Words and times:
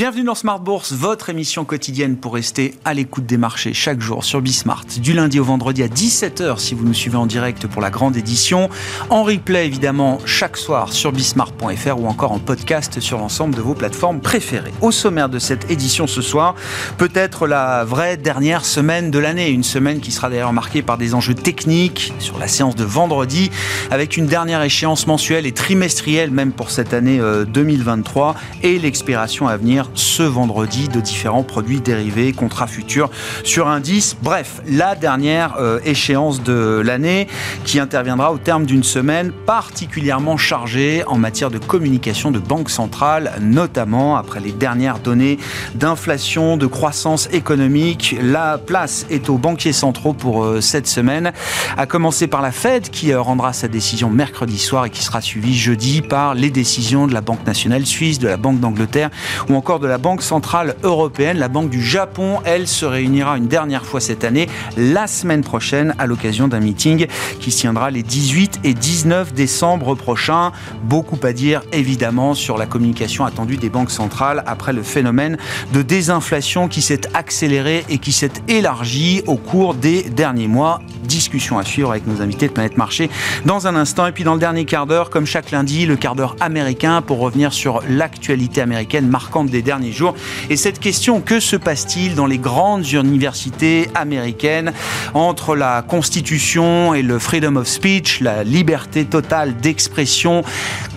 Bienvenue 0.00 0.24
dans 0.24 0.34
Smart 0.34 0.60
Bourse, 0.60 0.94
votre 0.94 1.28
émission 1.28 1.66
quotidienne 1.66 2.16
pour 2.16 2.32
rester 2.32 2.74
à 2.86 2.94
l'écoute 2.94 3.26
des 3.26 3.36
marchés 3.36 3.74
chaque 3.74 4.00
jour 4.00 4.24
sur 4.24 4.40
Bismart. 4.40 4.86
Du 5.02 5.12
lundi 5.12 5.38
au 5.38 5.44
vendredi 5.44 5.82
à 5.82 5.88
17h 5.88 6.58
si 6.58 6.74
vous 6.74 6.86
nous 6.86 6.94
suivez 6.94 7.18
en 7.18 7.26
direct 7.26 7.66
pour 7.66 7.82
la 7.82 7.90
grande 7.90 8.16
édition. 8.16 8.70
En 9.10 9.24
replay 9.24 9.66
évidemment 9.66 10.18
chaque 10.24 10.56
soir 10.56 10.94
sur 10.94 11.12
bismart.fr 11.12 12.00
ou 12.00 12.06
encore 12.06 12.32
en 12.32 12.38
podcast 12.38 12.98
sur 12.98 13.18
l'ensemble 13.18 13.54
de 13.54 13.60
vos 13.60 13.74
plateformes 13.74 14.20
préférées. 14.20 14.72
Au 14.80 14.90
sommaire 14.90 15.28
de 15.28 15.38
cette 15.38 15.70
édition 15.70 16.06
ce 16.06 16.22
soir, 16.22 16.54
peut-être 16.96 17.46
la 17.46 17.84
vraie 17.84 18.16
dernière 18.16 18.64
semaine 18.64 19.10
de 19.10 19.18
l'année. 19.18 19.50
Une 19.50 19.64
semaine 19.64 20.00
qui 20.00 20.12
sera 20.12 20.30
d'ailleurs 20.30 20.54
marquée 20.54 20.80
par 20.80 20.96
des 20.96 21.12
enjeux 21.12 21.34
techniques 21.34 22.14
sur 22.20 22.38
la 22.38 22.48
séance 22.48 22.74
de 22.74 22.84
vendredi 22.84 23.50
avec 23.90 24.16
une 24.16 24.24
dernière 24.24 24.62
échéance 24.62 25.06
mensuelle 25.06 25.44
et 25.44 25.52
trimestrielle 25.52 26.30
même 26.30 26.52
pour 26.52 26.70
cette 26.70 26.94
année 26.94 27.20
2023 27.48 28.30
euh, 28.30 28.66
et 28.66 28.78
l'expiration 28.78 29.46
à 29.46 29.58
venir 29.58 29.89
ce 29.94 30.22
vendredi 30.22 30.88
de 30.88 31.00
différents 31.00 31.42
produits 31.42 31.80
dérivés, 31.80 32.32
contrats 32.32 32.66
futurs 32.66 33.10
sur 33.44 33.68
indice. 33.68 34.16
Bref, 34.22 34.62
la 34.66 34.94
dernière 34.94 35.56
euh, 35.58 35.80
échéance 35.84 36.42
de 36.42 36.82
l'année 36.84 37.26
qui 37.64 37.78
interviendra 37.78 38.32
au 38.32 38.38
terme 38.38 38.66
d'une 38.66 38.82
semaine 38.82 39.32
particulièrement 39.46 40.36
chargée 40.36 41.02
en 41.06 41.18
matière 41.18 41.50
de 41.50 41.58
communication 41.58 42.30
de 42.30 42.38
banque 42.38 42.70
centrale, 42.70 43.32
notamment 43.40 44.16
après 44.16 44.40
les 44.40 44.52
dernières 44.52 44.98
données 44.98 45.38
d'inflation, 45.74 46.56
de 46.56 46.66
croissance 46.66 47.28
économique. 47.32 48.16
La 48.22 48.58
place 48.58 49.06
est 49.10 49.28
aux 49.28 49.38
banquiers 49.38 49.72
centraux 49.72 50.12
pour 50.12 50.44
euh, 50.44 50.60
cette 50.60 50.86
semaine, 50.86 51.32
à 51.76 51.86
commencer 51.86 52.26
par 52.26 52.42
la 52.42 52.52
Fed 52.52 52.90
qui 52.90 53.12
euh, 53.12 53.20
rendra 53.20 53.52
sa 53.52 53.68
décision 53.68 54.10
mercredi 54.10 54.58
soir 54.58 54.86
et 54.86 54.90
qui 54.90 55.02
sera 55.02 55.20
suivie 55.20 55.56
jeudi 55.56 56.02
par 56.02 56.34
les 56.34 56.50
décisions 56.50 57.06
de 57.06 57.14
la 57.14 57.20
Banque 57.20 57.46
nationale 57.46 57.86
suisse, 57.86 58.18
de 58.18 58.28
la 58.28 58.36
Banque 58.36 58.60
d'Angleterre 58.60 59.10
ou 59.48 59.54
encore 59.54 59.79
de 59.80 59.86
la 59.88 59.98
Banque 59.98 60.22
centrale 60.22 60.76
européenne. 60.82 61.38
La 61.38 61.48
Banque 61.48 61.70
du 61.70 61.82
Japon, 61.82 62.38
elle, 62.44 62.68
se 62.68 62.84
réunira 62.84 63.36
une 63.36 63.48
dernière 63.48 63.84
fois 63.84 64.00
cette 64.00 64.24
année, 64.24 64.48
la 64.76 65.06
semaine 65.06 65.42
prochaine, 65.42 65.94
à 65.98 66.06
l'occasion 66.06 66.46
d'un 66.46 66.60
meeting 66.60 67.06
qui 67.40 67.50
se 67.50 67.60
tiendra 67.60 67.90
les 67.90 68.02
18 68.02 68.60
et 68.64 68.74
19 68.74 69.32
décembre 69.32 69.94
prochains. 69.94 70.52
Beaucoup 70.84 71.18
à 71.24 71.32
dire, 71.32 71.62
évidemment, 71.72 72.34
sur 72.34 72.58
la 72.58 72.66
communication 72.66 73.24
attendue 73.24 73.56
des 73.56 73.70
banques 73.70 73.90
centrales 73.90 74.44
après 74.46 74.72
le 74.72 74.82
phénomène 74.82 75.38
de 75.72 75.82
désinflation 75.82 76.68
qui 76.68 76.82
s'est 76.82 77.00
accéléré 77.14 77.84
et 77.88 77.98
qui 77.98 78.12
s'est 78.12 78.32
élargi 78.48 79.22
au 79.26 79.36
cours 79.36 79.74
des 79.74 80.02
derniers 80.02 80.48
mois. 80.48 80.80
Discussion 81.04 81.58
à 81.58 81.64
suivre 81.64 81.90
avec 81.90 82.06
nos 82.06 82.22
invités 82.22 82.46
de 82.46 82.52
Planète 82.52 82.76
Marché 82.76 83.10
dans 83.46 83.66
un 83.66 83.74
instant. 83.74 84.06
Et 84.06 84.12
puis 84.12 84.24
dans 84.24 84.34
le 84.34 84.40
dernier 84.40 84.64
quart 84.64 84.86
d'heure, 84.86 85.10
comme 85.10 85.26
chaque 85.26 85.50
lundi, 85.50 85.86
le 85.86 85.96
quart 85.96 86.14
d'heure 86.14 86.36
américain 86.40 87.02
pour 87.02 87.18
revenir 87.18 87.52
sur 87.52 87.82
l'actualité 87.88 88.60
américaine 88.60 89.08
marquante 89.08 89.48
des 89.48 89.59
derniers 89.62 89.92
jours. 89.92 90.14
Et 90.48 90.56
cette 90.56 90.78
question, 90.78 91.20
que 91.20 91.40
se 91.40 91.56
passe-t-il 91.56 92.14
dans 92.14 92.26
les 92.26 92.38
grandes 92.38 92.90
universités 92.92 93.88
américaines 93.94 94.72
entre 95.14 95.56
la 95.56 95.82
Constitution 95.82 96.94
et 96.94 97.02
le 97.02 97.18
freedom 97.18 97.56
of 97.56 97.66
speech, 97.66 98.20
la 98.20 98.44
liberté 98.44 99.04
totale 99.04 99.56
d'expression 99.56 100.44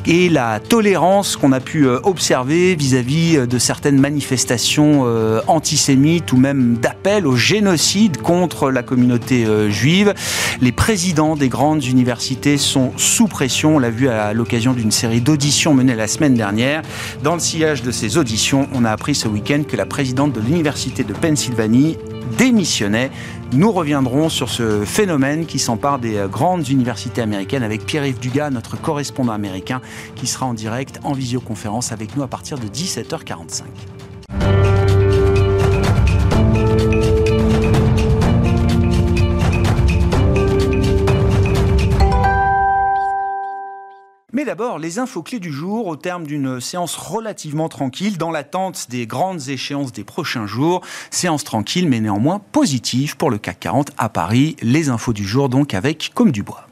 et 0.05 0.29
la 0.29 0.59
tolérance 0.59 1.37
qu'on 1.37 1.51
a 1.51 1.59
pu 1.59 1.85
euh, 1.85 1.99
observer 2.03 2.75
vis-à-vis 2.75 3.37
euh, 3.37 3.45
de 3.45 3.57
certaines 3.57 3.99
manifestations 3.99 5.03
euh, 5.05 5.41
antisémites 5.47 6.33
ou 6.33 6.37
même 6.37 6.77
d'appel 6.81 7.25
au 7.25 7.35
génocide 7.35 8.17
contre 8.17 8.69
la 8.69 8.83
communauté 8.83 9.45
juive. 9.69 10.13
Les 10.61 10.71
présidents 10.71 11.35
des 11.35 11.49
grandes 11.49 11.83
universités 11.85 12.57
sont 12.57 12.91
sous 12.97 13.27
pression, 13.27 13.77
on 13.77 13.79
l'a 13.79 13.89
vu 13.89 14.09
à 14.09 14.33
l'occasion 14.33 14.73
d'une 14.73 14.91
série 14.91 15.21
d'auditions 15.21 15.73
menées 15.73 15.95
la 15.95 16.07
semaine 16.07 16.33
dernière. 16.33 16.81
Dans 17.23 17.33
le 17.33 17.39
sillage 17.39 17.83
de 17.83 17.91
ces 17.91 18.17
auditions, 18.17 18.52
on 18.53 18.85
a 18.85 18.91
appris 18.91 19.15
ce 19.15 19.27
week-end 19.27 19.63
que 19.67 19.75
la 19.75 19.85
présidente 19.85 20.33
de 20.33 20.39
l'Université 20.39 21.03
de 21.03 21.13
Pennsylvanie 21.13 21.97
démissionnait. 22.37 23.11
Nous 23.51 23.71
reviendrons 23.71 24.29
sur 24.29 24.49
ce 24.49 24.85
phénomène 24.85 25.45
qui 25.45 25.59
s'empare 25.59 25.99
des 25.99 26.17
euh, 26.17 26.27
grandes 26.27 26.67
universités 26.69 27.21
américaines 27.21 27.63
avec 27.63 27.85
Pierre-Yves 27.85 28.19
Dugas, 28.19 28.49
notre 28.49 28.79
correspondant 28.79 29.33
américain, 29.33 29.81
qui 30.15 30.27
sera 30.27 30.45
en 30.45 30.53
direct 30.53 30.99
en 31.03 31.13
visioconférence 31.13 31.91
avec 31.91 32.15
nous 32.15 32.23
à 32.23 32.27
partir 32.27 32.57
de 32.57 32.67
17h45. 32.67 33.63
D'abord, 44.45 44.77
les 44.77 44.99
infos 44.99 45.23
clés 45.23 45.39
du 45.39 45.53
jour 45.53 45.87
au 45.87 45.95
terme 45.95 46.25
d'une 46.25 46.59
séance 46.59 46.97
relativement 46.97 47.69
tranquille 47.69 48.17
dans 48.17 48.29
l'attente 48.29 48.87
des 48.89 49.07
grandes 49.07 49.47
échéances 49.47 49.93
des 49.93 50.03
prochains 50.03 50.47
jours. 50.47 50.81
Séance 51.11 51.45
tranquille 51.45 51.87
mais 51.87 52.01
néanmoins 52.01 52.41
positive 52.51 53.15
pour 53.15 53.31
le 53.31 53.37
CAC 53.37 53.61
40 53.61 53.91
à 53.97 54.09
Paris. 54.09 54.57
Les 54.61 54.89
infos 54.89 55.13
du 55.13 55.25
jour 55.25 55.47
donc 55.47 55.73
avec 55.73 56.11
Comme 56.13 56.31
du 56.31 56.43
Bois. 56.43 56.67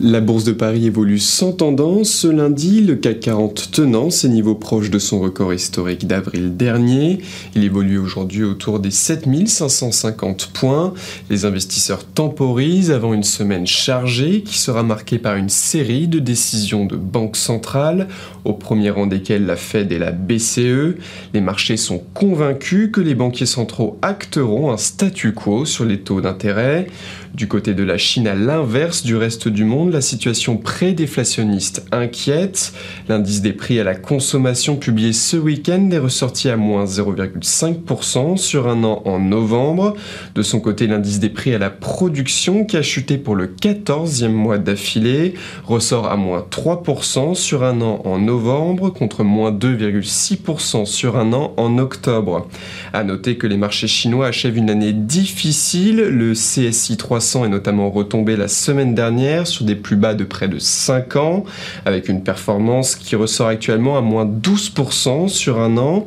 La 0.00 0.20
bourse 0.20 0.42
de 0.42 0.52
Paris 0.52 0.86
évolue 0.86 1.20
sans 1.20 1.52
tendance. 1.52 2.10
Ce 2.10 2.26
lundi, 2.26 2.80
le 2.80 2.96
CAC 2.96 3.20
40 3.20 3.70
tenant 3.70 4.10
ses 4.10 4.28
niveaux 4.28 4.56
proches 4.56 4.90
de 4.90 4.98
son 4.98 5.20
record 5.20 5.54
historique 5.54 6.06
d'avril 6.06 6.56
dernier. 6.56 7.20
Il 7.54 7.62
évolue 7.62 7.98
aujourd'hui 7.98 8.42
autour 8.42 8.80
des 8.80 8.90
7550 8.90 10.50
points. 10.52 10.92
Les 11.30 11.44
investisseurs 11.44 12.04
temporisent 12.04 12.90
avant 12.90 13.14
une 13.14 13.22
semaine 13.22 13.68
chargée 13.68 14.42
qui 14.42 14.58
sera 14.58 14.82
marquée 14.82 15.18
par 15.18 15.36
une 15.36 15.48
série 15.48 16.08
de 16.08 16.18
décisions 16.18 16.86
de 16.86 16.96
banques 16.96 17.36
centrales, 17.36 18.08
au 18.44 18.52
premier 18.52 18.90
rang 18.90 19.06
desquelles 19.06 19.46
la 19.46 19.56
Fed 19.56 19.92
et 19.92 19.98
la 19.98 20.10
BCE. 20.10 20.96
Les 21.32 21.40
marchés 21.40 21.76
sont 21.76 22.02
convaincus 22.14 22.90
que 22.92 23.00
les 23.00 23.14
banquiers 23.14 23.46
centraux 23.46 23.96
acteront 24.02 24.72
un 24.72 24.76
statu 24.76 25.32
quo 25.32 25.64
sur 25.64 25.84
les 25.84 26.00
taux 26.00 26.20
d'intérêt. 26.20 26.88
Du 27.34 27.48
côté 27.48 27.74
de 27.74 27.82
la 27.82 27.98
Chine, 27.98 28.28
à 28.28 28.36
l'inverse 28.36 29.02
du 29.02 29.16
reste 29.16 29.48
du 29.48 29.64
monde, 29.64 29.92
la 29.92 30.00
situation 30.00 30.56
pré-déflationniste 30.56 31.84
inquiète. 31.90 32.72
L'indice 33.08 33.42
des 33.42 33.52
prix 33.52 33.80
à 33.80 33.84
la 33.84 33.96
consommation 33.96 34.76
publié 34.76 35.12
ce 35.12 35.36
week-end 35.36 35.90
est 35.90 35.98
ressorti 35.98 36.48
à 36.48 36.56
moins 36.56 36.84
0,5% 36.84 38.36
sur 38.36 38.68
un 38.68 38.84
an 38.84 39.02
en 39.04 39.18
novembre. 39.18 39.96
De 40.36 40.42
son 40.42 40.60
côté, 40.60 40.86
l'indice 40.86 41.18
des 41.18 41.28
prix 41.28 41.52
à 41.52 41.58
la 41.58 41.70
production, 41.70 42.64
qui 42.64 42.76
a 42.76 42.82
chuté 42.82 43.18
pour 43.18 43.34
le 43.34 43.48
14e 43.48 44.28
mois 44.28 44.58
d'affilée, 44.58 45.34
ressort 45.64 46.06
à 46.06 46.16
moins 46.16 46.46
3% 46.48 47.34
sur 47.34 47.64
un 47.64 47.80
an 47.80 48.00
en 48.04 48.20
novembre 48.20 48.90
contre 48.90 49.24
moins 49.24 49.50
2,6% 49.50 50.86
sur 50.86 51.16
un 51.16 51.32
an 51.32 51.52
en 51.56 51.78
octobre. 51.78 52.46
À 52.92 53.02
noter 53.02 53.38
que 53.38 53.48
les 53.48 53.56
marchés 53.56 53.88
chinois 53.88 54.28
achèvent 54.28 54.56
une 54.56 54.70
année 54.70 54.92
difficile. 54.92 55.96
Le 55.96 56.34
CSI 56.34 56.96
300 56.96 57.23
est 57.24 57.48
notamment 57.48 57.90
retombé 57.90 58.36
la 58.36 58.48
semaine 58.48 58.94
dernière 58.94 59.46
sur 59.46 59.64
des 59.64 59.74
plus 59.74 59.96
bas 59.96 60.14
de 60.14 60.24
près 60.24 60.48
de 60.48 60.58
5 60.58 61.16
ans, 61.16 61.44
avec 61.86 62.08
une 62.08 62.22
performance 62.22 62.96
qui 62.96 63.16
ressort 63.16 63.48
actuellement 63.48 63.96
à 63.96 64.02
moins 64.02 64.26
12% 64.26 65.28
sur 65.28 65.60
un 65.60 65.78
an. 65.78 66.04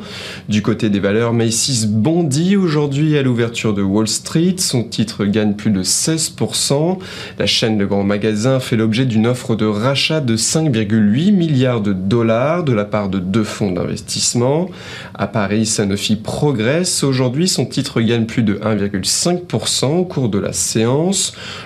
Du 0.48 0.62
côté 0.62 0.90
des 0.90 1.00
valeurs, 1.00 1.34
Macy's 1.34 1.88
bondit 1.88 2.56
aujourd'hui 2.56 3.18
à 3.18 3.24
l'ouverture 3.24 3.74
de 3.74 3.82
Wall 3.82 4.08
Street. 4.08 4.56
Son 4.58 4.84
titre 4.84 5.26
gagne 5.26 5.54
plus 5.54 5.72
de 5.72 5.82
16%. 5.84 7.00
La 7.40 7.46
chaîne 7.48 7.78
de 7.78 7.86
grands 7.86 8.04
magasins 8.04 8.60
fait 8.60 8.76
l'objet 8.76 9.06
d'une 9.06 9.26
offre 9.26 9.56
de 9.56 9.66
rachat 9.66 10.22
de 10.22 10.38
5,8 10.38 11.32
milliards 11.32 11.82
de 11.82 11.94
dollars 11.94 12.64
de 12.64 12.74
la 12.74 12.86
part 12.86 13.10
de 13.10 13.20
deux 13.20 13.44
fonds 13.44 13.72
d'investissement. 13.72 14.70
À 15.16 15.28
Paris, 15.28 15.66
Sanofi 15.66 16.16
progresse. 16.16 17.04
Aujourd'hui, 17.04 17.48
son 17.48 17.66
titre 17.66 18.02
gagne 18.02 18.26
plus 18.26 18.44
de 18.44 18.56
1,5% 18.56 19.86
au 19.98 20.06
cours 20.06 20.30
de 20.30 20.38
la 20.38 20.54
séance. 20.54 21.07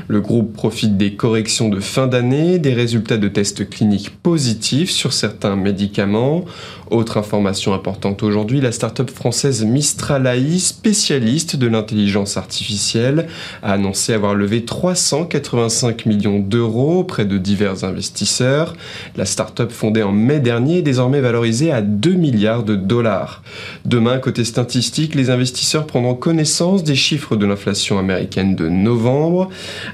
Le 0.08 0.22
groupe 0.22 0.54
profite 0.54 0.98
des 0.98 1.14
corrections 1.14 1.70
de 1.70 1.80
fin 1.80 2.08
d'année, 2.08 2.60
des 2.60 2.74
résultats 2.74 3.18
de 3.18 3.28
tests 3.28 3.70
cliniques 3.70 4.12
positifs 4.22 4.92
sur 4.92 5.14
certains 5.14 5.56
médicaments. 5.56 6.46
Autre 6.92 7.18
information 7.18 7.74
importante 7.74 8.22
aujourd'hui, 8.22 8.60
la 8.60 8.74
start-up 8.74 9.10
française 9.10 9.64
Mistral 9.64 10.28
AI, 10.28 10.60
spécialiste 10.60 11.56
de 11.56 11.68
l'intelligence 11.68 12.36
artificielle, 12.36 13.28
a 13.64 13.72
annoncé 13.72 14.14
avoir 14.14 14.36
levé 14.36 14.66
385 14.66 16.06
millions 16.06 16.40
d'euros 16.40 17.00
auprès 17.00 17.24
de 17.24 17.38
divers 17.38 17.86
investisseurs. 17.86 18.76
La 19.16 19.24
start-up 19.26 19.72
fondée 19.72 20.04
en 20.04 20.12
mai 20.12 20.42
dernier 20.42 20.80
est 20.80 20.82
désormais 20.82 21.22
valorisée 21.22 21.72
à 21.72 21.82
2 21.82 22.12
milliards 22.12 22.64
de 22.64 22.76
dollars. 22.76 23.42
Demain, 23.86 24.18
côté 24.20 24.44
statistique, 24.44 25.16
les 25.16 25.30
investisseurs 25.30 25.88
prendront 25.88 26.16
connaissance 26.16 26.84
des 26.84 26.96
chiffres 26.96 27.38
de 27.38 27.46
l'inflation 27.46 28.00
américaine 28.00 28.56
de 28.56 28.68
novembre, 28.68 29.31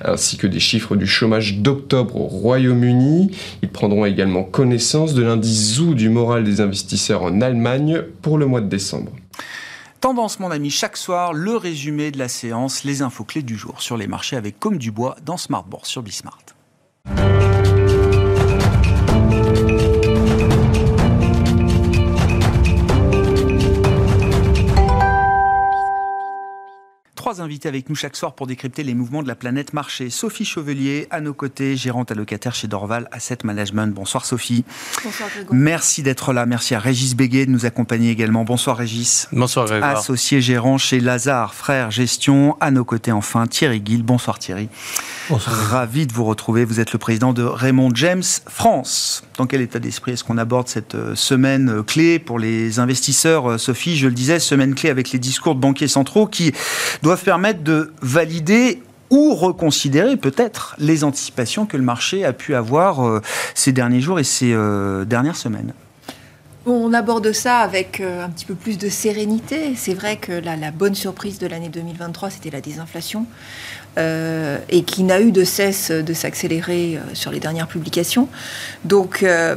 ainsi 0.03 0.37
que 0.37 0.47
des 0.47 0.59
chiffres 0.59 0.95
du 0.95 1.07
chômage 1.07 1.57
d'octobre 1.57 2.15
au 2.15 2.27
Royaume-Uni. 2.27 3.31
Ils 3.61 3.69
prendront 3.69 4.05
également 4.05 4.43
connaissance 4.43 5.13
de 5.13 5.23
l'indice 5.23 5.75
ZOO 5.75 5.93
du 5.93 6.09
moral 6.09 6.43
des 6.43 6.61
investisseurs 6.61 7.23
en 7.23 7.41
Allemagne 7.41 8.01
pour 8.21 8.37
le 8.37 8.45
mois 8.45 8.61
de 8.61 8.67
décembre. 8.67 9.11
Tendance, 9.99 10.39
mon 10.39 10.51
ami, 10.51 10.69
chaque 10.69 10.95
soir, 10.95 11.33
le 11.33 11.55
résumé 11.57 12.11
de 12.11 12.19
la 12.19 12.27
séance, 12.27 12.83
les 12.83 13.01
infos 13.01 13.23
clés 13.23 13.41
du 13.41 13.57
jour 13.57 13.81
sur 13.81 13.97
les 13.97 14.07
marchés 14.07 14.35
avec 14.35 14.59
Comme 14.59 14.77
du 14.77 14.91
Bois 14.91 15.15
dans 15.25 15.37
Smart 15.37 15.63
Bourse 15.63 15.89
sur 15.89 16.03
Bismart. 16.03 16.37
Trois 27.27 27.41
invités 27.41 27.67
avec 27.67 27.89
nous 27.89 27.95
chaque 27.95 28.15
soir 28.15 28.35
pour 28.35 28.47
décrypter 28.47 28.83
les 28.83 28.93
mouvements 28.93 29.21
de 29.21 29.27
la 29.27 29.35
planète 29.35 29.73
marché. 29.73 30.09
Sophie 30.09 30.45
Chevelier, 30.45 31.09
à 31.11 31.19
nos 31.19 31.33
côtés, 31.33 31.75
gérante 31.75 32.09
allocataire 32.09 32.55
chez 32.55 32.69
Dorval 32.69 33.09
Asset 33.11 33.39
Management. 33.43 33.93
Bonsoir 33.93 34.23
Sophie. 34.25 34.63
Bonsoir 35.03 35.27
Grégoire. 35.27 35.53
Merci 35.53 36.03
d'être 36.03 36.31
là. 36.31 36.45
Merci 36.45 36.73
à 36.73 36.79
Régis 36.79 37.17
Béguet 37.17 37.45
de 37.45 37.51
nous 37.51 37.65
accompagner 37.65 38.11
également. 38.11 38.45
Bonsoir 38.45 38.77
Régis. 38.77 39.27
Bonsoir 39.33 39.65
Grégoire. 39.65 39.97
Associé 39.97 40.39
gérant 40.39 40.77
chez 40.77 41.01
Lazare 41.01 41.53
Frères 41.53 41.91
Gestion. 41.91 42.55
À 42.61 42.71
nos 42.71 42.85
côtés 42.85 43.11
enfin 43.11 43.45
Thierry 43.45 43.81
Guil. 43.81 44.03
Bonsoir 44.03 44.39
Thierry. 44.39 44.69
Bonsoir. 45.29 45.55
Ravi 45.55 46.07
de 46.07 46.13
vous 46.13 46.23
retrouver. 46.23 46.63
Vous 46.63 46.79
êtes 46.79 46.93
le 46.93 46.99
président 46.99 47.33
de 47.33 47.43
Raymond 47.43 47.91
James 47.93 48.23
France. 48.47 49.23
Dans 49.37 49.45
quel 49.45 49.59
état 49.59 49.79
d'esprit 49.79 50.13
est-ce 50.13 50.23
qu'on 50.23 50.37
aborde 50.37 50.69
cette 50.69 50.95
euh, 50.95 51.15
semaine 51.15 51.69
euh, 51.69 51.83
clé 51.83 52.17
pour 52.17 52.39
les 52.39 52.79
investisseurs 52.79 53.51
euh, 53.51 53.57
Sophie, 53.57 53.97
je 53.97 54.07
le 54.07 54.13
disais, 54.13 54.39
semaine 54.39 54.73
clé 54.73 54.89
avec 54.89 55.11
les 55.11 55.19
discours 55.19 55.55
de 55.55 55.59
banquiers 55.59 55.89
centraux 55.89 56.27
qui 56.27 56.53
doivent 57.03 57.23
permettre 57.23 57.61
de 57.61 57.91
valider 58.01 58.81
ou 59.09 59.35
reconsidérer 59.35 60.15
peut-être 60.15 60.75
les 60.79 61.03
anticipations 61.03 61.65
que 61.65 61.75
le 61.75 61.83
marché 61.83 62.23
a 62.23 62.31
pu 62.31 62.55
avoir 62.55 63.21
ces 63.53 63.71
derniers 63.71 64.01
jours 64.01 64.19
et 64.19 64.25
ces 64.25 64.53
dernières 65.05 65.37
semaines. 65.37 65.71
On 66.69 66.93
aborde 66.93 67.31
ça 67.31 67.59
avec 67.59 68.01
un 68.01 68.29
petit 68.29 68.43
peu 68.43 68.53
plus 68.53 68.77
de 68.77 68.89
sérénité. 68.89 69.73
C'est 69.77 69.93
vrai 69.93 70.17
que 70.17 70.33
la, 70.33 70.69
bonne 70.71 70.95
surprise 70.95 71.39
de 71.39 71.47
l'année 71.47 71.69
2023, 71.69 72.29
c'était 72.29 72.49
la 72.49 72.59
désinflation. 72.59 73.25
Euh, 73.97 74.59
et 74.69 74.83
qui 74.83 75.01
n'a 75.01 75.21
eu 75.21 75.31
de 75.31 75.43
cesse 75.43 75.89
de 75.89 76.13
s'accélérer 76.13 76.97
euh, 76.97 77.15
sur 77.15 77.31
les 77.31 77.39
dernières 77.39 77.67
publications. 77.67 78.27
Donc 78.85 79.23
euh, 79.23 79.55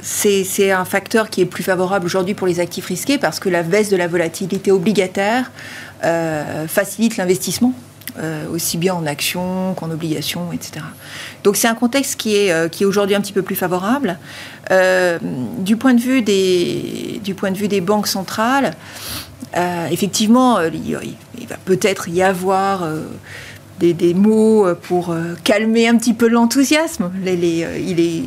c'est 0.00 0.70
un 0.70 0.84
facteur 0.84 1.30
qui 1.30 1.40
est 1.40 1.46
plus 1.46 1.64
favorable 1.64 2.06
aujourd'hui 2.06 2.34
pour 2.34 2.46
les 2.46 2.60
actifs 2.60 2.86
risqués 2.86 3.18
parce 3.18 3.40
que 3.40 3.48
la 3.48 3.64
baisse 3.64 3.88
de 3.88 3.96
la 3.96 4.06
volatilité 4.06 4.70
obligataire 4.70 5.50
facilite 6.68 7.16
l'investissement. 7.16 7.74
Aussi 8.52 8.78
bien 8.78 8.94
en 8.94 9.06
actions 9.06 9.74
qu'en 9.74 9.90
obligations, 9.90 10.52
etc. 10.52 10.84
Donc 11.44 11.56
c'est 11.56 11.68
un 11.68 11.74
contexte 11.74 12.16
qui 12.16 12.36
est, 12.36 12.70
qui 12.70 12.82
est 12.82 12.86
aujourd'hui 12.86 13.16
un 13.16 13.20
petit 13.20 13.32
peu 13.32 13.42
plus 13.42 13.56
favorable. 13.56 14.18
du, 14.70 15.76
point 15.76 15.94
de 15.94 16.00
vue 16.00 16.22
des, 16.22 17.20
du 17.24 17.34
point 17.34 17.50
de 17.50 17.56
vue 17.56 17.68
des 17.68 17.80
banques 17.80 18.08
centrales, 18.08 18.74
effectivement, 19.90 20.60
il, 20.60 20.98
va 21.48 21.56
peut-être 21.64 22.08
y 22.08 22.22
avoir 22.22 22.86
des, 23.90 24.14
mots 24.14 24.66
euh, 24.66 24.74
pour 24.74 25.10
euh, 25.10 25.34
calmer 25.42 25.88
un 25.88 25.96
petit 25.96 26.14
peu 26.14 26.28
l'enthousiasme. 26.28 27.10
Euh, 27.26 27.78
il 27.78 28.00
est 28.00 28.22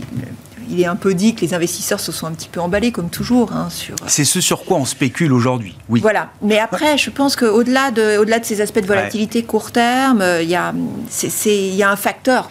il 0.70 0.82
est 0.82 0.86
un 0.86 0.96
peu 0.96 1.14
dit 1.14 1.36
que 1.36 1.42
les 1.42 1.54
investisseurs 1.54 2.00
se 2.00 2.12
sont 2.12 2.28
un 2.28 2.32
petit 2.32 2.50
peu 2.50 2.60
emballés, 2.60 2.92
comme 2.92 3.10
toujours. 3.10 3.52
Hein, 3.52 3.70
sur... 3.70 3.96
C'est 4.08 4.26
ce 4.26 4.42
sur 4.42 4.66
quoi 4.66 4.78
on 4.78 4.86
spécule 4.86 5.34
aujourd'hui, 5.34 5.76
oui. 5.90 6.02
Voilà. 6.02 6.30
Mais 6.42 6.60
après, 6.60 6.98
je 6.98 7.10
pense 7.10 7.36
qu'au-delà 7.36 7.92
de, 7.92 8.18
au 8.18 8.26
-delà 8.26 8.40
de 8.40 8.46
ces 8.46 8.62
aspects 8.62 8.82
de 8.82 8.88
volatilité 8.88 9.44
court 9.44 9.72
terme, 9.72 10.24
il 10.42 10.50
y, 10.50 10.56
a, 10.56 10.74
y 10.74 11.84
a 11.84 11.92
un 11.92 11.96
facteur 11.96 12.50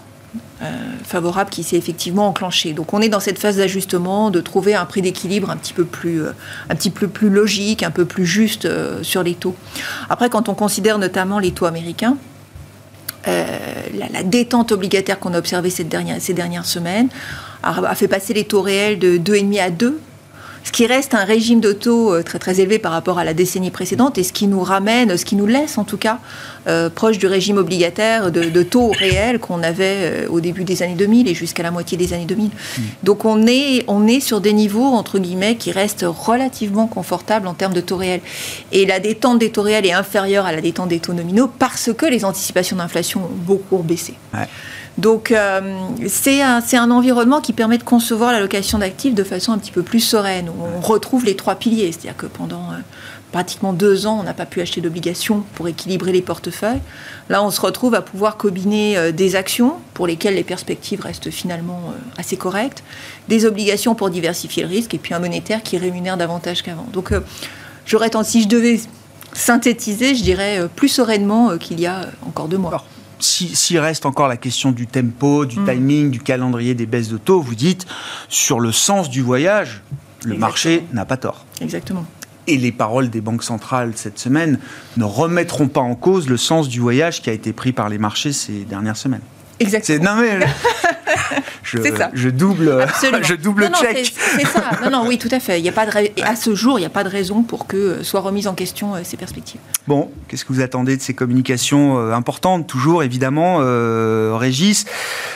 favorable 1.04 1.50
qui 1.50 1.62
s'est 1.62 1.76
effectivement 1.76 2.28
enclenché. 2.28 2.72
Donc 2.72 2.94
on 2.94 3.02
est 3.02 3.10
dans 3.10 3.20
cette 3.20 3.38
phase 3.38 3.58
d'ajustement, 3.58 4.30
de 4.30 4.40
trouver 4.40 4.74
un 4.74 4.86
prix 4.86 5.02
d'équilibre 5.02 5.50
un 5.50 5.56
petit 5.56 5.74
peu 5.74 5.84
plus, 5.84 6.22
un 6.26 6.74
petit 6.74 6.90
peu 6.90 7.06
plus 7.08 7.28
logique, 7.28 7.82
un 7.82 7.90
peu 7.90 8.06
plus 8.06 8.24
juste 8.24 8.66
sur 9.02 9.22
les 9.22 9.34
taux. 9.34 9.54
Après, 10.08 10.30
quand 10.30 10.48
on 10.48 10.54
considère 10.54 10.98
notamment 10.98 11.38
les 11.38 11.52
taux 11.52 11.66
américains, 11.66 12.16
euh, 13.26 13.58
la, 14.12 14.22
détente 14.22 14.72
obligataire 14.72 15.18
qu'on 15.18 15.32
a 15.32 15.38
observée 15.38 15.70
ces 15.70 15.84
dernières 15.84 16.66
semaines 16.66 17.08
a, 17.64 17.94
fait 17.94 18.08
passer 18.08 18.34
les 18.34 18.44
taux 18.44 18.62
réels 18.62 18.98
de 18.98 19.18
2,5 19.18 19.60
à 19.60 19.70
2 19.70 20.00
ce 20.64 20.72
qui 20.72 20.86
reste 20.86 21.14
un 21.14 21.24
régime 21.24 21.60
de 21.60 21.72
taux 21.72 22.12
euh, 22.12 22.22
très 22.22 22.38
très 22.38 22.60
élevé 22.60 22.78
par 22.78 22.90
rapport 22.90 23.18
à 23.18 23.24
la 23.24 23.34
décennie 23.34 23.70
précédente 23.70 24.16
et 24.16 24.22
ce 24.22 24.32
qui 24.32 24.46
nous 24.46 24.62
ramène, 24.62 25.16
ce 25.16 25.24
qui 25.24 25.36
nous 25.36 25.46
laisse 25.46 25.76
en 25.76 25.84
tout 25.84 25.98
cas 25.98 26.18
euh, 26.66 26.88
proche 26.88 27.18
du 27.18 27.26
régime 27.26 27.58
obligataire 27.58 28.32
de, 28.32 28.62
taux 28.62 28.90
réels 28.90 29.38
qu'on 29.38 29.62
avait 29.62 30.24
euh, 30.24 30.28
au 30.30 30.40
début 30.40 30.64
des 30.64 30.82
années 30.82 30.94
2000 30.94 31.28
et 31.28 31.34
jusqu'à 31.34 31.62
la 31.62 31.70
moitié 31.70 31.98
des 31.98 32.14
années 32.14 32.24
2000. 32.24 32.48
Hmm. 32.48 32.82
Donc 33.02 33.26
on 33.26 33.46
est, 33.46 33.84
on 33.88 34.06
est 34.06 34.20
sur 34.20 34.40
des 34.40 34.54
niveaux 34.54 34.86
entre 34.86 35.18
guillemets 35.18 35.56
qui 35.56 35.70
restent 35.70 36.06
relativement 36.08 36.86
confortables 36.86 37.46
en 37.46 37.54
termes 37.54 37.74
de 37.74 37.82
taux 37.82 37.98
réels. 37.98 38.22
Et 38.72 38.86
la 38.86 39.00
détente 39.00 39.38
des 39.38 39.50
taux 39.50 39.62
réels 39.62 39.84
est 39.84 39.92
inférieure 39.92 40.46
à 40.46 40.52
la 40.52 40.62
détente 40.62 40.88
des 40.88 40.98
taux 40.98 41.12
nominaux 41.12 41.50
parce 41.58 41.92
que 41.92 42.06
les 42.06 42.24
anticipations 42.24 42.78
d'inflation 42.78 43.20
ont 43.20 43.34
beaucoup 43.34 43.78
baissé. 43.78 44.14
Donc 44.98 45.32
euh, 45.32 45.60
c'est 46.06 46.40
un, 46.40 46.62
un, 46.72 46.90
environnement 46.90 47.40
qui 47.40 47.52
permet 47.52 47.78
de 47.78 47.82
concevoir 47.82 48.32
l'allocation 48.32 48.78
d'actifs 48.78 49.14
de 49.14 49.24
façon 49.24 49.52
un 49.52 49.58
petit 49.58 49.72
peu 49.72 49.82
plus 49.82 50.00
sereine. 50.00 50.48
On 50.48 50.80
retrouve 50.80 51.24
les 51.24 51.34
trois 51.34 51.56
piliers, 51.56 51.90
c'est-à-dire 51.90 52.16
que 52.16 52.26
pendant 52.26 52.70
euh, 52.70 52.76
pratiquement 53.32 53.72
deux 53.72 54.06
ans, 54.06 54.18
on 54.20 54.22
n'a 54.22 54.34
pas 54.34 54.46
pu 54.46 54.60
acheter 54.60 54.80
d'obligations 54.80 55.42
pour 55.56 55.66
équilibrer 55.66 56.12
les 56.12 56.22
portefeuilles. 56.22 56.80
Là, 57.28 57.42
on 57.42 57.50
se 57.50 57.60
retrouve 57.60 57.96
à 57.96 58.02
pouvoir 58.02 58.36
combiner 58.36 58.96
euh, 58.96 59.10
des 59.10 59.34
actions 59.34 59.74
pour 59.94 60.06
lesquelles 60.06 60.36
les 60.36 60.44
perspectives 60.44 61.00
restent 61.00 61.30
finalement 61.30 61.92
assez 62.16 62.36
correctes, 62.36 62.84
des 63.28 63.46
obligations 63.46 63.96
pour 63.96 64.10
diversifier 64.10 64.62
le 64.62 64.68
risque, 64.68 64.94
et 64.94 64.98
puis 64.98 65.12
un 65.12 65.18
monétaire 65.18 65.64
qui 65.64 65.76
rémunère 65.76 66.16
davantage 66.16 66.62
qu'avant. 66.62 66.86
Donc 66.92 67.12
j'aurais 67.84 68.10
si 68.22 68.42
je 68.42 68.48
devais 68.48 68.80
synthétiser, 69.32 70.14
je 70.14 70.22
dirais 70.22 70.68
plus 70.76 70.88
sereinement 70.88 71.58
qu'il 71.58 71.80
y 71.80 71.86
a 71.86 72.02
encore 72.26 72.46
deux 72.46 72.58
mois 72.58 72.84
s'il 73.18 73.78
reste 73.78 74.06
encore 74.06 74.28
la 74.28 74.36
question 74.36 74.72
du 74.72 74.86
tempo, 74.86 75.46
du 75.46 75.60
mm. 75.60 75.66
timing, 75.66 76.10
du 76.10 76.20
calendrier 76.20 76.74
des 76.74 76.86
baisses 76.86 77.08
de 77.08 77.18
taux, 77.18 77.40
vous 77.40 77.54
dites, 77.54 77.86
sur 78.28 78.60
le 78.60 78.72
sens 78.72 79.10
du 79.10 79.22
voyage, 79.22 79.82
le 80.24 80.36
marché 80.36 80.84
n'a 80.92 81.04
pas 81.04 81.16
tort. 81.16 81.44
Exactement. 81.60 82.04
Et 82.46 82.58
les 82.58 82.72
paroles 82.72 83.08
des 83.08 83.20
banques 83.20 83.42
centrales 83.42 83.92
cette 83.94 84.18
semaine 84.18 84.58
ne 84.96 85.04
remettront 85.04 85.68
pas 85.68 85.80
en 85.80 85.94
cause 85.94 86.28
le 86.28 86.36
sens 86.36 86.68
du 86.68 86.80
voyage 86.80 87.22
qui 87.22 87.30
a 87.30 87.32
été 87.32 87.52
pris 87.52 87.72
par 87.72 87.88
les 87.88 87.98
marchés 87.98 88.32
ces 88.32 88.64
dernières 88.64 88.96
semaines. 88.96 89.22
Exactement. 89.60 90.16
Non 90.16 90.20
mais 90.20 90.40
je, 91.62 91.78
ça. 91.96 92.10
je 92.12 92.28
double, 92.28 92.86
je 93.22 93.34
double 93.34 93.70
check. 93.70 94.14
C'est 94.36 94.46
ça. 94.46 94.62
Non, 94.82 94.90
non, 94.90 95.08
oui, 95.08 95.18
tout 95.18 95.28
à 95.30 95.40
fait. 95.40 95.58
Il 95.58 95.64
y 95.64 95.68
a 95.68 95.72
pas 95.72 95.86
de 95.86 95.92
à 96.22 96.36
ce 96.36 96.54
jour, 96.54 96.78
il 96.78 96.82
n'y 96.82 96.86
a 96.86 96.90
pas 96.90 97.04
de 97.04 97.08
raison 97.08 97.42
pour 97.42 97.66
que 97.66 98.02
soient 98.02 98.20
remises 98.20 98.46
en 98.46 98.54
question 98.54 98.94
euh, 98.94 99.00
ces 99.04 99.16
perspectives. 99.16 99.60
Bon, 99.86 100.10
qu'est-ce 100.28 100.44
que 100.44 100.52
vous 100.52 100.60
attendez 100.60 100.96
de 100.96 101.02
ces 101.02 101.14
communications 101.14 101.98
euh, 101.98 102.12
importantes, 102.12 102.66
toujours 102.66 103.02
évidemment, 103.02 103.58
euh, 103.60 104.36
Régis, 104.36 104.86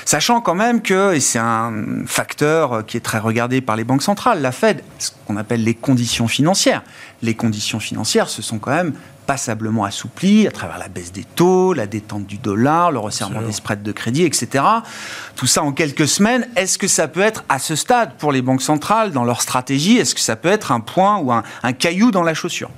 sachant 0.04 0.40
quand 0.40 0.54
même 0.54 0.82
que, 0.82 1.14
et 1.14 1.20
c'est 1.20 1.38
un 1.38 1.72
facteur 2.06 2.84
qui 2.86 2.96
est 2.96 3.00
très 3.00 3.18
regardé 3.18 3.60
par 3.60 3.76
les 3.76 3.84
banques 3.84 4.02
centrales, 4.02 4.40
la 4.40 4.52
Fed, 4.52 4.82
ce 4.98 5.10
qu'on 5.26 5.36
appelle 5.36 5.64
les 5.64 5.74
conditions 5.74 6.28
financières. 6.28 6.82
Les 7.22 7.34
conditions 7.34 7.80
financières, 7.80 8.28
ce 8.28 8.42
sont 8.42 8.58
quand 8.58 8.74
même 8.74 8.92
passablement 9.28 9.84
assoupli 9.84 10.46
à 10.46 10.50
travers 10.50 10.78
la 10.78 10.88
baisse 10.88 11.12
des 11.12 11.22
taux, 11.22 11.74
la 11.74 11.86
détente 11.86 12.26
du 12.26 12.38
dollar, 12.38 12.90
le 12.90 12.98
resserrement 12.98 13.42
des 13.42 13.52
spreads 13.52 13.82
de 13.82 13.92
crédit, 13.92 14.24
etc. 14.24 14.64
Tout 15.36 15.46
ça 15.46 15.62
en 15.62 15.72
quelques 15.72 16.08
semaines. 16.08 16.48
Est-ce 16.56 16.78
que 16.78 16.88
ça 16.88 17.08
peut 17.08 17.20
être 17.20 17.44
à 17.50 17.58
ce 17.58 17.76
stade 17.76 18.14
pour 18.16 18.32
les 18.32 18.40
banques 18.40 18.62
centrales 18.62 19.12
dans 19.12 19.24
leur 19.24 19.42
stratégie 19.42 19.98
Est-ce 19.98 20.14
que 20.14 20.22
ça 20.22 20.34
peut 20.34 20.48
être 20.48 20.72
un 20.72 20.80
point 20.80 21.18
ou 21.18 21.30
un, 21.30 21.42
un 21.62 21.74
caillou 21.74 22.10
dans 22.10 22.22
la 22.22 22.32
chaussure? 22.32 22.70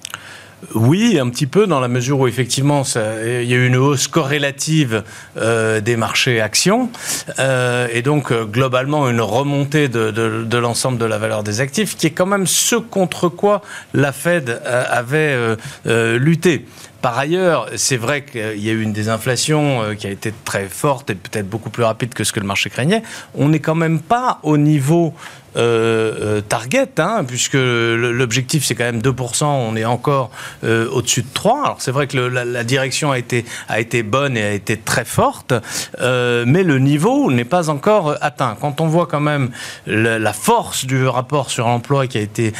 Oui, 0.74 1.18
un 1.18 1.28
petit 1.30 1.46
peu, 1.46 1.66
dans 1.66 1.80
la 1.80 1.88
mesure 1.88 2.20
où 2.20 2.28
effectivement, 2.28 2.82
il 2.94 3.48
y 3.48 3.54
a 3.54 3.56
eu 3.56 3.66
une 3.66 3.76
hausse 3.76 4.08
corrélative 4.08 5.02
euh, 5.38 5.80
des 5.80 5.96
marchés 5.96 6.40
actions, 6.40 6.90
euh, 7.38 7.88
et 7.92 8.02
donc 8.02 8.30
euh, 8.30 8.44
globalement 8.44 9.08
une 9.08 9.20
remontée 9.20 9.88
de, 9.88 10.10
de, 10.10 10.58
l'ensemble 10.58 10.98
de 10.98 11.04
la 11.04 11.18
valeur 11.18 11.42
des 11.42 11.60
actifs, 11.60 11.96
qui 11.96 12.06
est 12.06 12.10
quand 12.10 12.26
même 12.26 12.46
ce 12.46 12.76
contre 12.76 13.28
quoi 13.28 13.62
la 13.94 14.12
Fed 14.12 14.60
avait 14.64 15.36
lutté. 15.84 16.66
Par 17.02 17.18
ailleurs, 17.18 17.68
c'est 17.76 17.96
vrai 17.96 18.24
qu'il 18.24 18.62
y 18.62 18.68
a 18.68 18.72
eu 18.72 18.82
une 18.82 18.92
désinflation 18.92 19.94
qui 19.98 20.06
a 20.06 20.10
été 20.10 20.32
très 20.44 20.68
forte 20.68 21.10
et 21.10 21.14
peut-être 21.14 21.48
beaucoup 21.48 21.70
plus 21.70 21.84
rapide 21.84 22.14
que 22.14 22.24
ce 22.24 22.32
que 22.32 22.40
le 22.40 22.46
marché 22.46 22.70
craignait. 22.70 23.02
On 23.34 23.48
n'est 23.48 23.60
quand 23.60 23.74
même 23.74 24.00
pas 24.00 24.38
au 24.42 24.56
niveau 24.56 25.14
euh, 25.56 26.12
euh, 26.20 26.40
target, 26.42 26.88
hein, 26.98 27.24
puisque 27.26 27.54
l'objectif 27.54 28.64
c'est 28.64 28.76
quand 28.76 28.84
même 28.84 29.00
2%, 29.00 29.44
on 29.44 29.74
est 29.74 29.84
encore 29.84 30.30
euh, 30.62 30.88
au-dessus 30.90 31.22
de 31.22 31.28
3. 31.34 31.64
Alors 31.64 31.76
c'est 31.80 31.90
vrai 31.90 32.06
que 32.06 32.16
la, 32.16 32.62
direction 32.62 33.10
a 33.10 33.18
été, 33.18 33.44
a 33.68 33.80
été 33.80 34.04
bonne 34.04 34.36
et 34.36 34.44
a 34.44 34.52
été 34.52 34.76
très 34.76 35.04
forte, 35.04 35.52
mais 36.00 36.62
le 36.62 36.78
niveau 36.78 37.32
n'est 37.32 37.44
pas 37.44 37.68
encore 37.68 38.16
atteint. 38.20 38.56
Quand 38.60 38.80
on 38.80 38.86
voit 38.86 39.06
quand 39.06 39.20
même 39.20 39.50
la, 39.86 40.32
force 40.32 40.84
du 40.84 41.06
rapport 41.06 41.50
sur 41.50 41.66
l'emploi 41.66 42.06
qui 42.06 42.18
a 42.18 42.20
été 42.20 42.52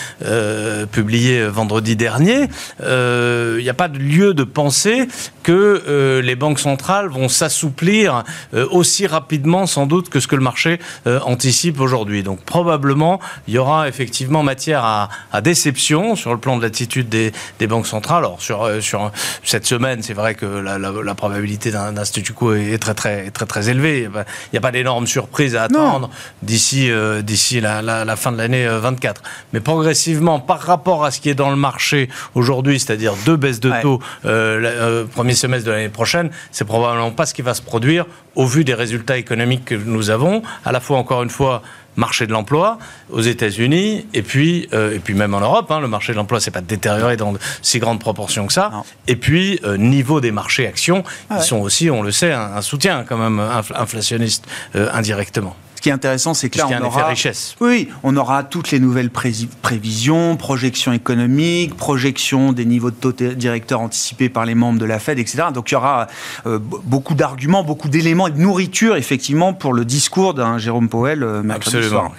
publié 0.90 1.46
vendredi 1.46 1.94
dernier, 1.94 2.48
il 2.80 3.62
n'y 3.62 3.68
a 3.68 3.74
pas 3.74 3.88
de 3.88 3.98
lieu 3.98 4.29
de 4.34 4.44
penser 4.44 5.08
que 5.42 6.20
les 6.22 6.36
banques 6.36 6.60
centrales 6.60 7.08
vont 7.08 7.28
s'assouplir 7.28 8.24
aussi 8.70 9.06
rapidement 9.06 9.66
sans 9.66 9.86
doute 9.86 10.08
que 10.08 10.20
ce 10.20 10.26
que 10.26 10.36
le 10.36 10.42
marché 10.42 10.78
anticipe 11.06 11.80
aujourd'hui. 11.80 12.22
Donc 12.22 12.40
probablement 12.42 13.20
il 13.46 13.54
y 13.54 13.58
aura 13.58 13.88
effectivement 13.88 14.42
matière 14.42 14.84
à, 14.84 15.40
déception 15.40 16.16
sur 16.16 16.32
le 16.32 16.38
plan 16.38 16.56
de 16.56 16.62
l'attitude 16.62 17.08
des, 17.08 17.32
banques 17.66 17.86
centrales. 17.86 18.18
Alors, 18.18 18.42
sur, 18.42 18.62
euh, 18.62 18.80
sur 18.80 19.10
cette 19.42 19.66
semaine, 19.66 20.02
c'est 20.02 20.14
vrai 20.14 20.34
que 20.34 20.46
la, 20.46 21.14
probabilité 21.14 21.70
d'un 21.70 22.04
statu 22.04 22.32
quo 22.32 22.54
est 22.54 22.78
très, 22.78 22.94
très, 22.94 23.30
très, 23.30 23.46
très 23.46 23.68
élevée. 23.68 24.02
Il 24.02 24.24
n'y 24.52 24.58
a 24.58 24.60
pas, 24.60 24.70
d'énormes 24.70 25.06
surprises 25.06 25.56
à 25.56 25.64
attendre 25.64 26.10
d'ici 26.42 26.90
euh, 26.90 27.22
d'ici 27.22 27.60
la, 27.60 28.16
fin 28.16 28.32
de 28.32 28.38
l'année 28.38 28.66
24. 28.66 29.20
Euh, 29.20 29.28
Mais 29.52 29.60
progressivement, 29.60 30.40
par 30.40 30.60
rapport 30.60 31.04
à 31.04 31.10
ce 31.10 31.20
qui 31.20 31.28
est 31.28 31.34
dans 31.34 31.50
le 31.50 31.56
marché 31.56 32.08
aujourd'hui, 32.34 32.78
c'est-à-dire 32.78 33.14
deux 33.26 33.36
baisses 33.36 33.60
de 33.60 33.72
taux, 33.82 34.00
premier 34.22 35.34
semestre 35.34 35.66
de 35.66 35.72
l'année 35.72 35.88
prochaine, 35.88 36.30
c'est 36.52 36.64
probablement 36.64 37.10
pas 37.10 37.26
ce 37.26 37.34
qui 37.34 37.42
va 37.42 37.54
se 37.54 37.62
produire 37.62 38.06
au 38.34 38.46
vu 38.46 38.64
des 38.64 38.74
résultats 38.74 39.16
économiques 39.16 39.64
que 39.64 39.74
nous 39.74 40.10
avons, 40.10 40.42
à 40.64 40.72
la 40.72 40.80
fois 40.80 40.98
encore 40.98 41.22
une 41.22 41.30
fois 41.30 41.62
marché 41.96 42.26
de 42.26 42.32
l'emploi 42.32 42.78
aux 43.10 43.20
États-Unis 43.20 44.06
et 44.14 44.22
puis 44.22 44.68
euh, 44.72 44.94
et 44.94 44.98
puis 44.98 45.14
même 45.14 45.34
en 45.34 45.40
Europe. 45.40 45.70
Hein, 45.70 45.80
le 45.80 45.88
marché 45.88 46.12
de 46.12 46.18
l'emploi 46.18 46.40
s'est 46.40 46.50
pas 46.50 46.60
détérioré 46.60 47.16
dans 47.16 47.34
si 47.62 47.78
grande 47.78 48.00
proportion 48.00 48.46
que 48.46 48.52
ça. 48.52 48.84
Et 49.06 49.16
puis 49.16 49.60
euh, 49.64 49.76
niveau 49.76 50.20
des 50.20 50.30
marchés 50.30 50.66
actions, 50.66 51.04
ah 51.28 51.38
qui 51.38 51.46
sont 51.46 51.58
aussi, 51.58 51.90
on 51.90 52.02
le 52.02 52.12
sait, 52.12 52.32
un, 52.32 52.62
soutien 52.62 53.04
quand 53.06 53.18
même 53.18 53.40
inflationniste 53.74 54.46
euh, 54.76 54.88
indirectement. 54.92 55.56
Ce 55.80 55.82
qui 55.82 55.88
est 55.88 55.92
intéressant, 55.92 56.34
c'est 56.34 56.50
que 56.50 56.58
là, 56.58 56.68
on 56.68 56.84
aura, 56.84 57.06
richesse. 57.06 57.56
oui, 57.58 57.88
on 58.02 58.14
aura 58.18 58.44
toutes 58.44 58.70
les 58.70 58.80
nouvelles 58.80 59.08
prévisions, 59.08 60.36
projections 60.36 60.92
économiques, 60.92 61.74
projections 61.74 62.52
des 62.52 62.66
niveaux 62.66 62.90
de 62.90 62.96
taux 62.96 63.12
directeurs 63.12 63.80
anticipés 63.80 64.28
par 64.28 64.44
les 64.44 64.54
membres 64.54 64.78
de 64.78 64.84
la 64.84 64.98
Fed, 64.98 65.18
etc. 65.18 65.44
Donc 65.54 65.70
il 65.70 65.74
y 65.74 65.76
aura 65.78 66.08
euh, 66.44 66.58
beaucoup 66.60 67.14
d'arguments, 67.14 67.64
beaucoup 67.64 67.88
d'éléments 67.88 68.26
et 68.26 68.30
de 68.30 68.36
nourriture, 68.36 68.96
effectivement, 68.96 69.54
pour 69.54 69.72
le 69.72 69.86
discours 69.86 70.34
d'un 70.34 70.58
Jérôme 70.58 70.90
Powell 70.90 71.22
euh, 71.22 71.42
mercredi 71.42 71.78
Absolument. 71.78 72.12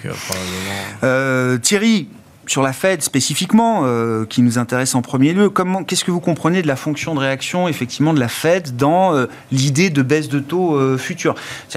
Euh, 1.04 1.56
Thierry, 1.58 2.08
sur 2.48 2.62
la 2.62 2.72
Fed 2.72 3.00
spécifiquement, 3.00 3.84
qui 4.28 4.42
nous 4.42 4.58
intéresse 4.58 4.96
en 4.96 5.02
premier 5.02 5.34
lieu, 5.34 5.50
comment, 5.50 5.84
qu'est-ce 5.84 6.04
que 6.04 6.10
vous 6.10 6.18
comprenez 6.18 6.62
de 6.62 6.66
la 6.66 6.74
fonction 6.74 7.14
de 7.14 7.20
réaction 7.20 7.68
effectivement 7.68 8.12
de 8.12 8.18
la 8.18 8.26
Fed 8.26 8.74
dans 8.74 9.14
l'idée 9.52 9.90
de 9.90 10.02
baisse 10.02 10.28
de 10.28 10.40
taux 10.40 10.98
futur 10.98 11.36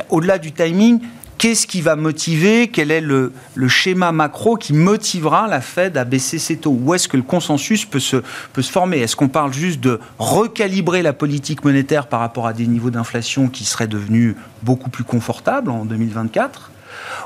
Au-delà 0.09 0.39
du 0.39 0.51
timing, 0.51 0.99
Qu'est-ce 1.37 1.67
qui 1.67 1.81
va 1.81 1.95
motiver 1.95 2.69
Quel 2.69 2.91
est 2.91 3.01
le, 3.01 3.33
schéma 3.67 4.11
macro 4.11 4.55
qui 4.55 4.73
motivera 4.73 5.47
la 5.47 5.59
Fed 5.59 5.97
à 5.97 6.05
baisser 6.05 6.39
ses 6.39 6.57
taux? 6.57 6.77
Où 6.81 6.93
est-ce 6.93 7.07
que 7.07 7.17
le 7.17 7.23
consensus 7.23 7.85
peut 7.85 7.99
se, 7.99 8.17
peut 8.53 8.61
se 8.61 8.71
former? 8.71 8.99
Est-ce 8.99 9.15
qu'on 9.15 9.27
parle 9.27 9.53
juste 9.53 9.81
de 9.81 9.99
recalibrer 10.17 11.01
la 11.01 11.13
politique 11.13 11.63
monétaire 11.65 12.07
par 12.07 12.21
rapport 12.21 12.47
à 12.47 12.53
des 12.53 12.67
niveaux 12.67 12.89
d'inflation 12.89 13.47
qui 13.47 13.65
seraient 13.65 13.87
devenus 13.87 14.35
beaucoup 14.63 14.89
plus 14.89 15.03
confortables 15.03 15.69
en 15.69 15.83
2024 15.83 16.71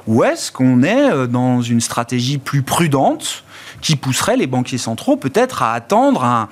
Ou 0.07 0.23
est-ce 0.23 0.51
qu'on 0.51 0.81
est 0.81 1.11
euh, 1.11 1.27
dans 1.27 1.61
une 1.61 1.81
stratégie 1.81 2.39
plus 2.39 2.63
prudente 2.63 3.43
qui 3.81 3.95
pousserait 3.95 4.37
les 4.37 4.47
banquiers 4.47 4.77
centraux 4.77 5.17
peut-être 5.17 5.63
à 5.63 5.73
attendre 5.73 6.23
un, 6.23 6.49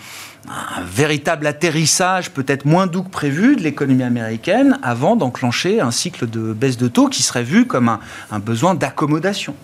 un 0.47 0.81
véritable 0.81 1.45
atterrissage 1.45 2.31
peut-être 2.31 2.65
moins 2.65 2.87
doux 2.87 3.03
que 3.03 3.09
prévu 3.09 3.55
de 3.55 3.61
l'économie 3.61 4.03
américaine 4.03 4.79
avant 4.81 5.15
d'enclencher 5.15 5.81
un 5.81 5.91
cycle 5.91 6.29
de 6.29 6.53
baisse 6.53 6.77
de 6.77 6.87
taux 6.87 7.09
qui 7.09 7.23
serait 7.23 7.43
vu 7.43 7.65
comme 7.65 7.97
un, 8.31 8.39
besoin 8.39 8.75
d'accommodation 8.75 9.55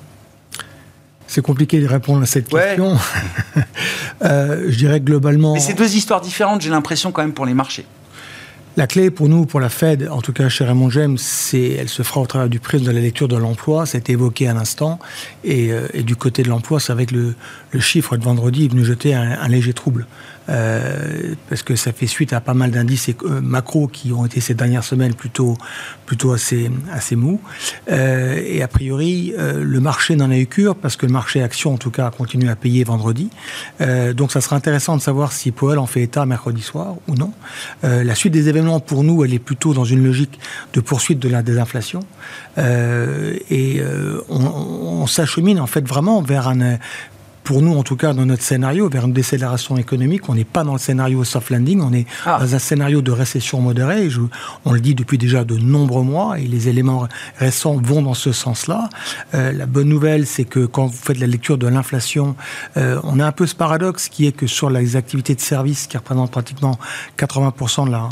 c'est 1.25 1.41
compliqué 1.41 1.79
de 1.79 1.87
répondre 1.87 2.21
à 2.21 2.25
cette 2.25 2.49
question. 2.49 2.97
Euh, 4.21 4.67
je 4.69 4.77
dirais 4.77 5.01
globalement. 5.01 5.53
Mais 5.53 5.59
c'est 5.59 5.73
deux 5.73 5.97
histoires 5.97 6.21
différentes, 6.21 6.61
j'ai 6.61 6.69
l'impression, 6.69 7.11
quand 7.11 7.23
même, 7.23 7.33
pour 7.33 7.45
les 7.45 7.53
marchés. 7.53 7.85
La 8.75 8.87
clé 8.87 9.11
pour 9.11 9.29
nous, 9.29 9.45
pour 9.45 9.59
la 9.59 9.69
Fed, 9.69 10.07
en 10.09 10.21
tout 10.21 10.33
cas 10.33 10.49
chez 10.49 10.63
Raymond 10.63 10.89
James, 10.89 11.17
c'est, 11.19 11.73
elle 11.73 11.89
se 11.89 12.01
fera 12.01 12.21
au 12.21 12.25
travers 12.25 12.49
du 12.49 12.59
prisme 12.59 12.85
de 12.85 12.91
la 12.91 13.01
lecture 13.01 13.27
de 13.27 13.37
l'emploi. 13.37 13.85
été 13.93 14.13
évoqué 14.13 14.47
à 14.47 14.53
l'instant. 14.55 14.97
Et, 15.43 15.71
euh, 15.71 15.87
et, 15.93 16.01
du 16.01 16.15
côté 16.15 16.41
de 16.41 16.49
l'emploi, 16.49 16.79
c'est 16.79 16.91
avec 16.91 17.11
le, 17.11 17.35
chiffre 17.79 18.17
de 18.17 18.23
vendredi 18.23 18.65
est 18.65 18.67
venu 18.69 18.83
jeter 18.83 19.13
un 19.13 19.47
léger 19.47 19.73
trouble. 19.73 20.07
Euh, 20.49 21.35
parce 21.49 21.63
que 21.63 21.75
ça 21.75 21.93
fait 21.93 22.07
suite 22.07 22.33
à 22.33 22.41
pas 22.41 22.53
mal 22.53 22.71
d'indices 22.71 23.09
euh, 23.09 23.39
macro 23.41 23.87
qui 23.87 24.11
ont 24.11 24.25
été 24.25 24.41
ces 24.41 24.53
dernières 24.53 24.83
semaines 24.83 25.13
plutôt, 25.13 25.57
plutôt 26.05 26.33
assez, 26.33 26.69
assez 26.91 27.15
mous. 27.15 27.39
Euh, 27.89 28.41
et 28.45 28.61
a 28.61 28.67
priori, 28.67 29.33
le 29.37 29.79
marché 29.79 30.15
n'en 30.15 30.31
a 30.31 30.37
eu 30.37 30.47
cure, 30.47 30.75
parce 30.75 30.95
que 30.95 31.05
le 31.05 31.11
marché 31.11 31.41
action, 31.41 31.73
en 31.73 31.77
tout 31.77 31.91
cas, 31.91 32.07
a 32.07 32.11
continué 32.11 32.49
à 32.49 32.55
payer 32.55 32.83
vendredi. 32.83 33.29
donc 34.15 34.31
ça 34.31 34.41
sera 34.41 34.55
intéressant 34.55 34.97
de 34.97 35.01
savoir 35.01 35.31
si 35.31 35.51
Powell 35.51 35.79
en 35.79 35.85
fait 35.85 36.01
état 36.01 36.25
mercredi 36.25 36.61
soir 36.61 36.95
ou 37.07 37.15
non. 37.15 37.31
la 37.83 38.15
suite 38.15 38.33
des 38.33 38.49
événements, 38.49 38.79
pour 38.79 39.03
nous, 39.03 39.23
elle 39.23 39.33
est 39.33 39.39
plutôt 39.39 39.73
dans 39.73 39.85
une 39.85 40.03
logique 40.03 40.39
de 40.73 40.81
poursuite 40.81 41.19
de 41.19 41.29
la 41.29 41.41
désinflation. 41.41 42.01
et 42.57 43.81
on, 44.29 44.39
on 44.39 45.07
s'achemine 45.07 45.59
en 45.59 45.67
fait 45.67 45.87
vraiment 45.87 46.21
vers 46.21 46.47
un, 46.47 46.77
pour 47.43 47.61
nous, 47.61 47.73
en 47.73 47.83
tout 47.83 47.95
cas, 47.95 48.13
dans 48.13 48.25
notre 48.25 48.43
scénario, 48.43 48.89
vers 48.89 49.05
une 49.05 49.13
décélération 49.13 49.77
économique. 49.77 50.29
On 50.29 50.35
n'est 50.35 50.43
pas 50.43 50.63
dans 50.63 50.73
le 50.73 50.79
scénario 50.79 51.23
soft 51.23 51.49
landing, 51.49 51.81
on 51.81 51.93
est 51.93 52.05
ah. 52.25 52.37
dans 52.39 52.55
un 52.55 52.59
scénario 52.59 53.01
de 53.01 53.11
récession 53.11 53.59
modérée. 53.59 54.09
Je, 54.09 54.21
on 54.65 54.73
le 54.73 54.79
dit 54.79 54.95
depuis 54.95 55.17
déjà 55.17 55.43
de 55.43 55.57
nombreux 55.57 56.03
mois 56.03 56.39
et 56.39 56.45
les 56.45 56.69
éléments 56.69 57.07
récents 57.37 57.75
vont 57.75 58.01
dans 58.01 58.13
ce 58.13 58.31
sens-là. 58.31 58.89
Euh, 59.33 59.51
la 59.51 59.65
bonne 59.65 59.89
nouvelle, 59.89 60.25
c'est 60.25 60.45
que 60.45 60.65
quand 60.65 60.85
vous 60.85 60.97
faites 60.97 61.19
la 61.19 61.27
lecture 61.27 61.57
de 61.57 61.67
l'inflation, 61.67 62.35
euh, 62.77 62.99
on 63.03 63.19
a 63.19 63.25
un 63.25 63.31
peu 63.31 63.45
ce 63.45 63.55
paradoxe 63.55 64.09
qui 64.09 64.25
est 64.25 64.31
que 64.31 64.47
sur 64.47 64.69
les 64.69 64.95
activités 64.95 65.35
de 65.35 65.41
services 65.41 65.87
qui 65.87 65.97
représentent 65.97 66.31
pratiquement 66.31 66.77
80% 67.17 67.87
de 67.87 67.91
la, 67.91 68.09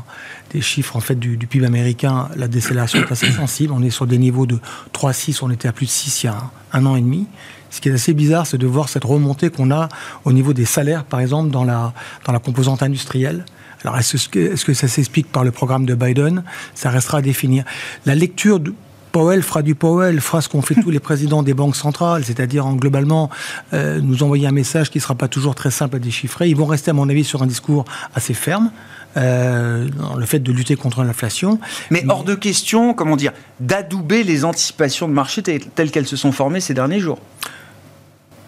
des 0.52 0.62
chiffres 0.62 0.96
en 0.96 1.00
fait 1.00 1.16
du, 1.16 1.38
du, 1.38 1.48
PIB 1.48 1.66
américain, 1.66 2.30
la 2.36 2.48
décélération 2.48 3.00
est 3.00 3.12
assez 3.12 3.32
sensible. 3.32 3.74
On 3.74 3.82
est 3.82 3.90
sur 3.90 4.08
des 4.08 4.18
niveaux 4.18 4.46
de 4.46 4.60
3,6, 4.94 5.40
on 5.42 5.52
était 5.52 5.68
à 5.68 5.72
plus 5.72 5.86
de 5.86 5.92
6 5.92 6.24
il 6.24 6.26
y 6.26 6.30
a 6.30 6.38
un 6.74 6.86
an 6.86 6.96
et 6.96 7.02
demi. 7.02 7.28
Ce 7.72 7.80
qui 7.80 7.88
est 7.88 7.94
assez 7.94 8.14
bizarre, 8.14 8.46
c'est 8.46 8.58
de 8.58 8.68
voir 8.68 8.90
cette 8.90 9.06
remontée 9.06 9.21
qu'on 9.50 9.72
a 9.72 9.90
au 10.26 10.34
niveau 10.34 10.54
des 10.54 10.66
salaires, 10.66 11.04
par 11.04 11.20
exemple, 11.20 11.52
dans 11.52 11.64
la, 11.64 11.94
dans 12.26 12.34
la 12.34 12.40
composante 12.40 12.84
industrielle. 12.84 13.46
Alors, 13.84 13.98
est-ce 13.98 14.30
que, 14.30 14.54
est 14.54 14.64
que 14.64 14.74
ça 14.74 14.88
s'explique 14.88 15.32
par 15.32 15.44
le 15.44 15.52
programme 15.52 15.86
de 15.86 15.96
Biden? 15.96 16.44
Ça 16.76 16.90
restera 16.90 17.20
à 17.20 17.22
définir. 17.22 17.64
La 18.06 18.16
lecture 18.16 18.60
de 18.60 18.74
Powell 19.12 19.44
fera 19.44 19.62
du 19.62 19.76
Powell, 19.76 20.22
fera 20.22 20.42
ce 20.42 20.50
qu'ont 20.50 20.62
fait 20.62 20.76
tous 20.82 20.92
les 20.92 21.00
présidents 21.00 21.44
des 21.44 21.54
banques 21.54 21.76
centrales, 21.76 22.24
c'est-à-dire 22.24 22.66
en 22.66 22.76
globalement 22.76 23.30
euh, 23.74 24.00
nous 24.02 24.24
envoyer 24.24 24.48
un 24.48 24.52
message 24.52 24.90
qui 24.90 25.00
ne 25.00 25.02
sera 25.02 25.16
pas 25.16 25.28
toujours 25.28 25.56
très 25.56 25.72
simple 25.72 25.98
à 25.98 26.00
déchiffrer. 26.00 26.50
Ils 26.50 26.56
vont 26.56 26.66
rester, 26.66 26.92
à 26.92 26.94
mon 26.94 27.10
avis, 27.10 27.24
sur 27.24 27.42
un 27.42 27.48
discours 27.48 27.86
assez 28.16 28.34
ferme. 28.34 28.72
Euh, 29.18 29.90
dans 29.90 30.16
le 30.16 30.26
fait 30.26 30.40
de 30.40 30.54
lutter 30.54 30.78
contre 30.78 31.04
l'inflation. 31.04 31.60
Mais, 31.90 32.06
hors 32.08 32.24
de 32.24 32.34
question, 32.34 32.94
comment 32.94 33.18
dire, 33.18 33.34
d'adouber 33.60 34.24
les 34.24 34.46
anticipations 34.46 35.10
de 35.10 35.14
marché 35.14 35.44
telles 35.44 35.92
qu'elles 35.92 36.08
se 36.08 36.16
sont 36.16 36.32
formées 36.32 36.62
ces 36.62 36.74
derniers 36.74 37.02
jours 37.02 37.20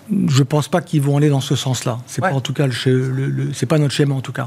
je 0.09 0.39
ne 0.39 0.43
pense 0.43 0.67
pas 0.67 0.81
qu'ils 0.81 1.01
vont 1.01 1.17
aller 1.17 1.29
dans 1.29 1.41
ce 1.41 1.55
sens-là. 1.55 1.99
C'est 2.07 2.21
pas 2.21 2.33
en 2.33 2.41
tout 2.41 2.53
cas 2.53 2.67
le, 2.67 3.53
c'est 3.53 3.65
pas 3.65 3.77
notre 3.77 3.93
schéma 3.93 4.15
en 4.15 4.21
tout 4.21 4.33
cas. 4.33 4.45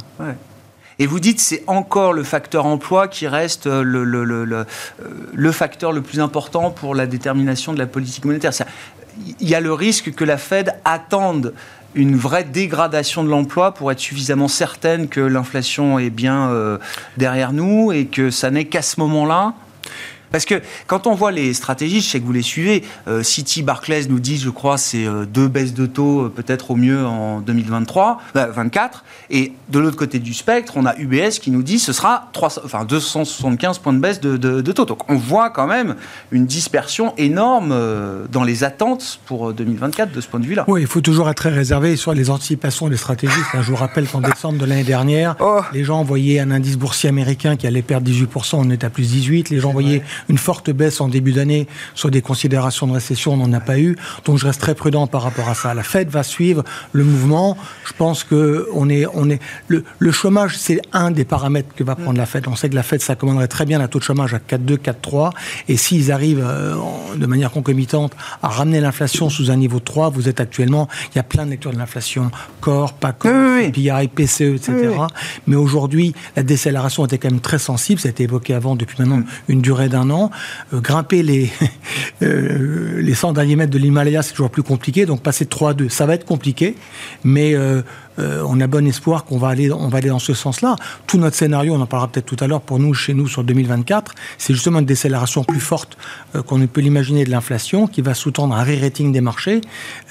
Et 0.98 1.06
vous 1.06 1.20
dites 1.20 1.40
c'est 1.40 1.62
encore 1.66 2.12
le 2.12 2.22
facteur 2.22 2.66
emploi 2.66 3.08
qui 3.08 3.26
reste 3.26 3.66
le, 3.66 4.04
le, 4.04 5.52
facteur 5.52 5.92
le 5.92 6.02
plus 6.02 6.20
important 6.20 6.70
pour 6.70 6.94
la 6.94 7.06
détermination 7.06 7.72
de 7.72 7.78
la 7.78 7.86
politique 7.86 8.24
monétaire. 8.24 8.52
Il 9.40 9.48
y 9.48 9.54
a 9.54 9.60
le 9.60 9.72
risque 9.72 10.14
que 10.14 10.24
la 10.24 10.36
Fed 10.36 10.74
attende 10.84 11.54
une 11.94 12.16
vraie 12.16 12.44
dégradation 12.44 13.24
de 13.24 13.30
l'emploi 13.30 13.72
pour 13.72 13.90
être 13.90 13.98
suffisamment 13.98 14.48
certaine 14.48 15.08
que 15.08 15.20
l'inflation 15.20 15.98
est 15.98 16.10
bien 16.10 16.50
euh, 16.50 16.76
derrière 17.16 17.54
nous 17.54 17.90
et 17.90 18.04
que 18.04 18.30
ça 18.30 18.50
n'est 18.50 18.66
qu'à 18.66 18.82
ce 18.82 19.00
moment-là 19.00 19.54
parce 20.30 20.44
que 20.44 20.60
quand 20.86 21.06
on 21.06 21.14
voit 21.14 21.32
les 21.32 21.54
stratégies, 21.54 22.00
je 22.00 22.08
sais 22.08 22.20
que 22.20 22.24
vous 22.24 22.32
les 22.32 22.42
suivez, 22.42 22.82
euh, 23.08 23.22
City, 23.22 23.62
Barclays 23.62 24.06
nous 24.08 24.20
disent, 24.20 24.42
je 24.42 24.50
crois, 24.50 24.78
c'est 24.78 25.06
euh, 25.06 25.24
deux 25.24 25.48
baisses 25.48 25.74
de 25.74 25.86
taux 25.86 26.22
euh, 26.22 26.28
peut-être 26.28 26.70
au 26.70 26.76
mieux 26.76 27.04
en 27.04 27.40
2023, 27.40 28.20
24. 28.34 29.04
Et 29.30 29.52
de 29.68 29.78
l'autre 29.78 29.96
côté 29.96 30.18
du 30.18 30.34
spectre, 30.34 30.74
on 30.76 30.86
a 30.86 30.96
UBS 30.96 31.38
qui 31.40 31.50
nous 31.50 31.62
dit 31.62 31.78
ce 31.78 31.92
sera 31.92 32.28
300, 32.32 32.62
enfin 32.64 32.84
275 32.84 33.78
points 33.78 33.92
de 33.92 33.98
baisse 33.98 34.20
de, 34.20 34.36
de, 34.36 34.72
taux. 34.72 34.84
Donc 34.84 35.10
on 35.10 35.16
voit 35.16 35.50
quand 35.50 35.66
même 35.66 35.96
une 36.30 36.46
dispersion 36.46 37.14
énorme 37.16 37.74
dans 38.30 38.44
les 38.44 38.64
attentes 38.64 39.20
pour 39.26 39.52
2024 39.52 40.12
de 40.12 40.20
ce 40.20 40.28
point 40.28 40.40
de 40.40 40.46
vue-là. 40.46 40.64
Oui, 40.68 40.82
il 40.82 40.86
faut 40.86 41.00
toujours 41.00 41.28
être 41.28 41.36
très 41.36 41.50
réservé 41.50 41.96
sur 41.96 42.14
les 42.14 42.30
anticipations 42.30 42.88
des 42.88 42.96
stratégistes. 42.96 43.46
je 43.54 43.70
vous 43.70 43.76
rappelle 43.76 44.06
qu'en 44.06 44.20
décembre 44.20 44.58
de 44.58 44.64
l'année 44.64 44.84
dernière, 44.84 45.36
oh. 45.40 45.60
les 45.72 45.84
gens 45.84 46.02
voyaient 46.04 46.40
un 46.40 46.50
indice 46.50 46.76
boursier 46.76 47.08
américain 47.08 47.56
qui 47.56 47.66
allait 47.66 47.82
perdre 47.82 48.08
18%, 48.10 48.56
on 48.56 48.70
est 48.70 48.84
à 48.84 48.90
plus 48.90 49.10
18. 49.10 49.50
Les 49.50 49.60
gens 49.60 49.72
voyaient 49.72 50.02
une 50.28 50.38
forte 50.38 50.70
baisse 50.70 51.00
en 51.00 51.08
début 51.08 51.32
d'année 51.32 51.66
sur 51.94 52.10
des 52.10 52.22
considérations 52.22 52.86
de 52.86 52.92
récession, 52.92 53.34
on 53.34 53.36
n'en 53.36 53.52
a 53.52 53.60
pas 53.60 53.78
eu. 53.78 53.96
Donc 54.24 54.38
je 54.38 54.46
reste 54.46 54.60
très 54.60 54.74
prudent 54.74 55.06
par 55.06 55.22
rapport 55.22 55.48
à 55.48 55.54
ça. 55.54 55.74
La 55.74 55.82
Fed 55.82 56.08
va 56.08 56.22
suivre 56.22 56.64
le 56.92 57.04
mouvement. 57.04 57.56
Je 57.84 57.92
pense 57.92 58.24
que 58.24 58.68
on 58.72 58.88
est, 58.88 59.06
on 59.14 59.30
est 59.30 59.40
le, 59.68 59.84
le 59.98 60.12
chômage, 60.12 60.56
c'est 60.58 60.80
un 60.92 61.10
des 61.10 61.24
paramètres 61.24 61.74
que 61.74 61.84
va 61.84 61.94
prendre 61.94 62.18
la 62.18 62.26
Fed. 62.26 62.46
On 62.48 62.56
sait 62.56 62.68
que 62.68 62.74
la 62.74 62.82
Fed 62.82 63.00
s'accommoderait 63.00 63.48
très 63.48 63.64
bien 63.64 63.80
un 63.80 63.88
taux 63.88 63.98
de 63.98 64.04
chômage 64.04 64.34
à 64.34 64.38
4,2, 64.38 64.78
4,3. 64.78 65.30
Et 65.68 65.76
s'ils 65.76 66.12
arrivent 66.12 66.44
euh, 66.44 66.74
de 67.16 67.26
manière 67.26 67.50
concomitante 67.50 68.12
à 68.42 68.48
ramener 68.48 68.80
l'inflation 68.80 69.30
sous 69.30 69.50
un 69.50 69.56
niveau 69.56 69.78
de 69.78 69.84
3, 69.84 70.10
vous 70.10 70.28
êtes 70.28 70.40
actuellement, 70.40 70.88
il 71.12 71.16
y 71.16 71.18
a 71.18 71.22
plein 71.22 71.44
de 71.44 71.50
lectures 71.50 71.72
de 71.72 71.78
l'inflation, 71.78 72.30
corps, 72.60 72.92
pas 72.94 73.12
corps, 73.12 73.32
PI, 73.72 74.08
PCE, 74.14 74.56
etc. 74.56 74.90
Mais 75.46 75.56
aujourd'hui, 75.56 76.14
la 76.36 76.42
décélération 76.42 77.04
était 77.04 77.18
quand 77.18 77.30
même 77.30 77.40
très 77.40 77.58
sensible. 77.58 78.00
Ça 78.00 78.08
a 78.08 78.10
été 78.10 78.24
évoqué 78.24 78.54
avant 78.54 78.76
depuis 78.76 78.96
maintenant 78.98 79.22
une 79.48 79.60
durée 79.60 79.88
d'un 79.88 80.05
an. 80.10 80.30
Euh, 80.72 80.80
grimper 80.80 81.22
les, 81.22 81.50
euh, 82.22 83.00
les 83.00 83.14
100 83.14 83.32
derniers 83.32 83.56
mètres 83.56 83.72
de 83.72 83.78
l'Himalaya, 83.78 84.22
c'est 84.22 84.32
toujours 84.32 84.50
plus 84.50 84.62
compliqué. 84.62 85.06
Donc 85.06 85.22
passer 85.22 85.44
de 85.44 85.50
3 85.50 85.70
à 85.70 85.74
2, 85.74 85.88
ça 85.88 86.06
va 86.06 86.14
être 86.14 86.24
compliqué. 86.24 86.74
Mais 87.24 87.54
euh, 88.18 88.42
on 88.46 88.60
a 88.60 88.66
bon 88.66 88.86
espoir 88.86 89.24
qu'on 89.24 89.38
va 89.38 89.48
aller, 89.48 89.70
on 89.70 89.88
va 89.88 89.98
aller 89.98 90.08
dans 90.08 90.18
ce 90.18 90.34
sens-là. 90.34 90.76
Tout 91.06 91.18
notre 91.18 91.36
scénario, 91.36 91.74
on 91.74 91.80
en 91.80 91.86
parlera 91.86 92.08
peut-être 92.08 92.26
tout 92.26 92.36
à 92.40 92.46
l'heure 92.46 92.60
pour 92.60 92.78
nous, 92.78 92.94
chez 92.94 93.14
nous, 93.14 93.28
sur 93.28 93.44
2024, 93.44 94.12
c'est 94.38 94.54
justement 94.54 94.80
une 94.80 94.86
décélération 94.86 95.44
plus 95.44 95.60
forte 95.60 95.96
qu'on 96.46 96.58
ne 96.58 96.66
peut 96.66 96.80
l'imaginer 96.80 97.24
de 97.24 97.30
l'inflation, 97.30 97.86
qui 97.86 98.00
va 98.02 98.14
sous-tendre 98.14 98.54
un 98.54 98.62
re-rating 98.62 99.12
des 99.12 99.20
marchés, 99.20 99.60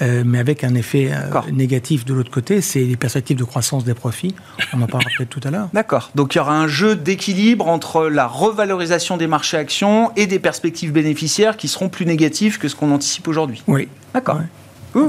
mais 0.00 0.38
avec 0.38 0.64
un 0.64 0.74
effet 0.74 1.10
négatif 1.52 2.04
de 2.04 2.14
l'autre 2.14 2.30
côté, 2.30 2.60
c'est 2.60 2.80
les 2.80 2.96
perspectives 2.96 3.36
de 3.36 3.44
croissance 3.44 3.84
des 3.84 3.94
profits. 3.94 4.34
On 4.72 4.82
en 4.82 4.86
parlera 4.86 5.10
peut-être 5.16 5.30
tout 5.30 5.40
à 5.44 5.50
l'heure. 5.50 5.68
D'accord. 5.72 6.10
Donc 6.14 6.34
il 6.34 6.38
y 6.38 6.40
aura 6.40 6.58
un 6.58 6.68
jeu 6.68 6.96
d'équilibre 6.96 7.68
entre 7.68 8.06
la 8.06 8.26
revalorisation 8.26 9.16
des 9.16 9.26
marchés 9.26 9.56
actions 9.56 10.12
et 10.16 10.26
des 10.26 10.38
perspectives 10.38 10.92
bénéficiaires 10.92 11.56
qui 11.56 11.68
seront 11.68 11.88
plus 11.88 12.06
négatives 12.06 12.58
que 12.58 12.68
ce 12.68 12.76
qu'on 12.76 12.92
anticipe 12.92 13.28
aujourd'hui. 13.28 13.62
Oui. 13.66 13.88
D'accord. 14.14 14.40
Oui, 14.94 15.02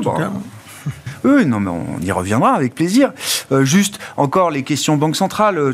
oui, 1.23 1.45
non, 1.45 1.59
mais 1.59 1.71
on 1.71 1.99
y 2.01 2.11
reviendra 2.11 2.53
avec 2.53 2.75
plaisir. 2.75 3.11
Euh, 3.51 3.65
juste 3.65 3.99
encore 4.17 4.51
les 4.51 4.63
questions 4.63 4.97
banque 4.97 5.15
centrale. 5.15 5.57
Euh, 5.57 5.73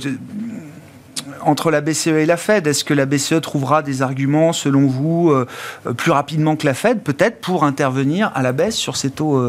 entre 1.45 1.71
la 1.71 1.81
BCE 1.81 2.07
et 2.07 2.25
la 2.25 2.37
Fed, 2.37 2.67
est-ce 2.67 2.85
que 2.85 2.93
la 2.93 3.05
BCE 3.05 3.41
trouvera 3.41 3.81
des 3.81 4.01
arguments, 4.01 4.53
selon 4.53 4.87
vous, 4.87 5.29
euh, 5.29 5.45
plus 5.91 6.11
rapidement 6.11 6.55
que 6.55 6.65
la 6.65 6.73
Fed, 6.73 7.01
peut-être 7.01 7.41
pour 7.41 7.65
intervenir 7.65 8.31
à 8.33 8.41
la 8.41 8.53
baisse 8.53 8.77
sur 8.77 8.95
ces 8.95 9.09
taux 9.09 9.43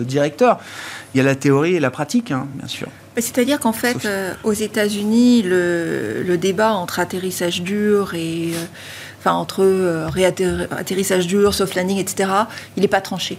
directeurs? 0.00 0.58
Il 1.12 1.18
y 1.18 1.20
a 1.20 1.24
la 1.24 1.34
théorie 1.34 1.74
et 1.74 1.80
la 1.80 1.90
pratique, 1.90 2.30
hein, 2.30 2.46
bien 2.54 2.68
sûr. 2.68 2.88
C'est-à-dire 3.16 3.60
qu'en 3.60 3.74
fait, 3.74 4.08
aux 4.44 4.54
États-Unis, 4.54 5.42
le, 5.42 6.36
débat 6.40 6.72
entre 6.72 7.00
atterrissage 7.00 7.60
dur 7.60 8.14
et 8.14 8.52
entre 9.34 9.62
euh, 9.62 10.08
atterrissage 10.70 11.26
dur, 11.26 11.54
soft 11.54 11.74
landing, 11.74 11.98
etc., 11.98 12.30
il 12.76 12.82
n'est 12.82 12.88
pas 12.88 13.00
tranché. 13.00 13.38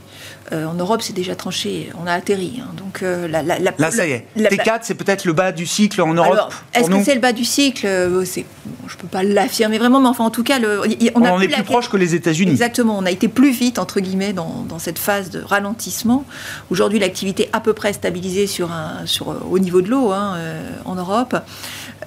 Euh, 0.51 0.65
en 0.65 0.73
Europe, 0.73 1.01
c'est 1.01 1.13
déjà 1.13 1.35
tranché, 1.35 1.89
on 2.01 2.07
a 2.07 2.13
atterri. 2.13 2.61
Hein. 2.61 2.69
donc, 2.77 3.03
euh, 3.03 3.27
la, 3.27 3.43
Là, 3.43 3.91
ça 3.91 4.07
y 4.07 4.11
est. 4.11 4.25
T4, 4.37 4.79
c'est 4.83 4.95
peut-être 4.95 5.25
le 5.25 5.33
bas 5.33 5.51
du 5.51 5.65
cycle 5.65 6.01
en 6.01 6.13
Europe 6.13 6.53
Est-ce 6.73 6.89
que 6.89 7.03
c'est 7.03 7.15
le 7.15 7.21
bas 7.21 7.33
du 7.33 7.45
cycle? 7.45 7.85
Je 7.85 8.39
ne 8.39 8.99
peux 8.99 9.07
pas 9.07 9.23
l'affirmer 9.23 9.77
vraiment, 9.77 9.99
mais 9.99 10.07
enfin, 10.07 10.23
en 10.23 10.29
tout 10.29 10.43
cas, 10.43 10.59
le, 10.59 10.81
on, 11.15 11.21
on 11.21 11.41
est 11.41 11.47
plus 11.47 11.63
proche 11.63 11.89
que 11.89 11.97
les 11.97 12.15
États-Unis. 12.15 12.51
Exactement, 12.51 12.97
on 12.97 13.05
a 13.05 13.11
été 13.11 13.27
plus 13.27 13.51
vite, 13.51 13.79
entre 13.79 13.99
guillemets, 13.99 14.33
dans, 14.33 14.79
cette 14.79 14.99
phase 14.99 15.31
de 15.31 15.41
ralentissement. 15.41 16.23
Aujourd'hui, 16.69 16.99
l'activité 16.99 17.49
à 17.51 17.59
peu 17.59 17.73
près 17.73 17.93
stabilisée 17.93 18.47
sur 18.47 18.71
un, 18.71 19.05
sur, 19.05 19.35
au 19.49 19.59
niveau 19.59 19.81
de 19.81 19.89
l'eau 19.89 20.11
hein, 20.11 20.37
en 20.85 20.95
Europe. 20.95 21.35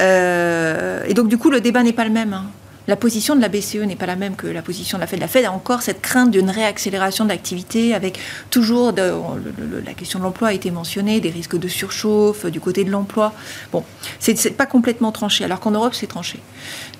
et 0.00 1.14
donc, 1.14 1.28
du 1.28 1.36
coup, 1.36 1.50
le 1.50 1.60
débat 1.60 1.82
n'est 1.82 1.92
pas 1.92 2.04
le 2.04 2.10
même. 2.10 2.32
Hein 2.32 2.44
la 2.88 2.96
position 2.96 3.36
de 3.36 3.40
la 3.40 3.48
BCE 3.48 3.76
n'est 3.86 3.96
pas 3.96 4.06
la 4.06 4.16
même 4.16 4.36
que 4.36 4.46
la 4.46 4.62
position 4.62 4.98
de 4.98 5.00
la 5.00 5.06
Fed. 5.06 5.20
La 5.20 5.28
Fed 5.28 5.44
a 5.44 5.52
encore 5.52 5.82
cette 5.82 6.00
crainte 6.00 6.30
d'une 6.30 6.50
réaccélération 6.50 7.24
de 7.24 7.30
l'activité 7.30 7.94
avec 7.94 8.18
toujours 8.50 8.92
la 8.92 9.94
question 9.94 10.18
de 10.18 10.24
l'emploi 10.24 10.48
a 10.48 10.52
été 10.52 10.70
mentionnée, 10.70 11.20
des 11.20 11.30
risques 11.30 11.58
de 11.58 11.68
surchauffe 11.68 12.46
du 12.46 12.60
côté 12.60 12.84
de 12.84 12.90
l'emploi. 12.90 13.32
Bon, 13.72 13.84
c'est 14.18 14.56
pas 14.56 14.66
complètement 14.66 15.12
tranché, 15.12 15.44
alors 15.44 15.60
qu'en 15.60 15.70
Europe 15.70 15.94
c'est 15.94 16.06
tranché. 16.06 16.40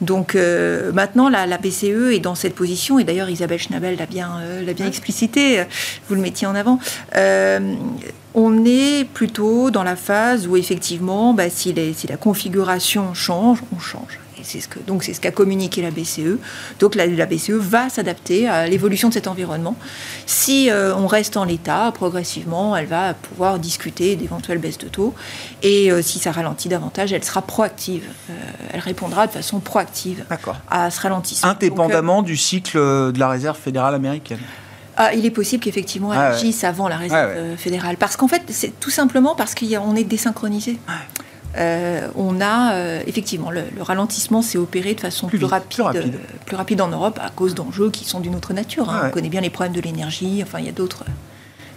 Donc 0.00 0.34
euh, 0.34 0.92
maintenant 0.92 1.28
la, 1.28 1.58
BCE 1.58 2.12
est 2.12 2.20
dans 2.20 2.34
cette 2.34 2.54
position 2.54 2.98
et 2.98 3.04
d'ailleurs 3.04 3.28
Isabelle 3.28 3.58
Schnabel 3.58 3.96
l'a 3.96 4.06
bien, 4.06 4.38
euh, 4.40 4.72
bien 4.72 4.86
explicité. 4.86 5.64
Vous 6.08 6.14
le 6.14 6.20
mettiez 6.20 6.46
en 6.46 6.54
avant. 6.54 6.78
Euh, 7.16 7.74
on 8.34 8.64
est 8.64 9.04
plutôt 9.04 9.70
dans 9.70 9.82
la 9.82 9.96
phase 9.96 10.46
où 10.46 10.56
effectivement, 10.56 11.34
bah, 11.34 11.50
si, 11.50 11.74
si 11.94 12.06
la 12.06 12.16
configuration 12.16 13.12
change, 13.12 13.58
on 13.74 13.80
change 13.80 14.20
c'est 14.44 14.60
ce 14.60 14.68
que, 14.68 14.78
donc 14.78 15.04
c'est 15.04 15.14
ce 15.14 15.20
qu'a 15.20 15.30
communiqué 15.30 15.82
la 15.82 15.90
BCE. 15.90 16.38
Donc 16.78 16.94
la, 16.94 17.26
BCE 17.26 17.50
va 17.50 17.88
s'adapter 17.88 18.48
à 18.48 18.66
l'évolution 18.66 19.08
de 19.08 19.14
cet 19.14 19.26
environnement. 19.26 19.76
Si 20.26 20.70
euh, 20.70 20.94
on 20.94 21.06
reste 21.06 21.36
en 21.36 21.44
l'état, 21.44 21.92
progressivement, 21.94 22.76
elle 22.76 22.86
va 22.86 23.14
pouvoir 23.14 23.58
discuter 23.58 24.16
d'éventuelles 24.16 24.58
baisses 24.58 24.78
de 24.78 24.88
taux. 24.88 25.14
Et 25.62 25.90
euh, 25.90 26.02
si 26.02 26.18
ça 26.18 26.32
ralentit 26.32 26.68
davantage, 26.68 27.12
elle 27.12 27.24
sera 27.24 27.42
proactive. 27.42 28.04
Euh, 28.30 28.34
elle 28.72 28.80
répondra 28.80 29.26
de 29.26 29.32
façon 29.32 29.60
proactive 29.60 30.24
à 30.70 30.90
ce 30.90 31.00
ralentissement. 31.00 31.50
Indépendamment 31.50 32.22
du 32.22 32.36
cycle 32.36 32.78
de 32.78 33.18
la 33.18 33.28
réserve 33.28 33.58
fédérale 33.58 33.94
américaine. 33.94 34.40
Ah, 34.96 35.14
il 35.14 35.24
est 35.24 35.30
possible 35.30 35.62
qu'effectivement 35.62 36.12
elle 36.12 36.18
ah 36.18 36.28
agisse 36.32 36.62
avant 36.64 36.88
la 36.88 36.96
réserve 36.96 37.56
fédérale. 37.56 37.96
Parce 37.96 38.16
qu'en 38.16 38.28
fait, 38.28 38.42
c'est 38.48 38.78
tout 38.80 38.90
simplement 38.90 39.34
parce 39.34 39.54
qu'on 39.54 39.96
est 39.96 40.04
désynchronisé. 40.04 40.78
Euh, 41.56 42.08
on 42.14 42.40
a 42.40 42.74
euh, 42.74 43.02
effectivement 43.06 43.50
le, 43.50 43.64
ralentissement 43.80 44.40
s'est 44.40 44.58
opéré 44.58 44.94
de 44.94 45.00
façon 45.00 45.26
plus, 45.26 45.44
rapide, 45.44 46.14
plus, 46.46 46.56
rapide. 46.56 46.80
en 46.80 46.88
Europe 46.88 47.18
à 47.20 47.30
cause 47.30 47.54
d'enjeux 47.54 47.90
qui 47.90 48.04
sont 48.04 48.20
d'une 48.20 48.36
autre 48.36 48.52
nature. 48.52 48.88
Hein. 48.88 49.02
On 49.06 49.10
connaît 49.10 49.28
bien 49.28 49.40
les 49.40 49.50
problèmes 49.50 49.72
de 49.72 49.80
l'énergie. 49.80 50.40
Enfin, 50.42 50.60
il 50.60 50.66
y 50.66 50.68
a 50.68 50.72
d'autres. 50.72 51.04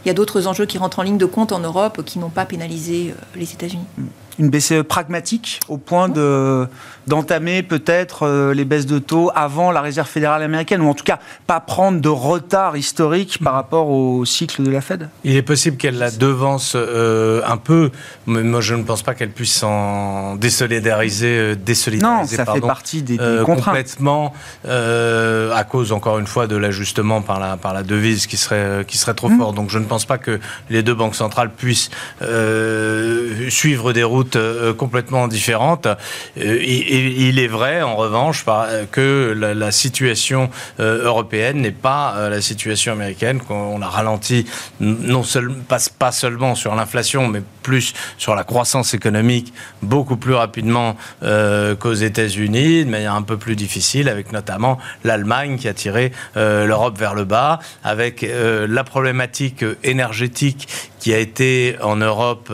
Il 0.06 0.10
y 0.10 0.12
a 0.12 0.14
d'autres 0.14 0.48
enjeux 0.48 0.66
qui 0.66 0.78
rentrent 0.78 1.00
en 1.00 1.04
ligne 1.04 1.18
de 1.18 1.26
compte 1.26 1.54
en 1.54 1.60
Europe 1.60 2.04
qui 2.04 2.20
n'ont 2.20 2.30
pas 2.30 2.46
pénalisé 2.46 3.12
euh, 3.12 3.22
les 3.36 3.54
États-Unis. 3.54 3.86
Une 4.38 4.50
BCE 4.50 4.82
pragmatique 4.82 5.62
au 5.70 5.78
point 5.78 6.10
de 6.10 6.68
d'entamer 7.08 7.64
peut-être 7.64 8.24
euh, 8.24 8.54
les 8.54 8.66
baisses 8.66 8.86
de 8.86 9.00
taux 9.00 9.32
avant 9.36 9.72
la 9.72 9.82
Réserve 9.82 10.08
fédérale 10.08 10.44
américaine, 10.44 10.82
ou 10.82 10.90
en 10.90 10.94
tout 10.94 11.04
cas 11.04 11.20
pas 11.48 11.60
prendre 11.60 12.00
de 12.00 12.10
retard 12.10 12.78
historique 12.78 13.40
par 13.44 13.54
rapport 13.54 13.90
au 13.90 14.26
cycle 14.26 14.64
de 14.64 14.72
la 14.72 14.82
Fed? 14.82 15.10
Il 15.24 15.36
est 15.36 15.42
possible 15.42 15.78
qu'elle 15.78 15.98
la 15.98 16.12
devance 16.12 16.74
euh, 16.76 17.42
un 17.46 17.58
peu, 17.58 17.92
mais 18.28 18.44
moi 18.44 18.62
je 18.62 18.76
ne 18.76 18.84
pense 18.84 19.02
pas 19.02 19.14
qu'elle 19.14 19.32
puisse 19.32 19.54
s'en 19.54 20.36
désolidariser, 20.36 21.38
euh, 21.38 21.56
désolidariser. 21.56 22.38
Non, 22.38 22.46
ça 22.46 22.52
fait 22.52 22.62
partie 22.62 23.02
des, 23.02 23.18
Complètement, 23.44 24.34
à 24.66 25.64
cause 25.64 25.92
encore 25.92 26.20
une 26.20 26.28
fois 26.28 26.48
de 26.48 26.56
l'ajustement 26.56 27.22
par 27.22 27.40
la, 27.40 27.58
par 27.58 27.74
la 27.74 27.84
devise 27.84 28.28
qui 28.28 28.38
serait, 28.38 28.86
qui 28.88 28.98
serait 28.98 29.14
trop 29.14 29.30
mmh. 29.30 29.38
fort. 29.38 29.54
Donc 29.54 29.70
je 29.70 29.80
ne 29.80 29.86
pense 29.86 30.06
pas 30.06 30.18
que 30.18 30.40
les 30.70 30.84
deux 30.84 30.94
banques 30.94 31.16
centrales 31.16 31.50
puissent 31.50 31.90
suivre 33.50 33.94
des 33.94 34.04
routes 34.04 34.38
euh, 34.54 34.74
complètement 34.74 35.28
différente. 35.28 35.88
Euh, 36.38 36.58
il 36.98 37.40
est 37.40 37.48
vrai, 37.48 37.82
en 37.82 37.96
revanche, 37.96 38.46
que 38.92 39.34
la, 39.36 39.72
situation 39.72 40.50
euh, 40.80 41.04
européenne 41.04 41.62
n'est 41.62 41.72
pas 41.72 42.30
la 42.30 42.42
situation 42.42 42.94
américaine, 42.94 43.40
qu'on 43.40 43.82
a 43.82 43.88
ralenti 43.88 44.46
non 44.80 45.24
pas 45.98 46.12
seulement 46.12 46.56
sur 46.56 46.76
l'inflation, 46.76 47.28
mais 47.28 47.42
plus 47.64 47.94
sur 48.18 48.36
la 48.36 48.44
croissance 48.44 48.94
économique 48.94 49.54
beaucoup 49.82 50.18
plus 50.18 50.34
rapidement 50.34 50.96
qu'aux 51.22 51.94
États-Unis, 51.94 52.86
de 52.86 52.90
manière 52.90 53.16
un 53.16 53.22
peu 53.22 53.38
plus 53.38 53.56
difficile, 53.56 54.10
avec 54.10 54.32
notamment 54.32 54.78
l'Allemagne 55.04 55.58
qui 55.58 55.68
a 55.68 55.74
tiré 55.74 56.12
l'Europe 56.36 56.98
vers 56.98 57.16
le 57.16 57.24
bas, 57.24 57.60
avec 57.84 58.26
la 58.28 58.84
problématique 58.84 59.66
énergétique 59.84 60.68
qui 61.04 61.14
a 61.14 61.18
été 61.18 61.76
en 61.82 61.98
Europe 61.98 62.50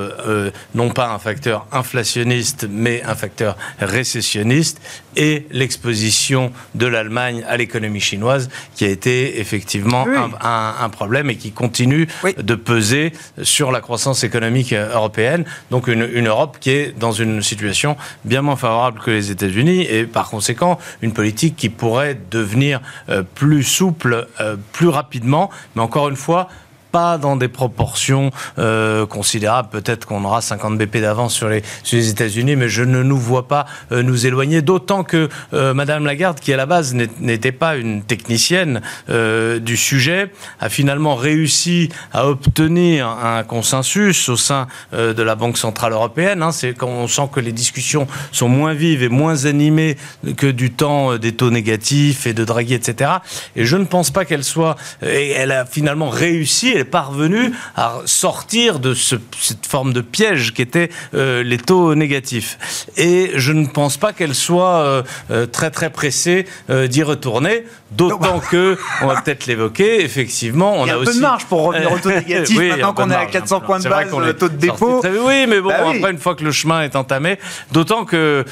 non 0.73 0.89
pas 0.89 1.11
un 1.13 1.19
facteur 1.19 1.67
inflationniste, 1.71 2.67
mais 2.67 3.03
un 3.03 3.13
facteur 3.13 3.55
récessionniste, 3.79 4.81
et 5.15 5.45
l'exposition 5.51 6.51
de 6.73 6.87
l'Allemagne 6.87 7.43
à 7.47 7.57
l'économie 7.57 7.99
chinoise, 7.99 8.49
qui 8.73 8.85
a 8.85 8.87
été 8.87 9.39
effectivement 9.39 10.07
un, 10.41 10.89
problème 10.89 11.29
et 11.29 11.35
qui 11.35 11.51
continue 11.51 12.07
de 12.37 12.55
peser 12.55 13.13
sur 13.43 13.71
la 13.71 13.81
croissance 13.81 14.23
économique 14.23 14.73
européenne. 14.73 15.45
Donc 15.69 15.87
une, 15.87 16.27
Europe 16.27 16.57
qui 16.59 16.71
est 16.71 16.97
dans 16.97 17.11
une 17.11 17.43
situation 17.43 17.97
bien 18.25 18.41
moins 18.41 18.55
favorable 18.55 18.99
que 18.99 19.11
les 19.11 19.29
États-Unis, 19.29 19.83
et 19.83 20.05
par 20.05 20.29
conséquent 20.31 20.79
une 21.03 21.13
politique 21.13 21.55
qui 21.55 21.69
pourrait 21.69 22.17
devenir 22.31 22.81
euh, 23.09 23.21
plus 23.35 23.61
souple 23.61 24.27
euh, 24.39 24.55
plus 24.73 24.87
rapidement, 24.87 25.51
mais 25.75 25.83
encore 25.83 26.09
une 26.09 26.15
fois, 26.15 26.47
pas 26.91 27.17
dans 27.17 27.35
des 27.35 27.47
proportions 27.47 28.31
euh, 28.57 29.05
considérables. 29.05 29.69
Peut-être 29.69 30.05
qu'on 30.05 30.23
aura 30.23 30.41
50 30.41 30.77
BP 30.77 30.97
d'avance 30.97 31.33
sur 31.33 31.49
les, 31.49 31.63
sur 31.83 31.97
les 31.97 32.09
États-Unis, 32.09 32.55
mais 32.55 32.69
je 32.69 32.83
ne 32.83 33.03
nous 33.03 33.17
vois 33.17 33.47
pas 33.47 33.65
euh, 33.91 34.03
nous 34.03 34.25
éloigner. 34.25 34.61
D'autant 34.61 35.03
que 35.03 35.29
euh, 35.53 35.73
Madame 35.73 36.05
Lagarde, 36.05 36.39
qui 36.39 36.53
à 36.53 36.57
la 36.57 36.65
base 36.65 36.93
n'était 36.93 37.51
pas 37.51 37.75
une 37.75 38.03
technicienne 38.03 38.81
du 39.09 39.77
sujet, 39.77 40.31
a 40.59 40.69
finalement 40.69 41.15
réussi 41.15 41.89
à 42.13 42.27
obtenir 42.27 43.07
un 43.07 43.43
consensus 43.43 44.29
au 44.29 44.37
sein 44.37 44.67
de 44.93 45.21
la 45.21 45.35
Banque 45.35 45.57
centrale 45.57 45.93
européenne. 45.93 46.43
Hein. 46.43 46.51
C'est 46.51 46.73
quand 46.73 46.87
on 46.87 47.07
sent 47.07 47.29
que 47.31 47.39
les 47.39 47.51
discussions 47.51 48.07
sont 48.31 48.49
moins 48.49 48.73
vives 48.73 49.03
et 49.03 49.09
moins 49.09 49.45
animées 49.45 49.97
que 50.37 50.47
du 50.47 50.71
temps 50.71 51.17
des 51.17 51.33
taux 51.33 51.49
négatifs 51.49 52.27
et 52.27 52.33
de 52.33 52.43
Draghi, 52.43 52.73
etc. 52.73 53.11
Et 53.55 53.65
je 53.65 53.77
ne 53.77 53.85
pense 53.85 54.11
pas 54.11 54.25
qu'elle 54.25 54.43
soit. 54.43 54.75
Et 55.05 55.31
elle 55.31 55.51
a 55.51 55.65
finalement 55.65 56.09
réussi 56.09 56.69
est 56.79 56.85
parvenu 56.85 57.51
à 57.75 57.95
sortir 58.05 58.79
de 58.79 58.93
cette 58.93 59.65
forme 59.67 59.93
de 59.93 60.01
piège 60.01 60.53
qu'étaient 60.53 60.89
euh, 61.13 61.43
les 61.43 61.57
taux 61.57 61.95
négatifs. 61.95 62.57
Et 62.97 63.31
je 63.35 63.51
ne 63.51 63.65
pense 63.67 63.97
pas 63.97 64.13
qu'elle 64.13 64.35
soit 64.35 64.79
euh, 64.79 65.03
euh, 65.31 65.45
très 65.45 65.71
très 65.71 65.89
pressée 65.89 66.45
d'y 66.69 67.03
retourner, 67.03 67.65
d'autant 67.91 68.39
que, 68.51 68.77
on 69.01 69.07
va 69.07 69.21
peut-être 69.21 69.45
l'évoquer, 69.45 70.03
effectivement, 70.03 70.73
on 70.77 70.87
a, 70.87 70.93
a 70.93 70.95
un 70.97 71.03
peu 71.03 71.13
de 71.13 71.19
marge 71.19 71.45
pour 71.45 71.63
revenir 71.63 71.91
au 71.93 71.99
taux 71.99 72.09
négatif 72.09 72.59
maintenant 72.59 72.93
qu'on 72.93 73.11
est 73.11 73.15
à 73.15 73.25
400 73.25 73.61
points 73.61 73.79
de 73.79 73.89
base, 73.89 74.11
le 74.17 74.33
taux 74.33 74.49
de 74.49 74.55
dépôt. 74.55 75.01
oui, 75.25 75.45
mais 75.47 75.61
bon, 75.61 75.69
bah 75.69 75.89
après, 75.95 76.11
une 76.11 76.17
fois 76.17 76.35
que 76.35 76.43
le 76.43 76.51
chemin 76.51 76.81
est 76.81 76.95
entamé, 76.95 77.39
d'autant 77.71 78.05
que 78.05 78.45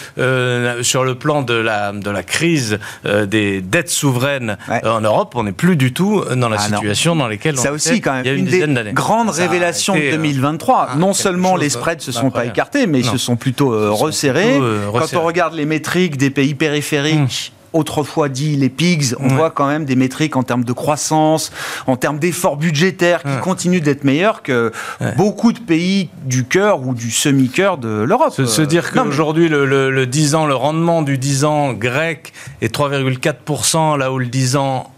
sur 0.81 1.03
le 1.03 1.15
plan 1.15 1.41
de 1.41 1.53
la, 1.53 1.91
de 1.91 2.09
la 2.09 2.23
crise 2.23 2.79
des 3.05 3.61
dettes 3.61 3.89
souveraines 3.89 4.57
en 4.83 5.01
Europe, 5.01 5.33
on 5.35 5.43
n'est 5.43 5.51
plus 5.51 5.75
du 5.75 5.93
tout 5.93 6.23
dans 6.35 6.49
la 6.49 6.57
ah 6.59 6.63
situation 6.63 7.15
dans 7.15 7.27
laquelle 7.27 7.55
on 7.57 7.61
Ça 7.61 7.71
aussi, 7.71 8.01
quand 8.01 8.13
quand 8.23 8.30
même 8.30 8.38
une, 8.39 8.45
des 8.45 8.93
grandes 8.93 9.30
révélations 9.30 9.95
de 9.95 10.12
2023. 10.12 10.95
non 10.97 11.13
seulement 11.13 11.56
les 11.56 11.69
spreads 11.69 12.01
se 12.01 12.12
sont 12.12 12.32
pas 12.32 12.45
écartés, 12.45 12.88
mais 12.88 12.99
ils 12.99 13.06
se 13.06 13.17
sont 13.17 13.36
plutôt 13.36 13.95
resserrés. 13.95 14.60
Quand 14.93 15.15
on 15.15 15.23
regarde 15.23 15.53
les 15.53 15.65
métriques 15.65 16.17
des 16.17 16.30
pays 16.30 16.56
périphériques, 16.56 17.53
autrefois 17.73 18.30
dit 18.30 18.56
les 18.56 18.69
pigs, 18.69 19.15
on 19.19 19.27
voit 19.27 19.51
quand 19.51 19.67
même 19.67 19.86
des 19.86 19.95
métriques 19.95 20.36
en 20.36 20.43
termes 20.43 20.63
de 20.63 20.73
croissance, 20.73 21.51
en 21.86 21.95
termes 21.95 22.19
d'efforts 22.19 22.58
budgétaires 22.58 23.23
qui 23.23 23.38
continuent 23.41 23.82
d'être 23.82 24.03
meilleurs 24.03 24.41
que 24.41 24.71
beaucoup 25.15 25.53
de 25.53 25.60
pays 25.60 26.10
du 26.25 26.45
cœur 26.45 26.86
ou 26.86 26.93
du 26.93 27.12
semi-cœur 27.12 27.77
de 27.77 28.03
l'Europe. 28.03 28.34
Se, 28.34 28.62
dire 28.62 28.91
qu'aujourd'hui, 28.91 29.49
le, 29.49 29.65
le, 29.65 30.08
10 30.08 30.36
ans, 30.36 30.45
le 30.45 30.56
rendement 30.56 31.01
du 31.01 31.17
10 31.17 31.45
ans 31.45 31.73
grec 31.73 32.34
est 32.62 32.73
3,4%, 32.73 33.97
là 33.97 34.12
où 34.12 34.19
le 34.19 34.25
10 34.25 34.56
ans 34.56 34.91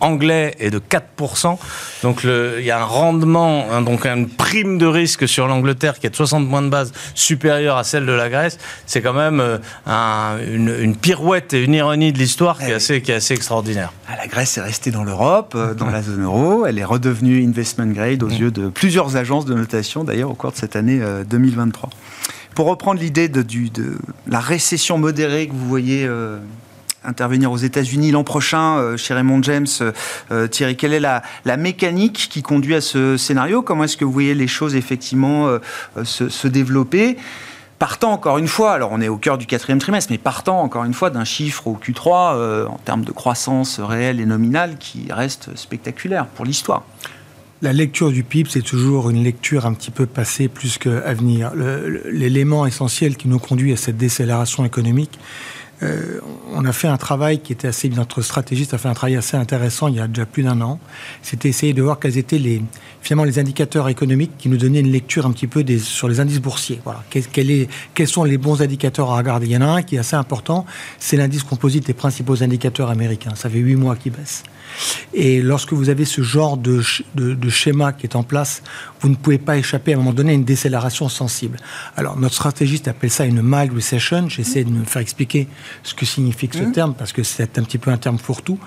anglais 0.00 0.54
est 0.58 0.70
de 0.70 0.78
4%. 0.80 1.58
Donc 2.02 2.24
il 2.24 2.64
y 2.64 2.70
a 2.70 2.80
un 2.80 2.84
rendement, 2.84 3.80
donc 3.82 4.06
une 4.06 4.28
prime 4.28 4.78
de 4.78 4.86
risque 4.86 5.28
sur 5.28 5.46
l'Angleterre 5.46 5.98
qui 5.98 6.06
est 6.06 6.10
de 6.10 6.16
60 6.16 6.48
points 6.48 6.62
de 6.62 6.68
base 6.68 6.92
supérieure 7.14 7.76
à 7.76 7.84
celle 7.84 8.06
de 8.06 8.12
la 8.12 8.28
Grèce. 8.28 8.58
C'est 8.86 9.02
quand 9.02 9.12
même 9.12 9.40
euh, 9.40 10.82
une, 10.82 10.96
pirouette 10.96 11.52
et 11.54 11.62
une 11.62 11.74
ironie 11.74 12.12
de 12.12 12.18
l'histoire 12.18 12.58
qui, 12.58 12.64
est 12.64 12.74
assez, 12.74 13.02
qui 13.02 13.12
est 13.12 13.16
assez 13.16 13.34
extraordinaire. 13.34 13.92
Ah, 14.08 14.16
la 14.16 14.26
Grèce 14.26 14.58
est 14.58 14.62
restée 14.62 14.90
dans 14.90 15.04
l'Europe, 15.04 15.54
euh, 15.54 15.74
dans 15.74 15.86
la 15.86 16.02
zone 16.02 16.24
euro. 16.24 16.66
Elle 16.66 16.78
est 16.78 16.84
redevenue 16.84 17.44
investment 17.44 17.92
grade 17.92 18.22
aux 18.22 18.28
mm. 18.28 18.32
yeux 18.34 18.50
de 18.50 18.68
plusieurs 18.68 19.16
agences 19.16 19.44
de 19.44 19.54
notation 19.54 20.04
d'ailleurs 20.04 20.30
au 20.30 20.34
cours 20.34 20.52
de 20.52 20.56
cette 20.56 20.76
année 20.76 21.00
2023. 21.28 21.88
Euh, 21.88 21.96
Pour 22.54 22.66
reprendre 22.66 23.00
l'idée 23.00 23.28
de, 23.28 23.42
de, 23.42 23.98
la 24.26 24.40
récession 24.40 24.98
modérée 24.98 25.46
que 25.46 25.52
vous 25.52 25.68
voyez 25.68 26.08
intervenir 27.04 27.50
aux 27.50 27.56
États-Unis 27.56 28.10
l'an 28.10 28.24
prochain 28.24 28.78
euh, 28.78 28.96
chez 28.96 29.14
Raymond 29.14 29.42
James. 29.42 29.66
Euh, 29.80 29.92
euh, 30.30 30.46
Thierry, 30.46 30.76
quelle 30.76 30.92
est 30.92 31.00
la, 31.00 31.22
mécanique 31.56 32.28
qui 32.30 32.42
conduit 32.42 32.74
à 32.74 32.80
ce 32.80 33.16
scénario? 33.16 33.62
Comment 33.62 33.84
est-ce 33.84 33.96
que 33.96 34.04
vous 34.04 34.12
voyez 34.12 34.34
les 34.34 34.46
choses 34.46 34.76
effectivement 34.76 35.58
se, 36.04 36.48
développer? 36.48 37.16
Partant 37.78 38.12
encore 38.12 38.38
une 38.38 38.48
fois, 38.48 38.72
alors 38.72 38.90
on 38.92 39.00
est 39.00 39.08
au 39.08 39.16
cœur 39.16 39.36
du 39.36 39.46
quatrième 39.46 39.78
trimestre, 39.78 40.10
mais 40.12 40.18
partant 40.18 40.60
encore 40.62 40.84
une 40.84 40.94
fois 40.94 41.10
d'un 41.10 41.24
chiffre 41.24 41.66
au 41.66 41.78
Q3 41.82 42.66
en 42.66 42.78
termes 42.84 43.04
de 43.04 43.12
croissance 43.12 43.80
réelle 43.80 44.20
et 44.20 44.26
nominale 44.26 44.76
qui 44.78 45.08
reste 45.10 45.56
spectaculaire 45.56 46.26
pour 46.26 46.44
l'histoire. 46.44 46.84
La 47.62 47.74
lecture 47.74 48.10
du 48.10 48.22
PIB, 48.22 48.48
c'est 48.50 48.62
toujours 48.62 49.10
une 49.10 49.22
lecture 49.22 49.66
un 49.66 49.74
petit 49.74 49.90
peu 49.90 50.06
passée 50.06 50.48
plus 50.48 50.78
qu'à 50.78 51.12
venir. 51.12 51.52
L'élément 52.10 52.64
essentiel 52.64 53.16
qui 53.16 53.28
nous 53.28 53.38
conduit 53.38 53.72
à 53.72 53.76
cette 53.76 53.98
décélération 53.98 54.64
économique, 54.64 55.18
euh, 55.82 56.20
on 56.52 56.64
a 56.64 56.72
fait 56.72 56.88
un 56.88 56.96
travail 56.96 57.40
qui 57.40 57.52
était 57.52 57.68
assez, 57.68 57.88
notre 57.88 58.22
stratégiste 58.22 58.74
a 58.74 58.78
fait 58.78 58.88
un 58.88 58.94
travail 58.94 59.16
assez 59.16 59.36
intéressant 59.36 59.88
il 59.88 59.96
y 59.96 60.00
a 60.00 60.08
déjà 60.08 60.26
plus 60.26 60.42
d'un 60.42 60.60
an. 60.60 60.78
C'était 61.22 61.48
essayer 61.48 61.72
de 61.72 61.82
voir 61.82 61.98
quels 61.98 62.18
étaient 62.18 62.38
les, 62.38 62.62
finalement, 63.00 63.24
les 63.24 63.38
indicateurs 63.38 63.88
économiques 63.88 64.32
qui 64.36 64.48
nous 64.48 64.56
donnaient 64.56 64.80
une 64.80 64.92
lecture 64.92 65.26
un 65.26 65.32
petit 65.32 65.46
peu 65.46 65.64
sur 65.78 66.08
les 66.08 66.20
indices 66.20 66.40
boursiers. 66.40 66.80
Voilà. 66.84 67.02
est, 67.14 67.68
quels 67.94 68.08
sont 68.08 68.24
les 68.24 68.38
bons 68.38 68.60
indicateurs 68.62 69.10
à 69.10 69.16
regarder? 69.16 69.46
Il 69.46 69.52
y 69.52 69.56
en 69.56 69.62
a 69.62 69.66
un 69.66 69.82
qui 69.82 69.96
est 69.96 70.00
assez 70.00 70.16
important, 70.16 70.66
c'est 70.98 71.16
l'indice 71.16 71.44
composite 71.44 71.86
des 71.86 71.94
principaux 71.94 72.42
indicateurs 72.42 72.90
américains. 72.90 73.34
Ça 73.34 73.48
fait 73.48 73.58
huit 73.58 73.76
mois 73.76 73.96
qu'il 73.96 74.12
baisse. 74.12 74.42
Et 75.14 75.42
lorsque 75.42 75.72
vous 75.72 75.88
avez 75.88 76.04
ce 76.04 76.22
genre 76.22 76.56
de, 76.56 76.80
schéma 77.48 77.92
qui 77.92 78.06
est 78.06 78.16
en 78.16 78.22
place, 78.22 78.62
vous 79.00 79.08
ne 79.08 79.14
pouvez 79.14 79.38
pas 79.38 79.56
échapper 79.56 79.92
à 79.92 79.96
un 79.96 79.98
moment 79.98 80.12
donné 80.12 80.32
à 80.32 80.34
une 80.34 80.44
décélération 80.44 81.08
sensible. 81.08 81.58
Alors, 81.96 82.18
notre 82.18 82.34
stratégiste 82.34 82.88
appelle 82.88 83.10
ça 83.10 83.24
une 83.24 83.42
mild 83.42 83.72
recession. 83.72 84.28
J'essaie 84.28 84.64
de 84.64 84.70
me 84.70 84.84
faire 84.84 85.02
expliquer 85.02 85.48
ce 85.82 85.94
que 85.94 86.06
signifie 86.06 86.48
ce 86.52 86.58
mmh. 86.58 86.72
terme, 86.72 86.94
parce 86.94 87.12
que 87.12 87.22
c'est 87.22 87.58
un 87.58 87.62
petit 87.62 87.78
peu 87.78 87.90
un 87.90 87.96
terme 87.96 88.18
pour 88.18 88.42
tout. 88.42 88.58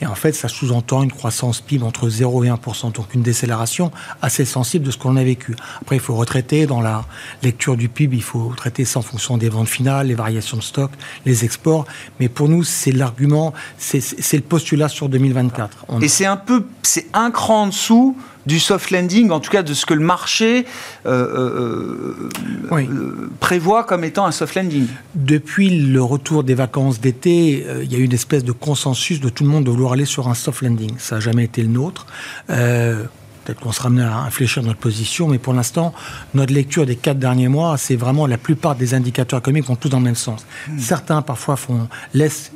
Et 0.00 0.06
en 0.06 0.14
fait, 0.14 0.32
ça 0.32 0.48
sous-entend 0.48 1.02
une 1.02 1.12
croissance 1.12 1.60
PIB 1.60 1.84
entre 1.84 2.08
0 2.08 2.44
et 2.44 2.48
1% 2.48 2.92
donc 2.92 3.14
une 3.14 3.22
décélération 3.22 3.90
assez 4.22 4.44
sensible 4.44 4.86
de 4.86 4.90
ce 4.90 4.98
qu'on 4.98 5.16
a 5.16 5.24
vécu. 5.24 5.54
Après, 5.80 5.96
il 5.96 6.00
faut 6.00 6.14
retraiter 6.14 6.66
dans 6.66 6.80
la 6.80 7.04
lecture 7.42 7.76
du 7.76 7.88
PIB, 7.88 8.16
il 8.16 8.22
faut 8.22 8.52
traiter 8.56 8.84
ça 8.84 9.00
en 9.00 9.02
fonction 9.02 9.36
des 9.36 9.48
ventes 9.48 9.68
finales, 9.68 10.08
les 10.08 10.14
variations 10.14 10.56
de 10.56 10.62
stock, 10.62 10.90
les 11.26 11.44
exports. 11.44 11.86
Mais 12.18 12.28
pour 12.28 12.48
nous, 12.48 12.64
c'est 12.64 12.92
l'argument, 12.92 13.52
c'est 13.78 14.32
le 14.32 14.40
postulat 14.40 14.88
sur 14.88 15.08
2024. 15.08 15.59
Et 16.00 16.08
c'est 16.08 16.26
un 16.26 16.36
peu, 16.36 16.64
c'est 16.82 17.06
un 17.12 17.30
cran 17.30 17.62
en 17.62 17.66
dessous 17.68 18.16
du 18.46 18.58
soft 18.58 18.90
landing, 18.90 19.30
en 19.30 19.40
tout 19.40 19.50
cas 19.50 19.62
de 19.62 19.74
ce 19.74 19.86
que 19.86 19.94
le 19.94 20.04
marché 20.04 20.64
euh, 21.06 21.10
euh, 21.10 22.30
euh, 22.72 23.30
prévoit 23.38 23.84
comme 23.84 24.04
étant 24.04 24.26
un 24.26 24.32
soft 24.32 24.54
landing. 24.54 24.86
Depuis 25.14 25.70
le 25.70 26.02
retour 26.02 26.42
des 26.42 26.54
vacances 26.54 27.00
d'été, 27.00 27.66
il 27.82 27.92
y 27.92 27.96
a 27.96 27.98
eu 27.98 28.04
une 28.04 28.14
espèce 28.14 28.44
de 28.44 28.52
consensus 28.52 29.20
de 29.20 29.28
tout 29.28 29.44
le 29.44 29.50
monde 29.50 29.64
de 29.64 29.70
vouloir 29.70 29.92
aller 29.92 30.04
sur 30.04 30.28
un 30.28 30.34
soft 30.34 30.62
landing. 30.62 30.92
Ça 30.98 31.16
n'a 31.16 31.20
jamais 31.20 31.44
été 31.44 31.62
le 31.62 31.68
nôtre. 31.68 32.06
Peut-être 32.48 33.60
qu'on 33.60 33.72
sera 33.72 33.86
amené 33.86 34.02
à 34.02 34.18
infléchir 34.18 34.62
notre 34.62 34.78
position, 34.78 35.28
mais 35.28 35.38
pour 35.38 35.54
l'instant, 35.54 35.94
notre 36.34 36.52
lecture 36.52 36.86
des 36.86 36.96
quatre 36.96 37.18
derniers 37.18 37.48
mois, 37.48 37.76
c'est 37.78 37.96
vraiment 37.96 38.26
la 38.26 38.36
plupart 38.36 38.74
des 38.74 38.94
indicateurs 38.94 39.38
économiques 39.38 39.66
vont 39.66 39.76
tous 39.76 39.88
dans 39.88 39.98
le 39.98 40.04
même 40.04 40.14
sens. 40.14 40.44
Hmm. 40.68 40.78
Certains 40.78 41.22
parfois 41.22 41.56
font 41.56 41.88
laissent 42.14 42.52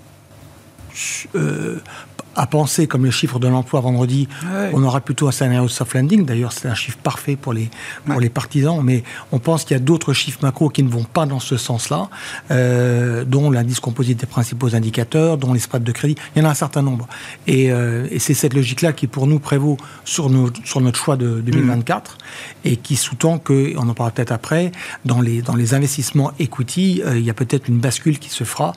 à 2.36 2.46
penser, 2.46 2.86
comme 2.86 3.04
le 3.04 3.10
chiffre 3.10 3.38
de 3.38 3.48
l'emploi 3.48 3.80
vendredi, 3.80 4.28
on 4.72 4.82
aura 4.82 5.00
plutôt 5.00 5.28
un 5.28 5.32
scénario 5.32 5.64
de 5.64 5.70
soft 5.70 5.94
landing. 5.94 6.24
D'ailleurs, 6.24 6.52
c'est 6.52 6.68
un 6.68 6.74
chiffre 6.74 6.98
parfait 6.98 7.36
pour 7.36 7.52
les, 7.52 7.70
pour 8.06 8.20
les 8.20 8.28
partisans, 8.28 8.80
mais 8.82 9.04
on 9.32 9.38
pense 9.38 9.64
qu'il 9.64 9.74
y 9.74 9.80
a 9.80 9.82
d'autres 9.82 10.12
chiffres 10.12 10.40
macro 10.42 10.68
qui 10.68 10.82
ne 10.82 10.88
vont 10.88 11.04
pas 11.04 11.26
dans 11.26 11.40
ce 11.40 11.56
sens-là, 11.56 12.08
euh, 12.50 13.24
dont 13.24 13.50
l'indice 13.50 13.80
composite 13.80 14.20
des 14.20 14.26
principaux 14.26 14.74
indicateurs, 14.74 15.38
dont 15.38 15.52
les 15.52 15.60
spreads 15.60 15.84
de 15.84 15.92
crédit. 15.92 16.16
Il 16.34 16.42
y 16.42 16.42
en 16.42 16.48
a 16.48 16.50
un 16.50 16.54
certain 16.54 16.82
nombre. 16.82 17.08
Et, 17.46 17.72
euh, 17.72 18.06
et 18.10 18.18
c'est 18.18 18.34
cette 18.34 18.54
logique-là 18.54 18.92
qui, 18.92 19.06
pour 19.06 19.26
nous, 19.26 19.38
prévaut 19.38 19.76
sur, 20.04 20.30
nos, 20.30 20.50
sur 20.64 20.80
notre 20.80 20.98
choix 20.98 21.16
de 21.16 21.40
2024 21.40 22.12
mm. 22.12 22.68
et 22.68 22.76
qui 22.76 22.96
sous-tend 22.96 23.38
que, 23.38 23.74
on 23.76 23.88
en 23.88 23.94
parlera 23.94 24.10
peut-être 24.10 24.32
après, 24.32 24.72
dans 25.04 25.20
les, 25.20 25.42
dans 25.42 25.56
les 25.56 25.74
investissements 25.74 26.32
equity, 26.38 27.02
euh, 27.04 27.18
il 27.18 27.24
y 27.24 27.30
a 27.30 27.34
peut-être 27.34 27.68
une 27.68 27.78
bascule 27.78 28.18
qui 28.18 28.30
se 28.30 28.44
fera 28.44 28.72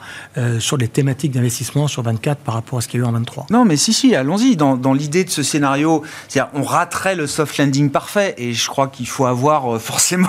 sur 0.59 0.77
les 0.77 0.87
thématiques 0.87 1.31
d'investissement 1.31 1.87
sur 1.87 2.03
24 2.03 2.39
par 2.39 2.53
rapport 2.55 2.79
à 2.79 2.81
ce 2.81 2.87
qu'il 2.87 2.99
y 2.99 3.03
a 3.03 3.05
eu 3.05 3.09
en 3.09 3.11
23. 3.11 3.46
Non, 3.49 3.63
mais 3.63 3.77
si, 3.77 3.93
si, 3.93 4.15
allons-y. 4.15 4.55
Dans, 4.55 4.93
l'idée 4.93 5.23
de 5.23 5.29
ce 5.29 5.43
scénario, 5.43 6.03
c'est-à-dire 6.27 6.51
on 6.53 6.63
raterait 6.63 7.15
le 7.15 7.27
soft 7.27 7.57
landing 7.57 7.89
parfait, 7.89 8.35
et 8.37 8.53
je 8.53 8.67
crois 8.67 8.87
qu'il 8.87 9.07
faut 9.07 9.25
avoir 9.25 9.75
euh, 9.75 9.79
forcément 9.87 10.27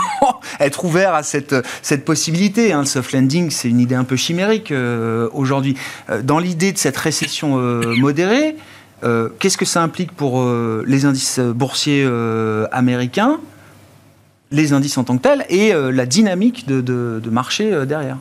être 0.61 0.85
ouvert 0.85 1.15
à 1.15 1.23
cette, 1.23 1.55
possibilité. 2.05 2.73
Hein. 2.73 2.81
Le 2.81 2.87
soft 2.87 3.13
landing, 3.13 3.51
c'est 3.51 3.69
une 3.69 3.81
idée 3.81 3.95
un 3.95 4.05
peu 4.05 4.17
chimérique 4.17 4.71
euh, 4.71 5.29
aujourd'hui. 5.33 5.77
Euh, 6.11 6.23
dans 6.23 6.39
l'idée 6.39 6.73
de 6.73 6.79
cette 6.79 6.97
récession 6.97 7.59
modérée, 7.99 8.57
qu'est-ce 9.39 9.57
que 9.57 9.65
ça 9.65 9.83
implique 9.83 10.13
pour 10.13 10.45
les 10.87 11.05
indices 11.05 11.39
boursiers 11.39 12.09
américains 12.73 13.39
les 14.51 14.73
indices 14.73 14.97
en 14.97 15.05
tant 15.05 15.19
que 15.19 15.23
tels 15.23 15.45
et 15.51 15.73
la 15.73 16.07
dynamique 16.07 16.67
de 16.67 17.31
marché 17.31 17.87
derrière? 17.87 18.17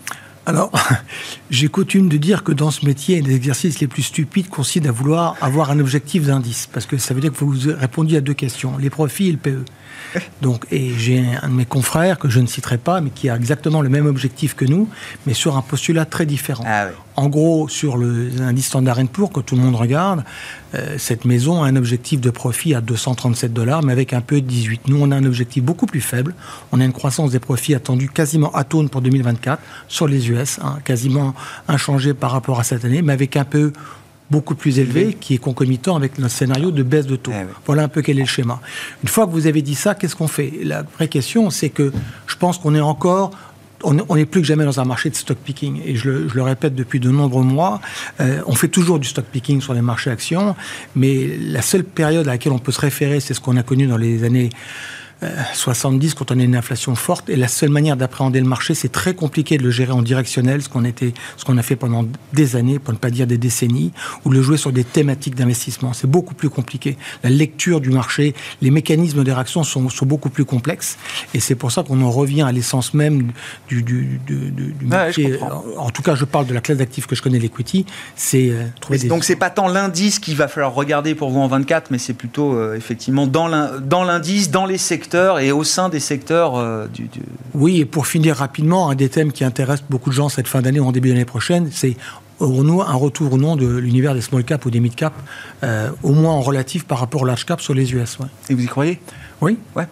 Alors, 0.47 0.71
j'ai 1.51 1.67
coutume 1.67 2.07
de 2.07 2.15
dire 2.15 2.41
que 2.45 2.53
dans 2.53 2.71
ce 2.71 2.85
métier, 2.85 3.21
les 3.21 3.35
exercices 3.35 3.81
les 3.81 3.87
plus 3.87 4.03
stupides 4.03 4.47
consistent 4.47 4.87
à 4.87 4.93
vouloir 4.93 5.35
avoir 5.41 5.71
un 5.71 5.79
objectif 5.79 6.25
d'indice. 6.25 6.69
Parce 6.71 6.85
que 6.85 6.97
ça 6.97 7.13
veut 7.13 7.19
dire 7.19 7.33
que 7.33 7.37
vous 7.37 7.53
répondiez 7.77 8.19
à 8.19 8.21
deux 8.21 8.33
questions, 8.33 8.77
les 8.77 8.89
profits 8.89 9.27
et 9.27 9.31
le 9.33 9.37
PE. 9.37 9.65
Donc, 10.41 10.65
et 10.71 10.93
j'ai 10.97 11.21
un 11.41 11.49
de 11.49 11.53
mes 11.53 11.65
confrères 11.65 12.17
que 12.17 12.29
je 12.29 12.39
ne 12.39 12.47
citerai 12.47 12.77
pas, 12.77 13.01
mais 13.01 13.09
qui 13.09 13.29
a 13.29 13.35
exactement 13.35 13.81
le 13.81 13.89
même 13.89 14.05
objectif 14.05 14.55
que 14.55 14.63
nous, 14.63 14.87
mais 15.25 15.33
sur 15.33 15.57
un 15.57 15.61
postulat 15.61 16.05
très 16.05 16.25
différent. 16.25 16.63
Ah 16.65 16.87
en 17.17 17.29
gros, 17.29 17.67
sur 17.67 17.97
l'indice 17.97 18.67
Standard 18.67 18.99
Poor's 19.11 19.33
que 19.33 19.39
tout 19.39 19.55
le 19.55 19.61
monde 19.61 19.75
regarde, 19.75 20.23
euh, 20.75 20.95
cette 20.99 21.25
maison 21.25 21.63
a 21.63 21.67
un 21.67 21.75
objectif 21.75 22.21
de 22.21 22.29
profit 22.29 22.75
à 22.75 22.81
237 22.81 23.51
dollars, 23.53 23.81
mais 23.81 23.91
avec 23.91 24.13
un 24.13 24.21
peu 24.21 24.39
de 24.39 24.45
18. 24.45 24.87
Nous, 24.87 24.99
on 25.01 25.09
a 25.09 25.15
un 25.15 25.25
objectif 25.25 25.63
beaucoup 25.63 25.87
plus 25.87 25.99
faible. 25.99 26.35
On 26.71 26.79
a 26.79 26.85
une 26.85 26.93
croissance 26.93 27.31
des 27.31 27.39
profits 27.39 27.73
attendue 27.73 28.07
quasiment 28.07 28.51
atone 28.53 28.87
pour 28.89 29.01
2024 29.01 29.59
sur 29.87 30.07
les 30.07 30.29
US, 30.29 30.59
hein, 30.61 30.77
quasiment 30.85 31.33
inchangée 31.67 32.13
par 32.13 32.31
rapport 32.31 32.59
à 32.59 32.63
cette 32.63 32.85
année, 32.85 33.01
mais 33.01 33.13
avec 33.13 33.35
un 33.35 33.45
peu 33.45 33.73
beaucoup 34.29 34.55
plus 34.55 34.77
élevé, 34.77 35.17
qui 35.19 35.33
est 35.33 35.39
concomitant 35.39 35.95
avec 35.95 36.19
notre 36.19 36.33
scénario 36.33 36.69
de 36.69 36.83
baisse 36.83 37.07
de 37.07 37.15
taux. 37.15 37.31
Eh 37.33 37.45
voilà 37.65 37.83
un 37.83 37.87
peu 37.87 38.01
quel 38.01 38.17
est 38.17 38.23
le 38.23 38.27
schéma. 38.27 38.59
Une 39.01 39.09
fois 39.09 39.25
que 39.25 39.31
vous 39.31 39.47
avez 39.47 39.61
dit 39.61 39.75
ça, 39.75 39.95
qu'est-ce 39.95 40.15
qu'on 40.15 40.27
fait? 40.27 40.53
La 40.63 40.83
vraie 40.83 41.07
question, 41.07 41.49
c'est 41.49 41.69
que 41.69 41.91
je 42.27 42.35
pense 42.35 42.57
qu'on 42.57 42.75
est 42.75 42.81
encore 42.81 43.31
on 43.83 44.15
est 44.15 44.25
plus 44.25 44.41
que 44.41 44.47
jamais 44.47 44.65
dans 44.65 44.79
un 44.79 44.85
marché 44.85 45.09
de 45.09 45.15
stock 45.15 45.37
picking. 45.37 45.81
Et 45.85 45.95
je 45.95 46.09
le, 46.09 46.41
répète 46.41 46.75
depuis 46.75 46.99
de 46.99 47.11
nombreux 47.11 47.43
mois, 47.43 47.81
euh, 48.19 48.41
on 48.47 48.53
fait 48.53 48.67
toujours 48.67 48.99
du 48.99 49.07
stock 49.07 49.25
picking 49.25 49.61
sur 49.61 49.73
les 49.73 49.81
marchés 49.81 50.09
actions, 50.09 50.55
mais 50.95 51.37
la 51.39 51.61
seule 51.61 51.83
période 51.83 52.27
à 52.27 52.31
laquelle 52.31 52.53
on 52.53 52.59
peut 52.59 52.71
se 52.71 52.81
référer, 52.81 53.19
c'est 53.19 53.33
ce 53.33 53.39
qu'on 53.39 53.57
a 53.57 53.63
connu 53.63 53.87
dans 53.87 53.97
les 53.97 54.23
années 54.23 54.49
70 55.53 56.13
quand 56.13 56.31
on 56.31 56.39
a 56.39 56.43
une 56.43 56.55
inflation 56.55 56.95
forte. 56.95 57.29
Et 57.29 57.35
la 57.35 57.47
seule 57.47 57.69
manière 57.69 57.97
d'appréhender 57.97 58.39
le 58.39 58.47
marché, 58.47 58.75
c'est 58.75 58.91
très 58.91 59.15
compliqué 59.15 59.57
de 59.57 59.63
le 59.63 59.71
gérer 59.71 59.91
en 59.91 60.01
directionnel, 60.01 60.61
ce 60.61 60.69
qu'on 60.69 60.85
était, 60.85 61.13
ce 61.37 61.45
qu'on 61.45 61.57
a 61.57 61.63
fait 61.63 61.75
pendant 61.75 62.05
des 62.33 62.55
années, 62.55 62.79
pour 62.79 62.93
ne 62.93 62.99
pas 62.99 63.09
dire 63.09 63.25
des 63.25 63.37
décennies, 63.37 63.91
ou 64.25 64.29
le 64.29 64.41
jouer 64.41 64.57
sur 64.57 64.71
des 64.71 64.83
thématiques 64.83 65.35
d'investissement. 65.35 65.93
C'est 65.93 66.09
beaucoup 66.09 66.35
plus 66.35 66.49
compliqué. 66.49 66.97
La 67.23 67.29
lecture 67.29 67.81
du 67.81 67.89
marché, 67.89 68.35
les 68.61 68.69
mécanismes 68.69 69.23
des 69.23 69.33
réactions 69.33 69.63
sont, 69.63 69.89
sont 69.89 70.05
beaucoup 70.05 70.29
plus 70.29 70.45
complexes. 70.45 70.97
Et 71.33 71.39
c'est 71.39 71.55
pour 71.55 71.71
ça 71.71 71.83
qu'on 71.83 72.01
en 72.01 72.11
revient 72.11 72.43
à 72.43 72.51
l'essence 72.51 72.93
même 72.93 73.31
du, 73.67 73.81
du, 73.81 74.19
du, 74.25 74.51
du 74.51 74.85
marché. 74.85 75.39
En, 75.77 75.89
tout 75.89 76.03
cas, 76.03 76.15
je 76.15 76.25
parle 76.25 76.45
de 76.45 76.53
la 76.53 76.61
classe 76.61 76.77
d'actifs 76.77 77.07
que 77.07 77.15
je 77.15 77.23
connais, 77.23 77.39
l'equity. 77.39 77.85
C'est 78.15 78.49
euh, 78.49 78.65
trouver 78.81 78.99
des... 78.99 79.07
Donc 79.07 79.23
c'est 79.23 79.35
pas 79.35 79.49
tant 79.49 79.67
l'indice 79.67 80.19
qu'il 80.19 80.35
va 80.35 80.47
falloir 80.47 80.73
regarder 80.73 81.15
pour 81.15 81.31
vous 81.31 81.39
en 81.39 81.47
24, 81.47 81.89
mais 81.89 81.97
c'est 81.97 82.13
plutôt 82.13 82.53
euh, 82.53 82.75
effectivement 82.75 83.25
dans 83.25 83.47
l'indice, 83.47 84.51
dans 84.51 84.65
les 84.65 84.77
secteurs 84.77 85.06
et 85.13 85.51
au 85.51 85.63
sein 85.63 85.89
des 85.89 85.99
secteurs 85.99 86.57
euh, 86.57 86.87
du, 86.87 87.09
Oui, 87.53 87.79
et 87.79 87.85
pour 87.85 88.07
finir 88.07 88.37
rapidement, 88.37 88.89
un 88.89 88.95
des 88.95 89.09
thèmes 89.09 89.31
qui 89.31 89.43
intéresse 89.43 89.83
beaucoup 89.89 90.09
de 90.09 90.15
gens 90.15 90.29
cette 90.29 90.47
fin 90.47 90.61
d'année 90.61 90.79
ou 90.79 90.85
en 90.85 90.91
début 90.91 91.09
d'année 91.09 91.25
prochaine, 91.25 91.69
c'est 91.71 91.95
un 92.39 92.95
retour 92.95 93.33
au 93.33 93.37
nom 93.37 93.55
de 93.55 93.65
l'univers 93.65 94.13
des 94.13 94.21
small 94.21 94.43
cap 94.43 94.65
ou 94.65 94.69
des 94.69 94.79
mid 94.79 94.93
cap, 94.95 95.13
euh, 95.63 95.89
au 96.03 96.13
moins 96.13 96.33
en 96.33 96.41
relatif 96.41 96.85
par 96.85 96.99
rapport 96.99 97.23
au 97.23 97.25
large 97.25 97.45
cap 97.45 97.61
sur 97.61 97.73
les 97.73 97.93
US. 97.93 98.17
Et 98.49 98.53
vous 98.53 98.63
y 98.63 98.67
croyez? 98.67 99.01
Oui. 99.41 99.57
Ouais. 99.75 99.87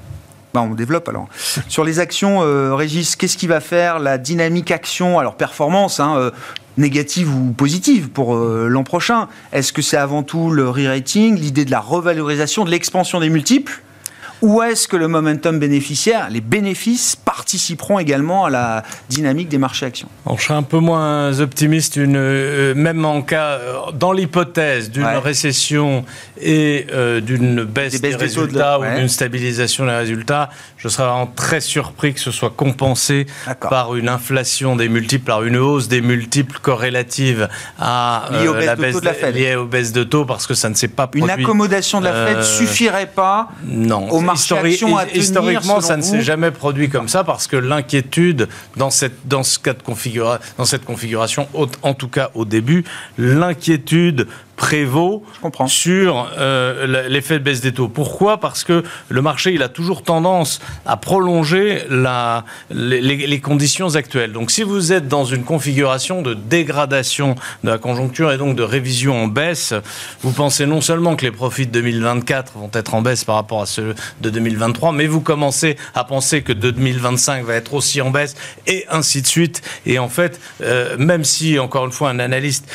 Bah, 0.54 0.62
on 0.62 0.73
développe 0.73 1.10
alors. 1.10 1.28
Sur 1.67 1.84
les 1.84 1.99
actions, 1.99 2.41
euh, 2.41 2.75
Régis, 2.75 3.15
qu'est-ce 3.15 3.36
qui 3.36 3.47
va 3.47 3.60
faire 3.60 3.99
la 3.99 4.17
dynamique 4.17 4.71
action 4.71 5.19
Alors 5.19 5.36
performance, 5.36 5.99
hein, 5.99 6.15
euh, 6.17 6.32
négative 6.78 7.34
ou 7.36 7.51
positive 7.51 8.10
pour 8.10 8.36
l'an 8.36 8.84
prochain? 8.84 9.28
Est-ce 9.51 9.73
que 9.73 9.82
c'est 9.82 9.97
avant 9.97 10.23
tout 10.23 10.51
le 10.51 10.69
re-rating, 10.69 11.38
l'idée 11.38 11.65
de 11.65 11.71
la 11.71 11.80
revalorisation, 11.80 12.63
de 12.63 12.69
l'expansion 12.69 13.19
des 13.19 13.30
multiples? 13.30 13.82
Ou 14.46 14.62
est-ce 14.62 14.88
que 14.88 14.96
le 14.96 15.08
momentum 15.08 15.58
bénéficiaire, 15.58 16.28
les 16.30 16.40
bénéfices, 16.40 17.16
participeront 17.16 17.98
également 17.98 18.46
à 18.46 18.52
la 18.52 18.84
dynamique 19.10 19.50
des 19.50 19.58
marchés 19.58 19.88
actions? 19.88 20.08
Je 20.38 20.40
serais 20.40 20.54
un 20.54 20.62
peu 20.62 20.78
moins 20.78 21.40
optimiste, 21.40 21.96
une, 21.96 22.16
euh, 22.16 22.76
même 22.76 23.04
en 23.06 23.24
cas, 23.24 23.54
euh, 23.54 23.92
dans 23.92 24.12
l'hypothèse 24.12 24.92
d'une 24.92 25.04
récession 25.04 26.06
et 26.40 26.86
euh, 26.94 27.22
d'une 27.22 27.64
baisse 27.64 28.00
des, 28.00 28.16
résultats 28.16 28.80
ou 28.80 28.84
d'une 28.96 29.10
stabilisation 29.10 29.88
des 29.88 29.94
résultats, 29.94 30.52
je 30.78 30.90
serais 30.90 31.08
vraiment 31.08 31.26
très 31.26 31.60
surpris 31.60 32.14
que 32.14 32.20
ce 32.20 32.30
soit 32.30 32.52
compensé 32.52 33.26
par 33.60 33.96
une 33.96 34.10
inflation 34.10 34.76
des 34.76 34.90
multiples, 34.90 35.26
par 35.26 35.42
une 35.42 35.58
hausse 35.58 35.88
des 35.88 36.02
multiples 36.02 36.60
corrélatives 36.62 37.50
à 37.80 38.30
la 38.32 38.76
baisse 38.76 39.02
de 39.02 39.06
la 39.06 39.14
Fed. 39.16 39.36
liée 39.36 39.56
aux 39.56 39.66
baisses 39.66 39.92
de 39.92 40.04
taux, 40.04 40.26
parce 40.26 40.46
que 40.46 40.54
ça 40.54 40.70
ne 40.70 40.76
s'est 40.76 40.88
pas 40.88 41.08
produit. 41.08 41.24
Une 41.24 41.32
accommodation 41.32 42.00
de 42.00 42.06
la 42.06 42.28
Fed 42.28 42.44
suffirait 42.44 43.08
pas 43.08 43.50
non. 43.66 44.08
au 44.10 44.22
historiquement, 44.36 45.82
ça 45.82 45.98
ne 45.98 46.02
s'est 46.02 46.21
jamais 46.21 46.52
produit 46.52 46.89
comme 46.89 47.08
ça 47.08 47.24
parce 47.24 47.48
que 47.48 47.56
l'inquiétude 47.56 48.48
dans 48.78 48.89
cette, 48.89 49.28
dans, 49.28 49.43
ce 49.43 49.60
cas 49.60 49.74
de 49.74 49.82
configura, 49.82 50.39
dans 50.58 50.65
cette 50.65 50.86
configuration, 50.86 51.48
en 51.82 51.93
tout 51.93 52.08
cas 52.08 52.32
au 52.34 52.45
début, 52.45 52.84
l'inquiétude 53.17 54.28
prévaut 54.56 55.24
sur 55.68 56.30
euh, 56.38 57.08
l'effet 57.10 57.39
de 57.39 57.44
baisse 57.44 57.62
des 57.62 57.74
taux. 57.74 57.88
Pourquoi? 57.88 58.39
Parce 58.39 58.63
que 58.63 58.84
le 59.10 59.22
marché, 59.22 59.54
il 59.54 59.63
a 59.63 59.70
toujours 59.70 60.04
tendance 60.04 60.60
à 60.86 60.98
prolonger 60.98 61.84
la, 61.89 62.46
les, 62.70 63.02
les, 63.02 63.39
conditions 63.39 63.96
actuelles. 63.96 64.32
Donc 64.32 64.52
si 64.52 64.63
vous 64.63 64.94
êtes 64.94 65.08
dans 65.08 65.26
une 65.26 65.44
configuration 65.44 66.22
de 66.22 66.34
dégradation 66.34 67.36
de 67.63 67.70
la 67.70 67.78
conjoncture 67.78 68.32
et 68.32 68.38
donc 68.38 68.56
de 68.56 68.63
révision 68.63 69.24
en 69.24 69.28
baisse, 69.28 69.74
vous 70.22 70.32
pensez 70.32 70.65
non 70.65 70.82
seulement 70.82 71.15
que 71.15 71.26
les 71.26 71.32
profits 71.32 71.68
de 71.68 71.72
2024 71.72 72.54
vont 72.56 72.72
être 72.74 72.94
en 72.94 73.02
baisse 73.02 73.24
par 73.24 73.36
rapport 73.36 73.62
à 73.62 73.65
ceux 73.65 73.96
de 74.22 74.30
2023, 74.30 74.91
mais 74.94 75.08
vous 75.08 75.22
commencez 75.22 75.78
à 75.94 76.04
penser 76.04 76.41
que 76.41 76.54
2025 76.54 77.46
va 77.46 77.56
être 77.56 77.74
aussi 77.74 78.02
en 78.02 78.10
baisse 78.10 78.36
et 78.68 78.86
ainsi 78.89 79.22
de 79.22 79.28
suite. 79.28 79.62
Et 79.86 80.00
en 80.00 80.10
fait, 80.10 80.39
euh, 80.62 80.96
même 80.98 81.24
si, 81.24 81.60
encore 81.60 81.86
une 81.86 81.91
fois, 81.91 82.10
un 82.10 82.20
analyste 82.20 82.68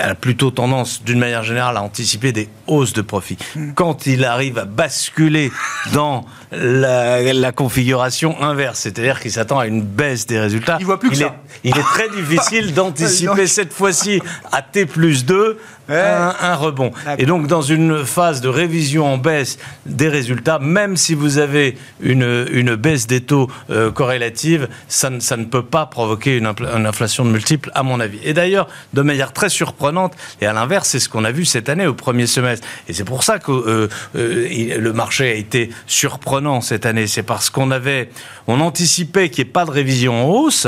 a 0.00 0.14
plutôt 0.14 0.50
tendance 0.50 1.02
d'une 1.02 1.15
d'une 1.16 1.24
manière 1.24 1.44
générale 1.44 1.78
à 1.78 1.82
anticiper 1.82 2.32
des 2.32 2.46
hausses 2.66 2.92
de 2.92 3.00
profit. 3.00 3.38
Quand 3.74 4.06
il 4.06 4.22
arrive 4.22 4.58
à 4.58 4.66
basculer 4.66 5.50
dans 5.94 6.26
la, 6.52 7.52
configuration 7.52 8.40
inverse, 8.42 8.80
c'est-à-dire 8.80 9.18
qu'il 9.18 9.32
s'attend 9.32 9.58
à 9.58 9.66
une 9.66 9.80
baisse 9.80 10.26
des 10.26 10.38
résultats, 10.38 10.76
il, 10.78 10.84
voit 10.84 11.00
plus 11.00 11.08
que 11.08 11.16
Est, 11.16 11.32
il 11.64 11.76
est 11.76 11.82
très 11.82 12.10
difficile 12.10 12.74
d'anticiper 12.74 13.46
cette 13.46 13.72
fois-ci 13.72 14.20
à 14.52 14.60
T 14.60 14.84
plus 14.84 15.24
2 15.24 15.58
un, 15.88 16.54
rebond. 16.54 16.92
Et 17.18 17.26
donc, 17.26 17.46
dans 17.46 17.62
une 17.62 18.04
phase 18.04 18.40
de 18.40 18.48
révision 18.48 19.06
en 19.06 19.18
baisse 19.18 19.58
des 19.84 20.08
résultats, 20.08 20.58
même 20.58 20.96
si 20.96 21.14
vous 21.14 21.38
avez 21.38 21.76
une, 22.00 22.46
une 22.50 22.74
baisse 22.74 23.06
des 23.06 23.20
taux 23.20 23.50
euh, 23.70 23.90
corrélative, 23.90 24.68
ça 24.88 25.10
ne, 25.10 25.20
ça 25.20 25.36
ne 25.36 25.44
peut 25.44 25.64
pas 25.64 25.86
provoquer 25.86 26.38
une, 26.38 26.46
inflation 26.86 27.24
de 27.24 27.30
multiples, 27.30 27.70
à 27.74 27.82
mon 27.82 28.00
avis. 28.00 28.18
Et 28.24 28.32
d'ailleurs, 28.32 28.68
de 28.94 29.02
manière 29.02 29.32
très 29.32 29.48
surprenante, 29.48 30.14
et 30.40 30.46
à 30.46 30.52
l'inverse, 30.52 30.88
c'est 30.88 31.00
ce 31.00 31.08
qu'on 31.08 31.24
a 31.24 31.32
vu 31.32 31.44
cette 31.44 31.68
année 31.68 31.86
au 31.86 31.94
premier 31.94 32.26
semestre. 32.26 32.66
Et 32.88 32.92
c'est 32.92 33.04
pour 33.04 33.22
ça 33.22 33.38
que 33.38 33.52
euh, 33.52 33.88
euh, 34.16 34.78
le 34.78 34.92
marché 34.92 35.30
a 35.30 35.34
été 35.34 35.70
surprenant 35.86 36.60
cette 36.60 36.86
année. 36.86 37.06
C'est 37.06 37.22
parce 37.22 37.50
qu'on 37.50 37.70
avait, 37.70 38.10
on 38.46 38.60
anticipait 38.60 39.28
qu'il 39.28 39.44
n'y 39.44 39.50
ait 39.50 39.52
pas 39.52 39.64
de 39.64 39.70
révision 39.70 40.24
en 40.24 40.28
hausse, 40.28 40.66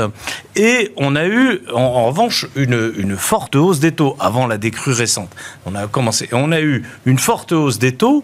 et 0.55 0.91
on 0.97 1.15
a 1.15 1.25
eu, 1.25 1.61
en, 1.73 1.81
en 1.81 2.05
revanche, 2.07 2.45
une, 2.55 2.93
une 2.97 3.17
forte 3.17 3.55
hausse 3.55 3.79
des 3.79 3.91
taux 3.91 4.15
avant 4.19 4.47
la 4.47 4.57
décrue 4.57 4.93
on 5.65 5.75
a 5.75 5.87
commencé, 5.87 6.29
on 6.31 6.51
a 6.51 6.61
eu 6.61 6.83
une 7.05 7.19
forte 7.19 7.51
hausse 7.51 7.79
des 7.79 7.95
taux, 7.95 8.23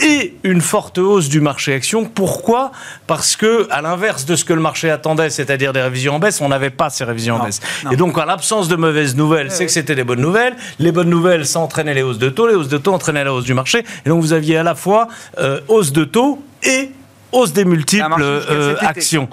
et 0.00 0.36
une 0.42 0.60
forte 0.60 0.98
hausse 0.98 1.28
du 1.28 1.40
marché 1.40 1.72
action. 1.72 2.04
Pourquoi? 2.04 2.72
Parce 3.06 3.36
que, 3.36 3.68
à 3.70 3.80
l'inverse 3.80 4.26
de 4.26 4.36
ce 4.36 4.44
que 4.44 4.52
le 4.52 4.60
marché 4.60 4.90
attendait, 4.90 5.30
c'est-à-dire 5.30 5.72
des 5.72 5.80
révisions 5.80 6.16
en 6.16 6.18
baisse, 6.18 6.40
on 6.40 6.48
n'avait 6.48 6.70
pas 6.70 6.90
ces 6.90 7.04
révisions 7.04 7.36
en 7.36 7.44
baisse. 7.44 7.60
Et 7.90 7.96
donc, 7.96 8.18
en 8.18 8.24
l'absence 8.24 8.68
de 8.68 8.76
mauvaises 8.76 9.16
nouvelles, 9.16 9.50
c'est 9.50 9.66
que 9.66 9.72
c'était 9.72 9.94
des 9.94 10.04
bonnes 10.04 10.20
nouvelles. 10.20 10.56
Les 10.78 10.92
bonnes 10.92 11.10
nouvelles, 11.10 11.46
ça 11.46 11.60
entraînait 11.60 11.94
les 11.94 12.02
hausses 12.02 12.18
de 12.18 12.28
taux. 12.28 12.46
Les 12.46 12.54
hausses 12.54 12.68
de 12.68 12.78
taux 12.78 12.92
entraînaient 12.92 13.24
la 13.24 13.32
hausse 13.32 13.44
du 13.44 13.54
marché. 13.54 13.84
Et 14.04 14.08
donc, 14.08 14.20
vous 14.20 14.32
aviez 14.32 14.56
à 14.56 14.62
la 14.62 14.74
fois 14.74 15.08
euh, 15.38 15.60
hausse 15.68 15.92
de 15.92 16.04
taux 16.04 16.42
et 16.62 16.90
hausse 17.34 17.52
des 17.52 17.64
multiples 17.64 18.22
euh, 18.22 18.76
actions. 18.80 19.28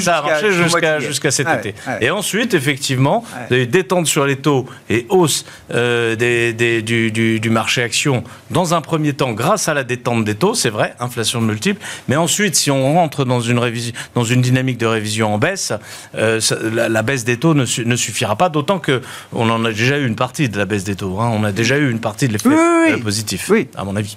ça 0.00 0.18
a 0.18 0.22
marché 0.22 0.52
jusqu'à 1.00 1.30
cet 1.30 1.48
été. 1.48 1.74
Et 2.00 2.10
ensuite, 2.10 2.54
effectivement, 2.54 3.24
détente 3.50 4.06
sur 4.06 4.26
les 4.26 4.36
taux 4.36 4.66
et 4.90 5.06
hausse 5.08 5.44
euh, 5.72 6.16
des, 6.16 6.82
du, 6.82 7.50
marché 7.50 7.82
actions 7.82 8.22
dans 8.50 8.74
un 8.74 8.80
premier 8.80 9.14
temps 9.14 9.32
grâce 9.32 9.68
à 9.68 9.74
la 9.74 9.84
détente 9.84 10.24
des 10.24 10.34
taux, 10.34 10.54
c'est 10.54 10.70
vrai, 10.70 10.94
inflation 11.00 11.40
de 11.40 11.46
multiples. 11.46 11.82
Mais 12.08 12.16
ensuite, 12.16 12.54
si 12.54 12.70
on 12.70 12.94
rentre 12.94 13.24
dans 13.24 13.40
une, 13.40 13.58
révision, 13.58 13.92
dans 14.14 14.24
une 14.24 14.42
dynamique 14.42 14.78
de 14.78 14.86
révision 14.86 15.34
en 15.34 15.38
baisse, 15.38 15.72
euh, 16.16 16.40
la, 16.72 17.02
baisse 17.02 17.24
des 17.24 17.38
taux 17.38 17.54
ne, 17.54 17.64
suffira 17.64 18.36
pas, 18.36 18.48
d'autant 18.48 18.80
qu'on 18.80 19.50
en 19.50 19.64
a 19.64 19.72
déjà 19.72 19.98
eu 19.98 20.06
une 20.06 20.16
partie 20.16 20.48
de 20.48 20.58
la 20.58 20.66
baisse 20.66 20.84
des 20.84 20.96
taux. 20.96 21.18
Hein. 21.20 21.30
On 21.32 21.44
a 21.44 21.52
déjà 21.52 21.78
eu 21.78 21.90
une 21.90 22.00
partie 22.00 22.28
de 22.28 22.34
l'effet 22.34 23.00
positif, 23.02 23.50
à 23.76 23.84
mon 23.84 23.96
avis. 23.96 24.16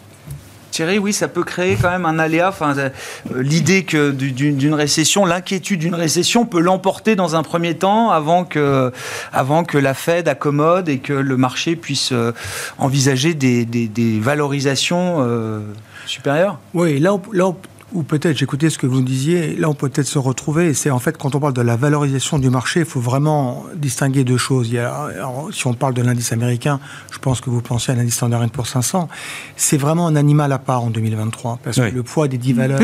Thierry, 0.71 0.97
oui, 0.97 1.13
ça 1.13 1.27
peut 1.27 1.43
créer 1.43 1.77
quand 1.79 1.91
même 1.91 2.05
un 2.05 2.17
aléa. 2.17 2.49
Enfin, 2.49 2.75
euh, 2.77 2.89
l'idée 3.36 3.84
d'une 3.84 4.73
récession, 4.73 5.25
l'inquiétude 5.25 5.81
d'une 5.81 5.95
récession 5.95 6.45
peut 6.45 6.62
l'emporter 6.62 7.15
dans 7.15 7.36
un 7.36 7.43
premier 7.43 7.75
temps 7.75 8.10
avant 8.10 8.45
que, 8.45 8.91
avant 9.34 9.63
que 9.63 9.77
la 9.77 9.93
Fed 9.93 10.27
accommode 10.27 10.89
et 10.89 10.99
que 10.99 11.13
le 11.13 11.38
marché 11.38 11.75
puisse 11.75 12.12
euh, 12.13 12.31
envisager 12.77 13.34
des, 13.34 14.19
valorisations 14.19 15.17
euh, 15.19 15.60
supérieures. 16.05 16.57
Oui, 16.73 16.99
là, 16.99 17.17
là 17.34 17.51
ou 17.93 18.04
peut-être, 18.04 18.38
j'écoutais 18.38 18.69
ce 18.69 18.77
que 18.77 18.88
vous 18.88 19.01
disiez, 19.01 19.56
là 19.56 19.69
on 19.69 19.73
peut 19.73 19.89
peut-être 19.89 20.08
se 20.08 20.19
retrouver, 20.19 20.73
c'est 20.73 20.89
en 20.89 20.99
fait 20.99 21.17
quand 21.17 21.36
on 21.36 21.39
parle 21.39 21.54
de 21.54 21.62
la 21.62 21.75
valorisation 21.75 22.39
du 22.39 22.49
marché, 22.49 22.82
il 22.82 22.86
faut 22.86 22.99
vraiment 22.99 23.65
distinguer 23.75 24.23
deux 24.23 24.38
choses. 24.38 24.69
Il 24.69 24.75
y 24.75 24.80
a, 24.80 25.10
si 25.51 25.67
on 25.67 25.73
parle 25.73 25.93
de 25.93 26.01
l'indice 26.01 26.32
américain, 26.32 26.80
je 27.12 27.17
pense 27.19 27.41
que 27.41 27.49
vous 27.49 27.62
pensez 27.62 27.91
à 27.91 27.95
l'indice 27.95 28.15
Standard 28.15 28.47
pour 28.49 28.67
500, 28.67 29.10
c'est 29.56 29.77
vraiment 29.77 30.08
un 30.08 30.15
animal 30.15 30.51
à 30.51 30.60
part 30.60 30.84
en 30.84 30.89
2023, 30.89 31.60
parce 31.63 31.77
que 31.77 31.93
le 31.93 32.04
poids 32.04 32.27
des 32.27 32.38
10 32.38 32.54
valeurs 32.54 32.80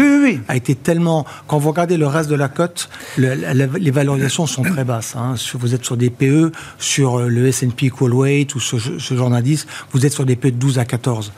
a 0.48 0.56
été 0.56 0.76
tellement... 0.76 1.26
Quand 1.48 1.58
vous 1.58 1.70
regardez 1.70 1.98
le 1.98 2.08
reste 2.08 2.30
de 2.30 2.36
la 2.36 2.50
cote, 2.50 2.90
les 3.18 3.92
valorisations 3.92 4.48
sont 4.48 4.64
très 4.64 4.84
basses. 4.84 5.16
Hein. 5.16 5.36
Vous 5.54 5.74
êtes 5.74 5.86
sur 5.86 5.98
des 5.98 6.10
PE, 6.10 6.52
sur 6.80 7.20
le 7.20 7.48
S&P 7.48 7.88
Equal 7.88 8.14
Weight 8.14 8.56
ou 8.56 8.60
ce, 8.60 9.16
genre 9.16 9.30
d'indice, 9.30 9.68
vous 9.92 10.06
êtes 10.06 10.14
sur 10.14 10.26
des 10.26 10.36
PE 10.36 10.52
de 10.52 10.58
12 10.58 10.80
à 10.80 10.86
14. 10.86 11.32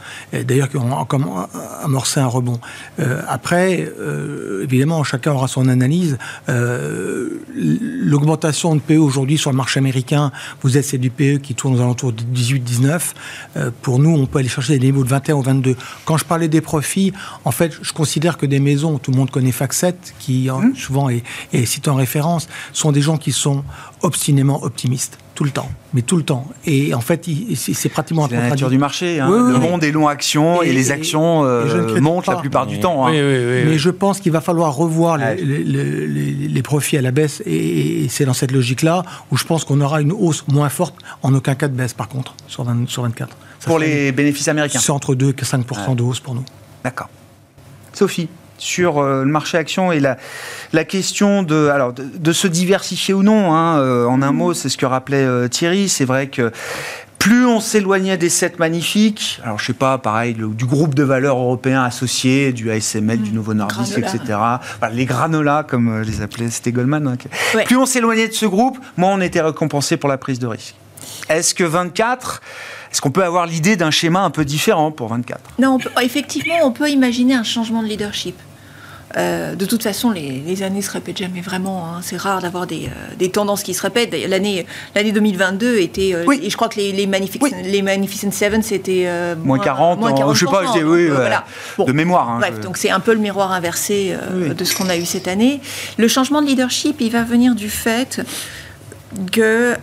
D'ailleurs, 0.46 0.70
qui 0.70 0.78
ont 0.78 0.96
amorcé 1.84 2.20
un 2.20 2.28
rebond. 2.28 2.60
Euh, 3.00 3.22
après, 3.28 3.59
euh, 3.60 4.64
évidemment, 4.64 5.04
chacun 5.04 5.32
aura 5.32 5.48
son 5.48 5.68
analyse. 5.68 6.18
Euh, 6.48 7.42
l'augmentation 7.56 8.76
de 8.76 8.80
PE 8.80 8.98
aujourd'hui 8.98 9.38
sur 9.38 9.52
le 9.52 9.58
marché 9.58 9.80
américain, 9.80 10.32
vous 10.62 10.78
êtes 10.78 10.86
c'est 10.86 10.98
du 10.98 11.10
PE 11.10 11.38
qui 11.38 11.56
tourne 11.56 11.76
aux 11.76 11.82
alentours 11.82 12.14
de 12.14 12.24
18-19. 12.24 13.14
Euh, 13.58 13.72
pour 13.82 14.00
nous, 14.00 14.12
on 14.12 14.26
peut 14.26 14.40
aller 14.40 14.50
chercher 14.50 14.78
des 14.78 14.86
niveaux 14.86 15.04
de 15.04 15.10
21 15.10 15.36
ou 15.36 15.42
22. 15.42 15.76
Quand 16.06 16.18
je 16.18 16.26
parlais 16.26 16.48
des 16.48 16.62
profits, 16.62 17.14
en 17.46 17.52
fait, 17.52 17.74
je 17.82 17.94
considère 17.94 18.38
que 18.38 18.46
des 18.46 18.60
maisons, 18.60 18.98
tout 18.98 19.12
le 19.12 19.18
monde 19.18 19.32
connaît 19.32 19.52
Facset, 19.52 19.96
qui 20.20 20.50
mmh. 20.50 20.76
souvent 20.76 21.10
est, 21.10 21.24
est 21.54 21.66
cité 21.66 21.90
en 21.90 21.96
référence, 21.96 22.48
sont 22.74 22.92
des 22.92 23.02
gens 23.02 23.18
qui 23.18 23.32
sont 23.32 23.64
obstinément 24.02 24.64
optimistes 24.64 25.18
tout 25.40 25.46
le 25.46 25.52
temps, 25.52 25.72
mais 25.94 26.02
tout 26.02 26.18
le 26.18 26.24
temps. 26.24 26.46
Et 26.66 26.94
en 26.94 27.00
fait, 27.00 27.26
c'est 27.56 27.88
pratiquement 27.88 28.28
la 28.30 28.50
nature 28.50 28.70
du 28.70 28.78
marché. 28.78 29.22
Hein. 29.22 29.30
le 29.30 29.58
monde 29.58 29.86
est 29.86 29.92
long 29.94 30.10
action 30.10 30.62
et, 30.62 30.74
les 30.74 30.92
actions 30.92 31.46
euh, 31.46 32.02
montent 32.02 32.28
la 32.28 32.36
plupart 32.36 32.68
du 32.68 32.82
temps. 32.82 33.08
Hein. 33.08 33.14
mais 33.14 33.78
je 33.78 33.90
pense 33.90 34.20
qu'il 34.20 34.34
va 34.34 34.42
falloir 34.42 34.76
revoir 34.76 35.18
les, 35.18 36.62
profits 36.62 36.98
à 36.98 37.02
la 37.02 37.12
baisse 37.12 37.42
et, 37.46 38.08
c'est 38.10 38.26
dans 38.26 38.34
cette 38.34 38.52
logique-là 38.52 39.04
où 39.32 39.38
je 39.38 39.46
pense 39.46 39.64
qu'on 39.64 39.80
aura 39.80 40.02
une 40.02 40.12
hausse 40.12 40.44
moins 40.50 40.68
forte, 40.68 40.96
en 41.24 41.34
aucun 41.34 41.56
cas 41.56 41.70
de 41.70 41.74
baisse 41.74 41.94
par 41.94 42.10
contre, 42.10 42.36
sur, 42.48 42.66
24. 42.66 43.38
pour 43.62 43.80
les 43.80 44.12
bénéfices 44.12 44.50
américains 44.50 44.80
C'est 44.80 44.92
entre 44.92 45.16
2 45.16 45.34
et 45.40 45.46
5 45.46 45.96
de 45.96 46.04
hausse 46.04 46.20
pour 46.20 46.36
nous. 46.36 46.44
D'accord. 46.84 47.08
Sophie 47.94 48.28
sur 48.60 49.00
euh, 49.00 49.24
le 49.24 49.32
marché 49.32 49.58
action 49.58 49.92
et 49.92 50.00
la, 50.00 50.18
la 50.74 50.84
question 50.84 51.44
de, 51.44 51.68
alors, 51.68 51.94
de, 51.94 52.34
se 52.34 52.48
diversifier 52.48 53.14
ou 53.14 53.24
non. 53.24 53.54
Hein, 53.54 53.80
euh, 53.80 54.06
en 54.06 54.22
un 54.22 54.32
mot, 54.32 54.54
c'est 54.54 54.70
ce 54.70 54.78
que 54.78 54.86
rappelait 54.86 55.24
euh, 55.24 55.48
Thierry. 55.48 55.90
C'est 55.90 56.06
vrai 56.06 56.28
que 56.28 56.52
plus 57.18 57.46
on 57.46 57.60
s'éloignait 57.60 58.18
des 58.18 58.30
sept 58.30 58.60
magnifiques, 58.60 59.42
alors 59.44 59.60
je 59.60 59.66
sais 59.66 59.74
pas, 59.74 59.98
pareil, 59.98 60.36
du 60.36 60.66
groupe 60.66 60.96
de 60.96 61.04
valeurs 61.04 61.38
européens 61.38 61.84
associés, 61.84 62.54
du 62.54 62.72
ASML, 62.72 63.18
du 63.18 63.32
Novo 63.32 63.54
Nordisk, 63.54 63.98
etc. 63.98 64.40
les 64.94 65.06
granolas, 65.06 65.64
comme 65.64 66.02
les 66.02 66.22
appelait, 66.22 66.50
c'était 66.50 66.72
Goldman. 66.72 67.06
Hein, 67.08 67.62
plus 67.66 67.76
on 67.76 67.86
s'éloignait 67.86 68.30
de 68.30 68.34
ce 68.34 68.46
groupe, 68.46 68.80
moins 68.96 69.12
on 69.12 69.20
était 69.20 69.42
récompensé 69.42 69.98
pour 69.98 70.08
la 70.08 70.18
prise 70.18 70.40
de 70.40 70.48
risque. 70.48 70.76
Est-ce 71.28 71.54
que 71.54 71.66
24 71.66 72.42
est-ce 72.92 73.02
qu'on 73.02 73.12
peut 73.12 73.24
avoir 73.24 73.46
l'idée 73.46 73.76
d'un 73.76 73.92
schéma 73.92 74.22
un 74.22 74.32
peu 74.32 74.46
différent 74.46 74.92
pour 74.92 75.10
24 75.10 75.40
Non, 75.60 75.78
effectivement, 76.02 76.56
on 76.64 76.72
peut 76.72 76.90
imaginer 76.90 77.36
un 77.36 77.44
changement 77.44 77.84
de 77.84 77.88
leadership. 77.88 78.36
Euh, 79.18 79.56
de 79.56 79.66
toute 79.66 79.82
façon, 79.82 80.12
les, 80.12 80.64
années 80.64 80.82
se 80.82 80.92
répètent 80.92 81.18
jamais 81.18 81.42
vraiment. 81.42 81.86
Hein. 81.86 82.00
C'est 82.02 82.18
rare 82.18 82.42
d'avoir 82.42 82.68
des, 82.68 82.90
euh, 83.22 83.28
tendances 83.30 83.64
qui 83.64 83.74
se 83.74 83.82
répètent. 83.82 84.14
L'année, 84.28 84.66
l'année 84.96 85.12
2022 85.12 85.78
était. 85.78 86.14
Euh, 86.14 86.26
oui. 86.28 86.40
Et 86.44 86.50
je 86.50 86.56
crois 86.56 86.70
que 86.70 86.78
les, 86.78 86.92
les, 86.92 87.08
les 87.64 87.82
Magnificent 87.82 88.32
Seven, 88.32 88.62
c'était. 88.62 89.08
moins 89.44 89.60
40, 89.60 90.00
moins 90.00 90.14
40 90.14 90.36
je 90.36 90.46
sais 90.46 90.52
pas, 90.52 90.66
je 90.68 90.80
dis, 90.80 90.84
oui, 90.84 91.08
voilà. 91.08 91.46
de 91.80 91.92
mémoire. 91.92 92.30
Hein, 92.30 92.38
bref, 92.40 92.60
donc 92.60 92.78
c'est 92.78 92.92
un 92.92 93.00
peu 93.00 93.14
le 93.14 93.20
miroir 93.20 93.52
inversé 93.52 94.16
de 94.34 94.64
ce 94.64 94.76
qu'on 94.76 94.90
a 94.90 94.98
eu 94.98 95.06
cette 95.06 95.28
année. 95.28 95.62
Le 95.98 96.08
changement 96.08 96.42
de 96.42 96.48
leadership, 96.48 96.98
il 97.00 97.12
va 97.12 97.24
venir 97.24 97.56
du 97.56 97.70
fait 97.70 98.22
qu'on 99.34 99.76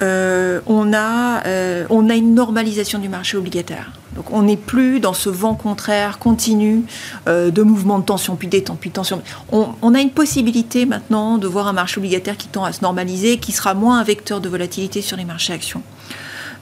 on, 0.67 0.93
a, 0.95 1.43
on 1.91 2.11
a 2.11 2.15
une 2.15 2.35
normalisation 2.35 2.99
du 2.99 3.09
marché 3.09 3.37
obligataire. 3.37 3.91
Donc 4.17 4.33
on 4.33 4.43
n'est 4.43 4.57
plus 4.57 4.99
dans 4.99 5.13
ce 5.13 5.29
vent 5.29 5.55
contraire 5.55 6.19
continu 6.19 6.85
euh, 7.29 7.51
de 7.51 7.63
mouvements 7.63 7.99
de 7.99 8.05
tension, 8.05 8.35
puis 8.35 8.49
détente, 8.49 8.81
puis 8.81 8.91
tension. 8.91 9.23
On, 9.53 9.95
a 9.95 10.01
une 10.01 10.11
possibilité 10.11 10.87
maintenant 10.87 11.39
de 11.39 11.47
voir 11.47 11.69
un 11.69 11.73
marché 11.73 11.99
obligataire 11.99 12.37
qui 12.37 12.49
tend 12.49 12.65
à 12.65 12.73
se 12.73 12.81
normaliser, 12.81 13.39
qui 13.39 13.53
sera 13.53 13.75
moins 13.75 13.99
un 13.99 14.05
vecteur 14.05 14.41
de 14.41 14.49
volatilité 14.49 15.03
sur 15.03 15.17
les 15.17 15.25
marchés 15.25 15.53
actions. 15.53 15.83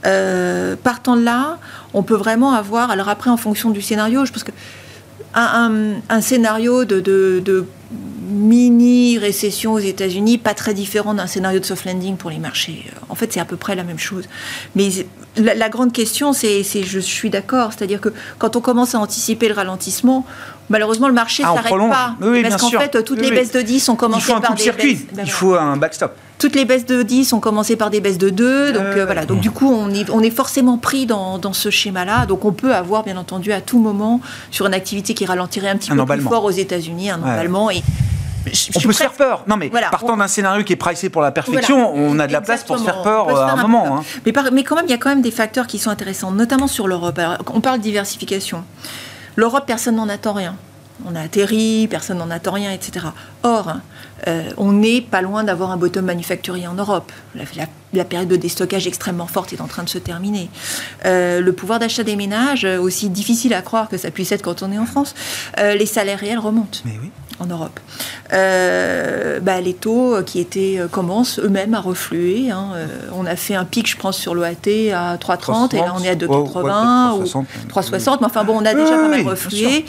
Euh, 0.04 0.76
partant 0.76 1.16
de 1.16 1.22
là, 1.22 1.58
on 1.94 2.02
peut 2.02 2.16
vraiment 2.16 2.52
avoir, 2.52 2.90
alors 2.90 3.08
après 3.08 3.30
en 3.30 3.36
fonction 3.36 3.70
du 3.70 3.80
scénario, 3.80 4.26
je 4.26 4.32
pense 4.32 4.44
que 4.44 4.52
un, 5.34 6.20
scénario 6.20 6.84
de, 6.84 7.66
mini-récession 8.24 9.72
aux 9.72 9.78
États-Unis, 9.78 10.38
pas 10.38 10.54
très 10.54 10.74
différent 10.74 11.14
d'un 11.14 11.26
scénario 11.26 11.60
de 11.60 11.64
soft 11.64 11.84
landing 11.84 12.16
pour 12.16 12.30
les 12.30 12.38
marchés. 12.38 12.84
En 13.08 13.14
fait, 13.14 13.32
c'est 13.32 13.40
à 13.40 13.44
peu 13.44 13.56
près 13.56 13.74
la 13.74 13.84
même 13.84 13.98
chose. 13.98 14.24
Mais 14.74 14.88
la, 15.37 15.68
grande 15.68 15.92
question, 15.92 16.32
c'est, 16.32 16.62
je 16.62 16.98
suis 16.98 17.30
d'accord, 17.30 17.72
c'est-à-dire 17.72 18.00
que 18.00 18.10
quand 18.38 18.56
on 18.56 18.60
commence 18.60 18.94
à 18.94 18.98
anticiper 18.98 19.48
le 19.48 19.54
ralentissement, 19.54 20.26
malheureusement, 20.68 21.08
le 21.08 21.14
marché 21.14 21.42
ne 21.42 21.48
ah, 21.48 21.54
s'arrête 21.54 21.90
pas. 21.90 22.16
parce 22.48 22.62
qu'en 22.62 22.70
fait, 22.70 23.04
toutes 23.04 23.20
les 23.20 23.30
baisses 23.30 23.52
de 23.52 23.60
10 23.60 23.88
ont 23.88 23.96
commencé 23.96 24.32
par 24.32 24.54
des 24.54 24.70
baisses. 24.72 25.04
Il 25.22 25.30
faut 25.30 25.54
un 25.54 25.76
backstop 25.76 26.16
toutes 26.44 26.56
les 26.56 26.66
baisses 26.66 26.84
de 26.84 27.02
10 27.02 27.32
ont 27.32 27.40
commencé 27.40 27.74
par 27.74 27.88
des 27.88 28.00
baisses 28.00 28.18
de 28.18 28.28
2. 28.28 28.72
Donc 28.72 28.82
euh, 28.82 29.04
voilà. 29.06 29.24
Donc 29.24 29.40
du 29.40 29.50
coup, 29.50 29.72
on 29.72 29.88
est, 29.90 30.10
on 30.10 30.20
est 30.20 30.30
forcément 30.30 30.76
pris 30.76 31.06
dans, 31.06 31.38
dans 31.38 31.54
ce 31.54 31.70
schéma-là. 31.70 32.26
Donc 32.26 32.44
on 32.44 32.52
peut 32.52 32.74
avoir, 32.74 33.02
bien 33.02 33.16
entendu, 33.16 33.52
à 33.52 33.62
tout 33.62 33.78
moment, 33.78 34.20
sur 34.50 34.66
une 34.66 34.74
activité 34.74 35.14
qui 35.14 35.24
ralentirait 35.24 35.70
un 35.70 35.76
petit 35.76 35.90
peu 35.90 36.04
plus 36.04 36.20
fort 36.20 36.44
aux 36.44 36.50
États-Unis, 36.50 37.10
un 37.10 37.22
emballement. 37.22 37.70
Et 37.70 37.82
on 38.76 38.80
peut 38.80 38.92
se 38.92 38.98
faire 38.98 39.12
peur. 39.12 39.44
Non, 39.46 39.57
mais 39.57 39.70
partant 39.70 40.16
d'un 40.16 40.28
scénario 40.28 40.64
qui 40.64 40.72
est 40.72 40.76
pricé 40.76 41.09
pour 41.09 41.22
la 41.22 41.33
perfection, 41.33 41.94
on 41.94 42.18
a 42.18 42.26
de 42.26 42.33
la 42.33 42.40
place 42.40 42.64
pour 42.64 42.78
se 42.78 42.85
faire 42.85 43.02
peur 43.02 43.28
à 43.37 43.52
un, 43.52 43.57
moment. 43.57 43.98
Hein. 43.98 44.04
Mais, 44.26 44.33
mais, 44.52 44.64
quand 44.64 44.76
même, 44.76 44.87
il 44.87 44.90
y 44.90 44.94
a 44.94 44.98
quand 44.98 45.09
même 45.09 45.22
des 45.22 45.30
facteurs 45.30 45.66
qui 45.66 45.78
sont 45.78 45.90
intéressants, 45.90 46.30
notamment 46.30 46.66
sur 46.66 46.88
l'Europe. 46.88 47.20
On 47.52 47.61
parle 47.61 47.78
de 47.78 47.83
diversification. 47.83 48.64
L'Europe, 49.37 49.64
personne 49.66 49.96
n'en 49.96 50.09
attend 50.09 50.33
rien. 50.33 50.57
On 51.07 51.16
a 51.16 51.20
atterri, 51.20 51.88
personne 51.90 52.18
n'en 52.18 52.30
attend 52.30 52.52
rien, 52.52 52.70
etc. 52.70 53.07
Or, 53.42 53.72
euh, 54.28 54.50
on 54.57 54.72
n'est 54.72 55.00
pas 55.00 55.22
loin 55.22 55.42
d'avoir 55.42 55.70
un 55.72 55.76
bottom 55.76 56.04
manufacturier 56.04 56.66
en 56.68 56.74
Europe. 56.74 57.11
La, 57.92 58.04
période 58.04 58.28
de 58.28 58.37
déstockage 58.37 58.87
extrêmement 58.87 59.26
forte 59.26 59.52
est 59.52 59.61
en 59.61 59.66
train 59.66 59.83
de 59.83 59.88
se 59.88 59.98
terminer. 59.98 60.48
Euh, 61.04 61.40
le 61.40 61.52
pouvoir 61.52 61.78
d'achat 61.78 62.04
des 62.04 62.16
ménages, 62.16 62.64
aussi 62.64 63.09
difficile 63.09 63.54
à 63.54 63.62
croire 63.62 63.88
que 63.88 63.96
ça 63.96 64.11
puisse 64.11 64.30
être 64.33 64.42
quand 64.42 64.62
on 64.62 64.70
est 64.70 64.78
en 64.78 64.87
France, 64.87 65.14
euh, 65.59 65.74
les 65.74 65.87
salaires 65.87 66.20
réels 66.20 66.38
remontent. 66.38 66.80
En 67.40 67.46
Europe. 67.46 67.80
Bah, 68.30 69.60
les 69.60 69.74
taux 69.74 70.22
qui 70.24 70.40
étaient 70.40 70.80
commencent 70.90 71.38
eux-mêmes 71.38 71.74
à 71.74 71.80
refluer. 71.80 72.50
Hein. 72.50 72.68
on 73.12 73.26
a 73.26 73.36
fait 73.36 73.54
un 73.54 73.64
pic, 73.64 73.88
je 73.88 73.96
pense, 73.96 74.16
sur 74.16 74.34
l'OAT 74.34 74.92
à 74.92 75.16
3,30 75.16 75.74
et 75.74 75.78
là 75.78 75.94
on 75.98 76.02
est 76.02 76.08
à 76.08 76.14
2,80 76.14 77.18
ou 77.18 77.24
3,60. 77.24 78.18
Mais 78.20 78.26
enfin 78.26 78.44
bon, 78.44 78.58
on 78.60 78.64
a 78.64 78.74
déjà 78.74 78.96
pas 78.96 79.08
mal 79.08 79.26
reflué. 79.26 79.84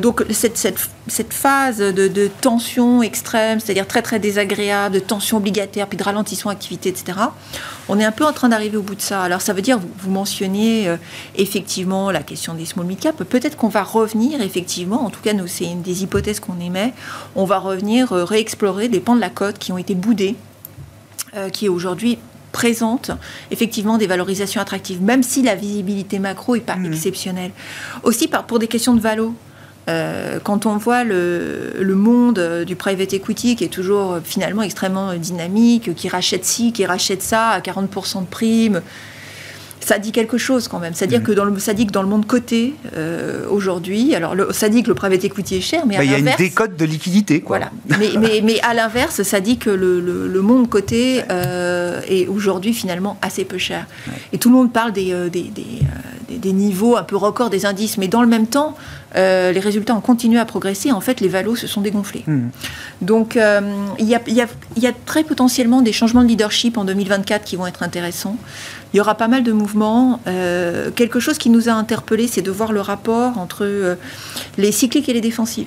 donc 0.00 0.24
cette, 0.30 0.58
cette, 0.58 1.32
phase 1.32 1.78
de 1.78 2.30
tension 2.40 3.02
extrême 3.02 3.60
c'est-à-dire 3.60 3.86
très 3.86 4.02
très 4.02 4.18
désagréable, 4.18 4.94
de 4.94 5.00
tension 5.00 5.38
obligataire, 5.38 5.86
puis 5.86 5.98
de 5.98 6.02
ralentissement 6.02 6.50
activité, 6.50 6.88
etc. 6.88 7.18
On 7.88 7.98
est 8.00 8.04
un 8.04 8.12
peu 8.12 8.24
en 8.24 8.32
train 8.32 8.48
d'arriver 8.48 8.76
au 8.76 8.82
bout 8.82 8.94
de 8.94 9.00
ça. 9.00 9.22
Alors 9.22 9.40
ça 9.40 9.52
veut 9.52 9.62
dire, 9.62 9.78
vous, 9.78 9.88
vous 9.98 10.10
mentionniez 10.10 10.88
euh, 10.88 10.96
effectivement 11.36 12.10
la 12.10 12.22
question 12.22 12.54
des 12.54 12.64
small 12.64 12.86
mid 12.86 12.98
cap. 12.98 13.22
Peut-être 13.24 13.56
qu'on 13.56 13.68
va 13.68 13.82
revenir 13.82 14.40
effectivement, 14.40 15.04
en 15.04 15.10
tout 15.10 15.20
cas 15.20 15.32
nous 15.32 15.46
c'est 15.46 15.66
une 15.66 15.82
des 15.82 16.02
hypothèses 16.02 16.40
qu'on 16.40 16.58
émet, 16.60 16.92
on 17.34 17.44
va 17.44 17.58
revenir 17.58 18.12
euh, 18.12 18.24
réexplorer 18.24 18.88
des 18.88 19.00
pans 19.00 19.14
de 19.14 19.20
la 19.20 19.30
côte 19.30 19.58
qui 19.58 19.72
ont 19.72 19.78
été 19.78 19.94
boudés, 19.94 20.34
euh, 21.36 21.48
qui 21.48 21.68
aujourd'hui 21.68 22.18
présentent 22.52 23.10
effectivement 23.50 23.98
des 23.98 24.06
valorisations 24.06 24.60
attractives, 24.60 25.02
même 25.02 25.22
si 25.22 25.42
la 25.42 25.54
visibilité 25.54 26.18
macro 26.18 26.56
n'est 26.56 26.62
pas 26.62 26.76
mmh. 26.76 26.86
exceptionnelle. 26.86 27.50
Aussi 28.02 28.28
par, 28.28 28.44
pour 28.44 28.58
des 28.58 28.66
questions 28.66 28.94
de 28.94 29.00
valo. 29.00 29.34
Euh, 29.88 30.40
quand 30.42 30.66
on 30.66 30.76
voit 30.76 31.04
le, 31.04 31.94
monde 31.94 32.64
du 32.66 32.74
private 32.76 33.12
equity 33.12 33.54
qui 33.54 33.64
est 33.64 33.68
toujours 33.68 34.14
euh, 34.14 34.20
finalement 34.22 34.62
extrêmement 34.62 35.14
dynamique, 35.14 35.94
qui 35.94 36.08
rachète 36.08 36.44
ci, 36.44 36.72
qui 36.72 36.84
rachète 36.84 37.22
ça 37.22 37.50
à 37.50 37.60
40% 37.60 38.22
de 38.22 38.26
primes, 38.26 38.82
ça 39.86 40.00
dit 40.00 40.10
quelque 40.10 40.36
chose 40.36 40.66
quand 40.66 40.80
même. 40.80 40.94
C'est-à-dire 40.94 41.20
mm. 41.20 41.24
que 41.24 41.32
dans 41.32 41.44
le, 41.44 41.58
ça 41.60 41.72
dit 41.72 41.86
que 41.86 41.92
dans 41.92 42.02
le 42.02 42.08
monde 42.08 42.26
coté 42.26 42.74
euh, 42.96 43.46
aujourd'hui, 43.48 44.16
alors 44.16 44.34
ça 44.50 44.68
dit 44.68 44.82
que 44.82 44.88
le 44.88 44.94
private 44.94 45.22
equity 45.22 45.58
est 45.58 45.60
cher, 45.60 45.86
mais 45.86 45.96
bah, 45.96 46.04
il 46.04 46.10
y 46.10 46.14
a 46.14 46.18
une 46.18 46.34
décote 46.36 46.76
de 46.76 46.84
liquidité. 46.84 47.40
Quoi. 47.40 47.58
Voilà. 47.58 47.70
mais, 48.00 48.10
mais, 48.18 48.40
mais, 48.42 48.60
à 48.62 48.74
l'inverse, 48.74 49.22
ça 49.22 49.38
dit 49.38 49.58
que 49.58 49.70
le, 49.70 50.00
le, 50.00 50.42
monde 50.42 50.68
coté 50.68 51.22
est 52.08 52.26
aujourd'hui 52.26 52.74
finalement 52.74 53.16
assez 53.22 53.44
peu 53.44 53.58
cher. 53.58 53.86
Et 54.32 54.38
tout 54.38 54.48
le 54.48 54.56
monde 54.56 54.72
parle 54.72 54.92
des, 54.92 55.14
des, 55.30 55.42
des, 55.42 56.36
des, 56.36 56.52
niveaux 56.52 56.96
un 56.96 57.04
peu 57.04 57.16
records 57.16 57.50
des 57.50 57.64
indices, 57.64 57.96
mais 57.96 58.08
dans 58.08 58.22
le 58.22 58.28
même 58.28 58.48
temps, 58.48 58.74
euh, 59.16 59.52
les 59.52 59.60
résultats 59.60 59.94
ont 59.94 60.00
continué 60.00 60.38
à 60.38 60.44
progresser. 60.44 60.92
En 60.92 61.00
fait, 61.00 61.20
les 61.20 61.28
valos 61.28 61.56
se 61.56 61.66
sont 61.66 61.80
dégonflés. 61.80 62.24
Hmm. 62.26 62.48
Donc, 63.00 63.36
euh, 63.36 63.60
il 63.98 64.06
y, 64.06 64.14
a, 64.14 64.92
très 65.06 65.24
potentiellement 65.24 65.80
des 65.80 65.92
changements 65.92 66.22
de 66.22 66.28
leadership 66.28 66.76
en 66.76 66.84
2024 66.84 67.44
qui 67.44 67.56
vont 67.56 67.66
être 67.66 67.82
intéressants. 67.82 68.36
Il 68.96 69.00
y 69.00 69.02
aura 69.02 69.14
pas 69.14 69.28
mal 69.28 69.42
de 69.42 69.52
mouvements. 69.52 70.20
Euh, 70.26 70.90
quelque 70.90 71.20
chose 71.20 71.36
qui 71.36 71.50
nous 71.50 71.68
a 71.68 71.72
interpellés, 71.72 72.28
c'est 72.28 72.40
de 72.40 72.50
voir 72.50 72.72
le 72.72 72.80
rapport 72.80 73.36
entre 73.36 73.98
les 74.56 74.72
cycliques 74.72 75.10
et 75.10 75.12
les 75.12 75.20
défensives. 75.20 75.66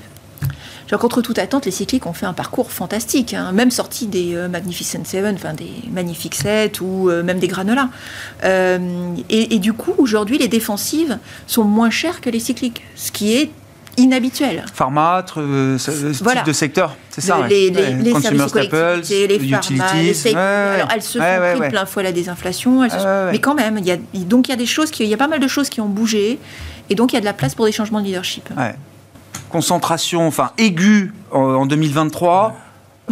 contre 1.00 1.22
toute 1.22 1.38
attente, 1.38 1.68
les 1.68 1.72
cycliques 1.72 2.08
ont 2.08 2.14
fait 2.14 2.26
un 2.26 2.34
parcours 2.34 2.72
fantastique, 2.72 3.36
hein. 3.36 3.52
même 3.52 3.70
sorti 3.70 4.08
des 4.08 4.36
Magnificent 4.50 5.06
Seven, 5.06 5.36
enfin 5.36 5.54
des 5.54 5.70
Magnifiques 5.92 6.34
7 6.34 6.82
ou 6.82 7.12
même 7.24 7.38
des 7.38 7.48
Granola. 7.48 7.90
et, 8.44 9.20
et, 9.30 9.60
du 9.60 9.74
coup, 9.74 9.94
aujourd'hui, 10.00 10.40
les 10.40 10.48
défensives 10.48 11.20
sont 11.46 11.66
moins 11.66 11.92
chères 11.92 12.22
que 12.22 12.32
les 12.32 12.40
cycliques, 12.40 12.82
ce 12.96 13.12
qui 13.12 13.36
est 13.36 13.52
inhabituel. 14.00 14.66
Pharma, 14.74 15.24
euh, 15.38 15.78
type 15.78 16.46
de 16.46 16.54
secteur, 16.54 16.96
c'est 17.10 17.22
ça 17.22 17.48
Les, 17.48 17.70
les, 17.70 17.94
les 17.94 18.20
services 18.20 18.48
staples, 18.48 19.02
les 19.04 19.50
pharma, 19.50 19.94
les 19.94 20.36
Alors, 20.36 20.90
elles 20.94 21.02
se 21.02 21.20
font 21.20 21.60
pris 21.60 21.70
plein 21.70 21.86
fois 21.86 22.04
la 22.04 22.12
désinflation, 22.12 22.88
mais 23.32 23.40
quand 23.40 23.56
même, 23.56 23.78
il 23.78 23.86
y 23.86 23.92
a, 23.92 23.98
donc 24.26 24.48
il 24.48 24.52
y 24.52 24.54
a 24.54 24.58
des 24.58 24.66
choses, 24.66 24.92
qui, 24.92 25.04
il 25.04 25.10
y 25.10 25.14
a 25.14 25.18
pas 25.18 25.28
mal 25.28 25.40
de 25.40 25.48
choses 25.48 25.70
qui 25.70 25.82
ont 25.82 25.88
bougé, 25.88 26.40
et 26.90 26.96
donc 26.96 27.12
il 27.12 27.16
y 27.16 27.18
a 27.18 27.22
de 27.22 27.26
la 27.26 27.34
place 27.34 27.56
pour 27.56 27.66
des 27.66 27.72
changements 27.72 28.00
de 28.00 28.06
leadership. 28.06 28.50
Concentration, 29.50 30.28
enfin 30.28 30.52
aiguë 30.58 31.12
en, 31.32 31.66
2023. 31.66 32.56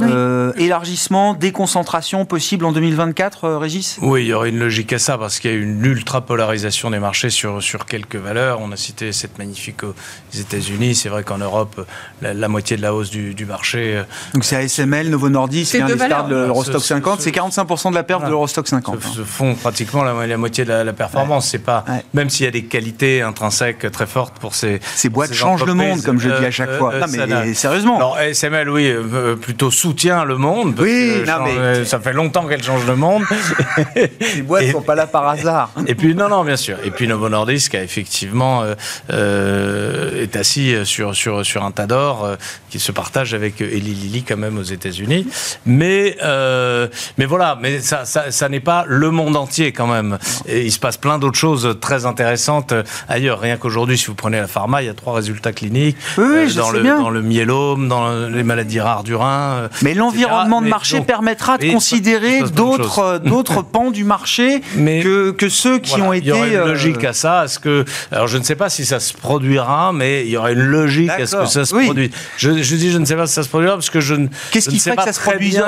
Euh, 0.01 0.53
élargissement, 0.57 1.33
déconcentration 1.33 2.25
possible 2.25 2.65
en 2.65 2.71
2024, 2.71 3.43
euh, 3.43 3.57
Régis? 3.57 3.97
Oui, 4.01 4.23
il 4.23 4.27
y 4.27 4.33
aurait 4.33 4.49
une 4.49 4.60
logique 4.60 4.93
à 4.93 4.99
ça 4.99 5.17
parce 5.17 5.39
qu'il 5.39 5.51
y 5.51 5.53
a 5.53 5.57
une 5.57 5.83
ultra 5.86 6.21
polarisation 6.21 6.91
des 6.91 6.99
marchés 6.99 7.29
sur, 7.29 7.62
sur 7.63 7.86
quelques 7.86 8.15
valeurs. 8.15 8.60
On 8.62 8.71
a 8.71 8.77
cité 8.77 9.12
cette 9.12 9.38
magnifique 9.38 9.83
aux 9.83 9.95
États-Unis. 10.33 10.95
C'est 10.95 11.10
vrai 11.10 11.23
qu'en 11.23 11.38
Europe, 11.38 11.86
la, 12.21 12.47
moitié 12.47 12.77
de 12.77 12.81
la 12.81 12.93
hausse 12.93 13.10
du, 13.10 13.45
marché. 13.45 14.03
Donc 14.33 14.43
c'est 14.43 14.57
ASML, 14.57 15.10
Novo 15.10 15.29
Nordisk, 15.29 15.71
c'est 15.71 15.81
un 15.81 15.87
des 15.87 15.98
stars 15.98 16.27
de 16.27 16.35
l'Eurostock 16.35 16.81
50. 16.83 17.21
C'est 17.21 17.31
45% 17.31 17.91
de 17.91 17.95
la 17.95 18.04
perte 18.04 18.23
de 18.23 18.29
l'Eurostock 18.29 18.67
50. 18.67 19.02
Se, 19.02 19.23
font 19.23 19.56
pratiquement 19.56 20.04
la, 20.04 20.37
moitié 20.37 20.65
de 20.65 20.71
la, 20.71 20.93
performance. 20.93 21.48
C'est 21.48 21.60
pas, 21.60 21.85
Même 22.13 22.29
s'il 22.29 22.45
y 22.45 22.48
a 22.48 22.52
des 22.52 22.65
qualités 22.65 23.21
intrinsèques 23.21 23.91
très 23.91 24.08
fortes 24.08 24.37
pour 24.39 24.56
ces. 24.56 24.79
Ces 24.95 25.10
boîtes 25.10 25.33
changent 25.33 25.65
le 25.65 25.73
monde, 25.73 26.02
comme 26.04 26.19
je 26.19 26.29
dis 26.29 26.45
à 26.45 26.52
chaque 26.52 26.73
fois. 26.73 26.93
non, 27.00 27.08
mais 27.27 27.54
sérieusement. 27.54 27.98
Alors 27.98 28.17
ASML, 28.17 28.69
oui, 28.69 28.93
plutôt 29.41 29.71
sous 29.71 29.87
soutient 29.88 30.25
le 30.25 30.38
monde. 30.38 30.75
Oui, 30.79 31.23
mais... 31.25 31.85
ça 31.85 32.00
fait 32.00 32.12
longtemps 32.12 32.46
qu'elle 32.46 32.63
change 32.63 32.85
le 32.85 32.98
monde. 32.98 33.23
Les 33.96 34.42
boîtes 34.42 34.65
ne 34.65 34.71
sont 34.73 34.81
pas 34.81 34.96
là 34.96 35.08
par 35.08 35.25
hasard. 35.27 35.71
Et 35.88 35.96
puis, 35.96 36.13
non, 36.13 36.27
non, 36.27 36.44
bien 36.44 36.58
sûr. 36.58 36.77
Et 36.83 36.92
puis, 36.92 37.08
Novo 37.08 37.29
Nordisk 37.29 37.75
a 37.75 37.83
effectivement 37.83 38.63
euh, 38.63 38.75
euh, 39.13 40.23
est 40.23 40.35
assis 40.35 40.75
sur, 40.83 41.15
sur, 41.15 41.46
sur 41.46 41.63
un 41.63 41.71
tas 41.71 41.85
d'or 41.85 42.25
euh, 42.25 42.35
qui 42.69 42.79
se 42.79 42.92
partage 42.92 43.33
avec 43.33 43.62
Eli 43.62 43.79
Lilly 43.79 44.23
quand 44.23 44.35
même 44.35 44.58
aux 44.58 44.63
États-Unis. 44.63 45.25
Mais, 45.65 46.17
mais 47.17 47.25
voilà, 47.25 47.58
mais 47.62 47.79
ça, 47.79 48.04
ça, 48.04 48.29
ça 48.31 48.50
n'est 48.50 48.60
pas 48.60 48.83
le 48.88 49.10
monde 49.10 49.38
entier 49.38 49.71
quand 49.71 49.88
même. 49.88 50.17
Et 50.48 50.65
il 50.65 50.71
se 50.71 50.79
passe 50.79 50.98
plein 50.98 51.17
d'autres 51.17 51.38
choses 51.38 51.77
très 51.79 52.06
intéressantes 52.06 52.73
ailleurs. 53.08 53.40
Rien 53.40 53.56
qu'aujourd'hui, 53.56 53.98
si 53.98 54.08
vous 54.08 54.15
prenez 54.15 54.40
la 54.40 54.48
pharma, 54.48 54.81
il 54.81 54.88
y 54.88 54.90
a 54.90 54.94
trois 54.94 55.13
résultats 55.13 55.54
cliniques 55.54 55.98
oui, 56.17 56.54
dans, 56.56 56.71
le, 56.71 56.83
dans 56.83 57.10
le 57.10 57.21
myélome, 57.21 57.88
dans 57.88 58.27
les 58.27 58.44
maladies 58.44 58.81
rares 58.81 59.04
du 59.04 59.15
rein. 59.15 59.69
Mais 59.82 59.94
l'environnement 59.94 60.62
de 60.62 60.67
marché 60.67 61.02
permettra 61.02 61.58
de 61.58 61.71
considérer 61.71 62.44
d'autres 62.44 63.00
euh, 63.00 63.19
d'autres 63.19 63.62
pans 63.71 63.92
du 63.92 64.04
marché 64.04 64.62
que, 64.75 65.32
que 65.32 65.50
ceux 65.50 65.80
qui 65.80 66.02
ont 66.02 66.13
été. 66.13 66.28
Il 66.28 66.30
y 66.30 66.32
aurait 66.32 66.50
une 66.50 66.56
euh, 66.56 66.65
logique 66.67 67.04
à 67.04 67.13
ça. 67.13 67.42
À 67.42 67.48
ce 67.48 67.60
que, 67.60 67.86
alors 68.12 68.28
je 68.28 68.38
ne 68.38 68.44
sais 68.44 68.56
pas 68.56 68.69
si 68.69 68.86
ça 68.86 69.00
se 69.00 69.13
produira, 69.13 69.94
mais 69.94 70.25
il 70.25 70.32
y 70.32 70.38
aurait 70.38 70.54
une 70.54 70.65
logique 70.65 71.10
à 71.10 71.25
ce 71.25 71.36
que 71.36 71.46
ça 71.46 71.65
se 71.65 71.75
produise. 71.75 72.12
Je, 72.38 72.62
je, 72.62 72.75
dis 72.75 72.92
je 72.92 72.98
ne 72.98 73.06
sais 73.06 73.15
pas 73.15 73.28
si 73.28 73.34
ça 73.34 73.44
se 73.44 73.50
produira 73.50 73.75
parce 73.75 73.90
que 73.90 74.00
je, 74.00 74.15
ne, 74.15 74.28
Qu'est-ce 74.52 74.69
qui 74.69 74.80
sais 74.80 74.94
pas 74.94 75.06
que 75.06 75.13
ça 75.13 75.32
se 75.32 75.38
bien 75.38 75.67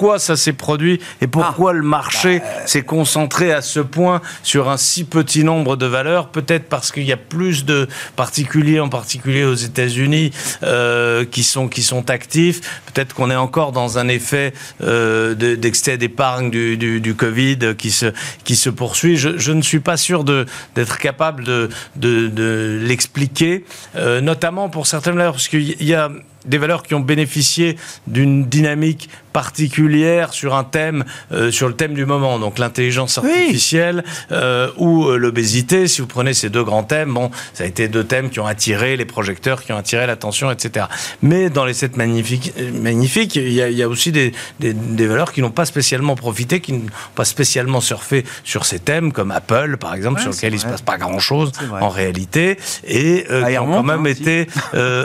pourquoi 0.00 0.18
ça 0.18 0.36
s'est 0.36 0.52
produit 0.52 1.00
et 1.20 1.26
pourquoi 1.26 1.70
ah. 1.70 1.74
le 1.74 1.82
marché 1.82 2.40
bah, 2.40 2.46
s'est 2.66 2.82
concentré 2.82 3.52
à 3.52 3.62
ce 3.62 3.80
point 3.80 4.20
sur 4.42 4.68
un 4.68 4.76
si 4.76 5.04
petit 5.04 5.44
nombre 5.44 5.76
de 5.76 5.86
valeurs. 5.86 6.28
Peut-être 6.28 6.68
parce 6.68 6.92
qu'il 6.92 7.04
y 7.04 7.12
a 7.12 7.16
plus 7.16 7.64
de 7.64 7.88
particuliers, 8.16 8.80
en 8.80 8.88
particulier 8.88 9.44
aux 9.44 9.54
États-Unis, 9.54 10.32
euh, 10.62 11.24
qui 11.24 11.42
sont 11.42 11.68
qui 11.68 11.82
sont 11.82 12.10
actifs. 12.10 12.60
Peut-être 12.92 13.14
qu'on 13.14 13.30
est 13.30 13.36
encore 13.40 13.72
dans 13.72 13.98
un 13.98 14.08
effet 14.08 14.52
euh, 14.82 15.34
d'excès 15.34 15.96
d'épargne 15.98 16.50
du, 16.50 17.14
Covid 17.14 17.74
qui 17.76 17.90
se, 17.90 18.70
poursuit. 18.70 19.16
Je, 19.16 19.52
ne 19.52 19.62
suis 19.62 19.80
pas 19.80 19.96
sûr 19.96 20.24
d'être 20.24 20.98
capable 20.98 21.44
de, 21.44 21.68
de, 21.96 22.80
l'expliquer, 22.82 23.64
euh, 23.96 24.20
notamment 24.20 24.68
pour 24.68 24.86
certaines 24.86 25.16
valeurs, 25.16 25.32
parce 25.32 25.48
qu'il 25.48 25.82
y 25.82 25.94
a 25.94 26.10
des 26.46 26.58
valeurs 26.58 26.82
qui 26.82 26.94
ont 26.94 27.00
bénéficié 27.00 27.76
d'une 28.06 28.46
dynamique 28.46 29.10
particulière 29.32 30.32
sur 30.32 30.54
un 30.54 30.64
thème, 30.64 31.04
euh, 31.32 31.50
sur 31.50 31.68
le 31.68 31.74
thème 31.74 31.94
du 31.94 32.06
moment, 32.06 32.38
donc 32.38 32.58
l'intelligence 32.58 33.18
artificielle 33.18 34.04
euh, 34.32 34.70
ou 34.76 35.06
euh, 35.06 35.16
l'obésité. 35.16 35.86
Si 35.86 36.00
vous 36.00 36.06
prenez 36.06 36.34
ces 36.34 36.50
deux 36.50 36.64
grands 36.64 36.82
thèmes, 36.82 37.14
bon, 37.14 37.30
ça 37.54 37.64
a 37.64 37.66
été 37.66 37.88
deux 37.88 38.04
thèmes 38.04 38.30
qui 38.30 38.40
ont 38.40 38.46
attiré 38.46 38.96
les 38.96 39.04
projecteurs, 39.04 39.62
qui 39.62 39.72
ont 39.72 39.76
attiré 39.76 40.06
l'attention, 40.06 40.50
etc. 40.50 40.86
Mais 41.22 41.50
dans 41.50 41.64
les 41.64 41.74
sept 41.74 41.96
magnifiques, 41.96 42.52
magnifiques 42.72 43.36
il, 43.36 43.52
y 43.52 43.62
a, 43.62 43.68
il 43.68 43.76
y 43.76 43.82
a 43.82 43.88
aussi 43.88 44.12
des, 44.12 44.32
des, 44.58 44.72
des, 44.72 45.06
valeurs 45.06 45.32
qui 45.32 45.42
n'ont 45.42 45.50
pas 45.50 45.64
spécialement 45.64 46.16
profité, 46.16 46.60
qui 46.60 46.72
n'ont 46.72 46.86
pas 47.14 47.24
spécialement 47.24 47.80
surfé 47.80 48.24
sur 48.44 48.64
ces 48.64 48.78
thèmes, 48.78 49.12
comme 49.12 49.30
Apple, 49.30 49.76
par 49.78 49.94
exemple, 49.94 50.20
sur 50.20 50.30
lequel 50.30 50.52
il 50.52 50.56
ne 50.56 50.60
se 50.60 50.66
passe 50.66 50.82
pas 50.82 50.98
grand-chose 50.98 51.52
en 51.80 51.88
réalité, 51.88 52.58
et 52.86 53.24
qui 53.26 53.58
ont 53.58 53.72
quand 53.72 53.82
même 53.82 54.06
hein, 54.06 54.10
été 54.10 54.48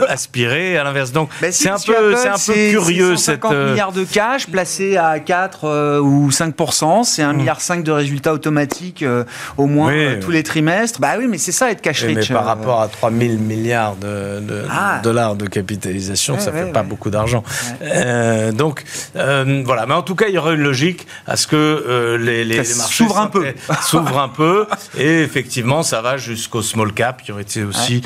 aspirés 0.08 0.76
à 0.76 0.84
l'inverse. 0.84 1.12
Donc, 1.12 1.30
c'est 1.50 1.68
un 1.68 1.78
peu, 1.78 2.16
c'est 2.16 2.28
un 2.28 2.38
peu 2.38 2.70
curieux 2.70 3.16
cette 3.16 3.44
milliards 3.44 3.92
de 3.92 4.04
cash 4.16 4.46
placé 4.46 4.96
à 4.96 5.20
4 5.20 5.64
euh, 5.64 6.00
ou 6.00 6.30
5%, 6.30 7.04
c'est 7.04 7.20
1,5 7.20 7.32
hmm. 7.32 7.36
milliard 7.36 7.58
de 7.82 7.92
résultats 7.92 8.32
automatiques 8.32 9.02
euh, 9.02 9.24
au 9.58 9.66
moins 9.66 9.92
euh, 9.92 10.18
tous 10.22 10.30
les 10.30 10.42
trimestres. 10.42 11.00
Bah 11.00 11.16
oui, 11.18 11.26
mais 11.28 11.36
c'est 11.36 11.52
ça 11.52 11.70
être 11.70 11.82
cash 11.82 12.02
rich. 12.02 12.30
Mais 12.30 12.34
par 12.34 12.46
rapport 12.46 12.80
à 12.80 12.88
3 12.88 13.10
000 13.10 13.34
milliards 13.34 13.96
de, 13.96 14.64
ah. 14.70 15.00
dollars 15.02 15.36
de 15.36 15.46
capitalisation, 15.46 16.38
ça 16.38 16.50
fait 16.50 16.72
pas 16.72 16.82
beaucoup 16.82 17.10
d'argent. 17.10 17.44
donc 18.54 18.84
voilà, 19.14 19.84
mais 19.86 19.94
en 19.94 20.02
tout 20.02 20.14
cas, 20.14 20.28
il 20.28 20.34
y 20.34 20.38
aurait 20.38 20.54
une 20.54 20.62
logique 20.62 21.06
à 21.26 21.36
ce 21.36 21.46
que 21.46 22.16
les, 22.18 22.44
les, 22.44 22.56
marchés 22.56 23.04
s'ouvrent 23.04 23.18
un 23.18 23.26
peu, 23.26 23.52
s'ouvrent 23.82 24.18
un 24.18 24.28
peu, 24.30 24.66
et 24.96 25.20
effectivement, 25.22 25.82
ça 25.82 26.00
va 26.00 26.16
jusqu'au 26.16 26.62
small 26.62 26.92
cap 26.94 27.22
qui 27.22 27.32
ont 27.32 27.38
été 27.38 27.64
aussi 27.64 28.00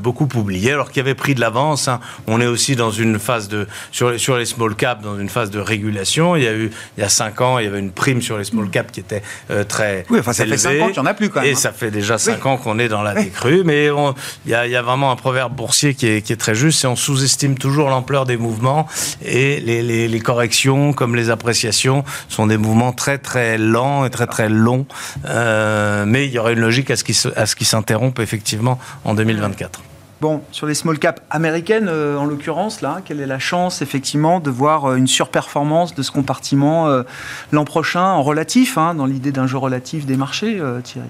beaucoup 0.00 0.28
oubliés, 0.34 0.72
alors 0.72 0.88
qu'il 0.88 0.98
y 0.98 1.00
avait 1.00 1.14
pris 1.14 1.34
de 1.34 1.40
l'avance. 1.40 1.88
Hein. 1.88 2.00
On 2.26 2.40
est 2.40 2.46
aussi 2.46 2.74
dans 2.74 2.90
une 2.90 3.18
phase 3.18 3.48
de 3.48 3.66
sur, 3.90 4.18
sur 4.18 4.38
les 4.38 4.46
small 4.46 4.74
cap 4.74 5.02
dans 5.02 5.18
une 5.18 5.28
phase 5.28 5.41
de 5.50 5.60
régulation. 5.60 6.36
Il 6.36 6.42
y 6.42 6.46
a 6.46 6.54
eu, 6.54 6.70
il 6.96 7.00
y 7.00 7.04
a 7.04 7.08
5 7.08 7.40
ans, 7.40 7.58
il 7.58 7.64
y 7.64 7.68
avait 7.68 7.78
une 7.78 7.92
prime 7.92 8.22
sur 8.22 8.38
les 8.38 8.44
small 8.44 8.70
cap 8.70 8.92
qui 8.92 9.00
était 9.00 9.22
euh, 9.50 9.64
très. 9.64 10.04
Oui, 10.10 10.18
enfin, 10.20 10.32
ça 10.32 10.46
fait 10.46 10.56
5 10.56 10.80
ans 10.80 10.86
qu'il 10.86 10.94
n'y 10.94 10.98
en 11.00 11.06
a 11.06 11.14
plus 11.14 11.30
quand 11.30 11.40
même. 11.40 11.50
Et 11.50 11.52
hein. 11.52 11.58
ça 11.58 11.72
fait 11.72 11.90
déjà 11.90 12.18
5 12.18 12.44
ans 12.46 12.56
qu'on 12.56 12.78
est 12.78 12.88
dans 12.88 13.02
la 13.02 13.14
décrue. 13.14 13.62
Mais 13.64 13.86
il 13.86 14.50
y, 14.50 14.54
a, 14.54 14.66
y, 14.66 14.76
a, 14.76 14.82
vraiment 14.82 15.10
un 15.10 15.16
proverbe 15.16 15.54
boursier 15.54 15.94
qui 15.94 16.06
est, 16.06 16.22
qui 16.22 16.32
est 16.32 16.36
très 16.36 16.54
juste 16.54 16.80
c'est 16.80 16.86
on 16.86 16.96
sous-estime 16.96 17.56
toujours 17.56 17.88
l'ampleur 17.88 18.26
des 18.26 18.36
mouvements 18.36 18.86
et 19.24 19.60
les, 19.60 19.82
les, 19.82 20.08
les, 20.08 20.20
corrections, 20.20 20.92
comme 20.92 21.14
les 21.14 21.30
appréciations, 21.30 22.04
sont 22.28 22.46
des 22.46 22.56
mouvements 22.56 22.92
très 22.92 23.18
très 23.18 23.58
lents 23.58 24.04
et 24.04 24.10
très 24.10 24.26
très 24.26 24.48
longs. 24.48 24.86
Euh, 25.26 26.04
mais 26.06 26.26
il 26.26 26.32
y 26.32 26.38
aurait 26.38 26.54
une 26.54 26.60
logique 26.60 26.90
à 26.90 26.96
ce 26.96 27.54
qui 27.56 27.64
s'interrompe 27.64 28.18
effectivement 28.18 28.78
en 29.04 29.14
2024. 29.14 29.82
Bon, 30.22 30.40
sur 30.52 30.68
les 30.68 30.74
small 30.74 31.00
caps 31.00 31.20
américaines, 31.30 31.88
euh, 31.88 32.16
en 32.16 32.26
l'occurrence, 32.26 32.80
là, 32.80 33.00
quelle 33.04 33.18
est 33.18 33.26
la 33.26 33.40
chance, 33.40 33.82
effectivement, 33.82 34.38
de 34.38 34.50
voir 34.50 34.84
euh, 34.84 34.94
une 34.94 35.08
surperformance 35.08 35.96
de 35.96 36.02
ce 36.04 36.12
compartiment 36.12 36.86
euh, 36.86 37.02
l'an 37.50 37.64
prochain 37.64 38.04
en 38.04 38.22
relatif, 38.22 38.78
hein, 38.78 38.94
dans 38.94 39.06
l'idée 39.06 39.32
d'un 39.32 39.48
jeu 39.48 39.58
relatif 39.58 40.06
des 40.06 40.16
marchés, 40.16 40.62
Thierry? 40.84 41.08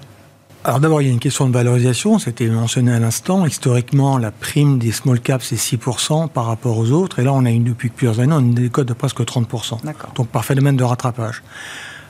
Alors 0.63 0.79
d'abord, 0.79 1.03
il 1.03 1.05
y 1.05 1.11
a 1.11 1.13
une 1.13 1.19
question 1.19 1.47
de 1.47 1.53
valorisation, 1.53 2.17
c'était 2.17 2.47
mentionné 2.47 2.91
à 2.91 2.97
l'instant. 2.97 3.45
Historiquement, 3.45 4.17
la 4.17 4.31
prime 4.31 4.79
des 4.79 4.91
small 4.91 5.19
caps, 5.19 5.45
c'est 5.45 5.75
6% 5.75 6.29
par 6.29 6.47
rapport 6.47 6.79
aux 6.79 6.89
autres. 6.89 7.19
Et 7.19 7.23
là, 7.23 7.33
on 7.33 7.45
a 7.45 7.51
une, 7.51 7.65
depuis 7.65 7.89
plusieurs 7.89 8.19
années, 8.19 8.33
on 8.33 8.37
a 8.37 8.41
une 8.41 8.55
décote 8.55 8.87
de 8.87 8.93
presque 8.93 9.19
30%. 9.19 9.77
Donc 10.15 10.29
par 10.29 10.43
phénomène 10.43 10.75
de 10.75 10.83
rattrapage. 10.83 11.43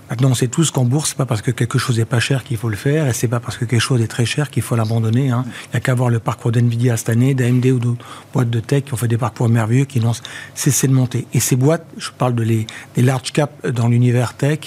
Maintenant, 0.10 0.30
on 0.32 0.36
sait 0.36 0.48
tous 0.48 0.72
qu'en 0.72 0.86
bourse, 0.86 1.10
c'est 1.10 1.18
pas 1.18 1.26
parce 1.26 1.42
que 1.42 1.52
quelque 1.52 1.78
chose 1.78 2.00
est 2.00 2.06
pas 2.06 2.20
cher 2.20 2.44
qu'il 2.44 2.58
faut 2.58 2.70
le 2.70 2.76
faire, 2.76 3.08
et 3.08 3.14
c'est 3.14 3.28
pas 3.28 3.40
parce 3.40 3.58
que 3.58 3.66
quelque 3.66 3.80
chose 3.82 4.02
est 4.02 4.08
très 4.08 4.26
cher 4.26 4.50
qu'il 4.50 4.62
faut 4.62 4.76
l'abandonner. 4.76 5.32
Hein. 5.32 5.46
Il 5.66 5.70
n'y 5.74 5.78
a 5.78 5.80
qu'à 5.80 5.96
voir 5.96 6.10
le 6.10 6.20
parcours 6.20 6.52
d'NVIDIA 6.52 6.98
cette 6.98 7.10
année, 7.10 7.34
d'AMD 7.34 7.66
ou 7.68 7.80
d'autres 7.80 8.06
boîtes 8.34 8.50
de 8.50 8.60
tech 8.60 8.84
qui 8.84 8.94
ont 8.94 8.98
fait 8.98 9.08
des 9.08 9.18
parcours 9.18 9.50
merveilleux, 9.50 9.86
qui 9.86 10.00
n'ont 10.00 10.14
cessé 10.56 10.88
de 10.88 10.94
monter. 10.94 11.26
Et 11.34 11.40
ces 11.40 11.56
boîtes, 11.56 11.86
je 11.98 12.12
parle 12.12 12.36
de 12.36 12.44
les, 12.44 12.68
des 12.96 13.02
large 13.02 13.32
caps 13.32 13.54
dans 13.72 13.88
l'univers 13.88 14.36
tech, 14.36 14.60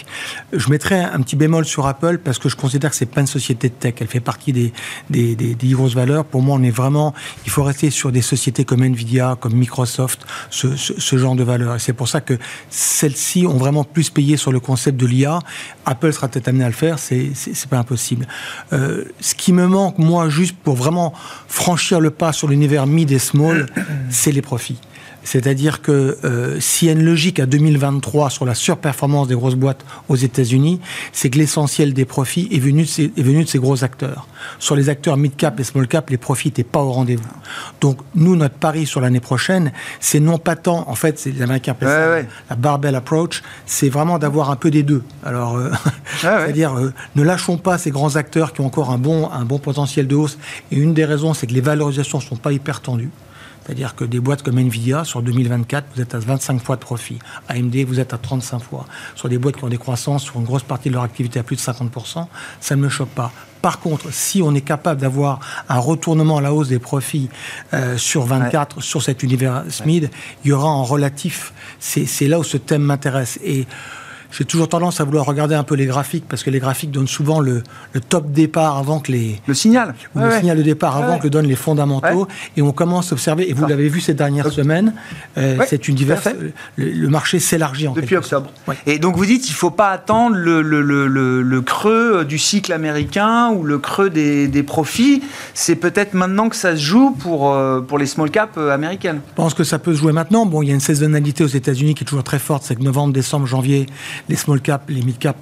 je 0.52 0.70
mettrais 0.70 1.00
un 1.00 1.20
petit 1.20 1.36
bémol 1.36 1.64
sur 1.64 1.86
Apple 1.86 2.18
parce 2.18 2.38
que 2.38 2.48
je 2.48 2.56
considère 2.56 2.90
que 2.90 2.96
c'est 2.96 3.06
pas 3.06 3.20
une 3.20 3.26
société 3.26 3.68
de 3.68 3.74
tech. 3.74 3.94
Elle 4.00 4.06
fait 4.06 4.20
partie 4.20 4.52
des, 4.52 4.72
des, 5.10 5.36
des, 5.36 5.54
des 5.54 5.68
grosses 5.68 5.94
valeurs. 5.94 6.24
Pour 6.24 6.42
moi, 6.42 6.56
on 6.58 6.62
est 6.62 6.70
vraiment, 6.70 7.14
il 7.44 7.50
faut 7.50 7.62
rester 7.62 7.90
sur 7.90 8.12
des 8.12 8.22
sociétés 8.22 8.64
comme 8.64 8.82
Nvidia, 8.82 9.36
comme 9.40 9.54
Microsoft, 9.54 10.26
ce, 10.50 10.76
ce, 10.76 10.98
ce 10.98 11.16
genre 11.18 11.36
de 11.36 11.44
valeurs. 11.44 11.76
Et 11.76 11.78
c'est 11.78 11.92
pour 11.92 12.08
ça 12.08 12.20
que 12.20 12.38
celles-ci 12.70 13.46
ont 13.46 13.56
vraiment 13.56 13.84
plus 13.84 14.10
payé 14.10 14.36
sur 14.36 14.52
le 14.52 14.60
concept 14.60 14.98
de 14.98 15.06
l'IA 15.06 15.35
Apple 15.84 16.12
sera 16.12 16.28
peut-être 16.28 16.48
amené 16.48 16.64
à 16.64 16.68
le 16.68 16.74
faire, 16.74 16.98
c'est 16.98 17.32
pas 17.68 17.78
impossible. 17.78 18.26
Euh, 18.72 19.04
ce 19.20 19.34
qui 19.34 19.52
me 19.52 19.66
manque, 19.66 19.98
moi, 19.98 20.28
juste 20.28 20.56
pour 20.56 20.76
vraiment 20.76 21.12
franchir 21.48 22.00
le 22.00 22.10
pas 22.10 22.32
sur 22.32 22.48
l'univers 22.48 22.86
mid 22.86 23.10
et 23.10 23.18
small, 23.18 23.66
c'est 24.10 24.32
les 24.32 24.42
profits. 24.42 24.78
C'est-à-dire 25.26 25.82
que 25.82 26.16
euh, 26.24 26.60
s'il 26.60 26.86
y 26.86 26.88
a 26.88 26.94
une 26.94 27.04
logique 27.04 27.40
à 27.40 27.46
2023 27.46 28.30
sur 28.30 28.44
la 28.44 28.54
surperformance 28.54 29.26
des 29.26 29.34
grosses 29.34 29.56
boîtes 29.56 29.84
aux 30.08 30.14
États-Unis, 30.14 30.80
c'est 31.12 31.30
que 31.30 31.38
l'essentiel 31.38 31.92
des 31.92 32.04
profits 32.04 32.48
est 32.52 32.60
venu, 32.60 32.82
de 32.82 32.88
ces, 32.88 33.04
est 33.16 33.22
venu 33.22 33.42
de 33.42 33.48
ces 33.48 33.58
gros 33.58 33.82
acteurs. 33.82 34.28
Sur 34.60 34.76
les 34.76 34.88
acteurs 34.88 35.16
mid-cap 35.16 35.58
et 35.58 35.64
small-cap, 35.64 36.10
les 36.10 36.16
profits 36.16 36.48
n'étaient 36.48 36.62
pas 36.62 36.80
au 36.80 36.92
rendez-vous. 36.92 37.24
Donc, 37.80 37.98
nous, 38.14 38.36
notre 38.36 38.54
pari 38.54 38.86
sur 38.86 39.00
l'année 39.00 39.18
prochaine, 39.18 39.72
c'est 39.98 40.20
non 40.20 40.38
pas 40.38 40.54
tant, 40.54 40.88
en 40.88 40.94
fait, 40.94 41.18
c'est 41.18 41.32
les 41.32 41.42
Américains 41.42 41.74
la 41.82 42.56
barbell 42.56 42.94
approach, 42.94 43.42
c'est 43.66 43.88
vraiment 43.88 44.18
d'avoir 44.20 44.50
un 44.50 44.56
peu 44.56 44.70
des 44.70 44.84
deux. 44.84 45.02
Alors, 45.24 45.56
euh, 45.56 45.70
c'est-à-dire, 46.20 46.78
euh, 46.78 46.92
ne 47.16 47.22
lâchons 47.24 47.58
pas 47.58 47.78
ces 47.78 47.90
grands 47.90 48.14
acteurs 48.14 48.52
qui 48.52 48.60
ont 48.60 48.66
encore 48.66 48.90
un 48.90 48.98
bon, 48.98 49.28
un 49.30 49.44
bon 49.44 49.58
potentiel 49.58 50.06
de 50.06 50.14
hausse. 50.14 50.38
Et 50.70 50.76
une 50.76 50.94
des 50.94 51.04
raisons, 51.04 51.34
c'est 51.34 51.48
que 51.48 51.52
les 51.52 51.60
valorisations 51.60 52.18
ne 52.18 52.22
sont 52.22 52.36
pas 52.36 52.52
hyper 52.52 52.80
tendues. 52.80 53.10
C'est-à-dire 53.66 53.96
que 53.96 54.04
des 54.04 54.20
boîtes 54.20 54.42
comme 54.42 54.58
Nvidia, 54.58 55.02
sur 55.02 55.22
2024, 55.22 55.86
vous 55.94 56.00
êtes 56.00 56.14
à 56.14 56.20
25 56.20 56.62
fois 56.62 56.76
de 56.76 56.80
profit. 56.80 57.18
AMD, 57.48 57.74
vous 57.86 57.98
êtes 57.98 58.14
à 58.14 58.18
35 58.18 58.60
fois. 58.60 58.86
Sur 59.16 59.28
des 59.28 59.38
boîtes 59.38 59.56
qui 59.56 59.64
ont 59.64 59.68
des 59.68 59.76
croissances 59.76 60.22
sur 60.22 60.36
une 60.36 60.44
grosse 60.44 60.62
partie 60.62 60.88
de 60.88 60.94
leur 60.94 61.02
activité 61.02 61.40
à 61.40 61.42
plus 61.42 61.56
de 61.56 61.60
50%, 61.60 62.26
ça 62.60 62.76
ne 62.76 62.80
me 62.80 62.88
choque 62.88 63.08
pas. 63.08 63.32
Par 63.62 63.80
contre, 63.80 64.12
si 64.12 64.40
on 64.40 64.54
est 64.54 64.60
capable 64.60 65.00
d'avoir 65.00 65.40
un 65.68 65.78
retournement 65.78 66.36
à 66.36 66.40
la 66.40 66.52
hausse 66.54 66.68
des 66.68 66.78
profits 66.78 67.28
euh, 67.74 67.96
sur 67.96 68.24
24, 68.24 68.80
sur 68.80 69.02
cet 69.02 69.24
univers 69.24 69.64
SMID, 69.68 70.10
il 70.44 70.48
y 70.48 70.52
aura 70.52 70.68
en 70.68 70.84
relatif. 70.84 71.52
C'est 71.80 72.28
là 72.28 72.38
où 72.38 72.44
ce 72.44 72.58
thème 72.58 72.82
m'intéresse. 72.82 73.40
Et 73.42 73.66
j'ai 74.30 74.44
toujours 74.44 74.68
tendance 74.68 75.00
à 75.00 75.04
vouloir 75.04 75.24
regarder 75.24 75.54
un 75.54 75.62
peu 75.62 75.74
les 75.74 75.86
graphiques 75.86 76.24
parce 76.28 76.42
que 76.42 76.50
les 76.50 76.58
graphiques 76.58 76.90
donnent 76.90 77.06
souvent 77.06 77.40
le, 77.40 77.62
top 78.08 78.30
départ 78.30 78.76
avant 78.76 79.00
que 79.00 79.12
les 79.12 79.40
le 79.46 79.54
signal. 79.54 79.94
le 80.14 80.30
signal 80.38 80.58
de 80.58 80.62
départ 80.62 80.96
avant 80.96 81.18
que 81.18 81.28
donnent 81.28 81.46
les 81.46 81.56
fondamentaux. 81.56 82.28
Et 82.56 82.62
on 82.62 82.72
commence 82.72 83.12
à 83.12 83.14
observer 83.14 83.48
et 83.48 83.52
vous 83.52 83.66
l'avez 83.66 83.88
vu 83.88 84.00
ces 84.00 84.14
dernières 84.14 84.50
semaines 84.50 84.92
euh, 85.38 85.58
c'est 85.66 85.88
une 85.88 85.94
diverse 85.94 86.28
le, 86.76 87.08
marché 87.08 87.38
s'élargit 87.38 87.88
en 87.88 87.92
depuis 87.92 88.16
octobre. 88.16 88.50
et 88.86 88.98
donc 88.98 89.16
vous 89.16 89.26
dites 89.26 89.48
il 89.48 89.52
faut 89.52 89.70
pas 89.70 89.90
attendre 89.90 90.36
le, 90.36 90.62
le, 90.62 91.60
creux 91.62 92.24
du 92.24 92.38
cycle 92.38 92.72
américain 92.72 93.50
ou 93.50 93.64
le 93.64 93.78
creux 93.78 94.10
des, 94.10 94.46
des 94.48 94.62
profits. 94.62 95.22
C'est 95.54 95.76
peut-être 95.76 96.14
maintenant 96.14 96.48
que 96.48 96.56
ça 96.56 96.76
se 96.76 96.80
joue 96.80 97.10
pour 97.10 97.52
euh, 97.52 97.80
pour 97.80 97.98
les 97.98 98.06
small 98.06 98.30
caps 98.30 98.52
euh, 98.56 98.70
américaines. 98.70 99.20
Je 99.28 99.34
pense 99.34 99.54
que 99.54 99.64
ça 99.64 99.78
peut 99.78 99.94
se 99.94 99.98
jouer 99.98 100.12
maintenant. 100.12 100.46
Bon 100.46 100.62
il 100.62 100.68
y 100.68 100.70
a 100.70 100.74
une 100.74 100.80
saisonnalité 100.80 101.44
aux 101.44 101.48
États-Unis 101.48 101.94
qui 101.94 102.04
est 102.04 102.06
toujours 102.06 102.24
très 102.24 102.38
forte 102.38 102.64
c'est 102.64 102.76
que 102.76 102.82
novembre 102.82 103.12
décembre 103.12 103.46
janvier 103.46 103.86
les 104.28 104.36
small 104.36 104.60
caps, 104.60 104.84
les 104.88 105.02
mid 105.02 105.18
caps 105.18 105.38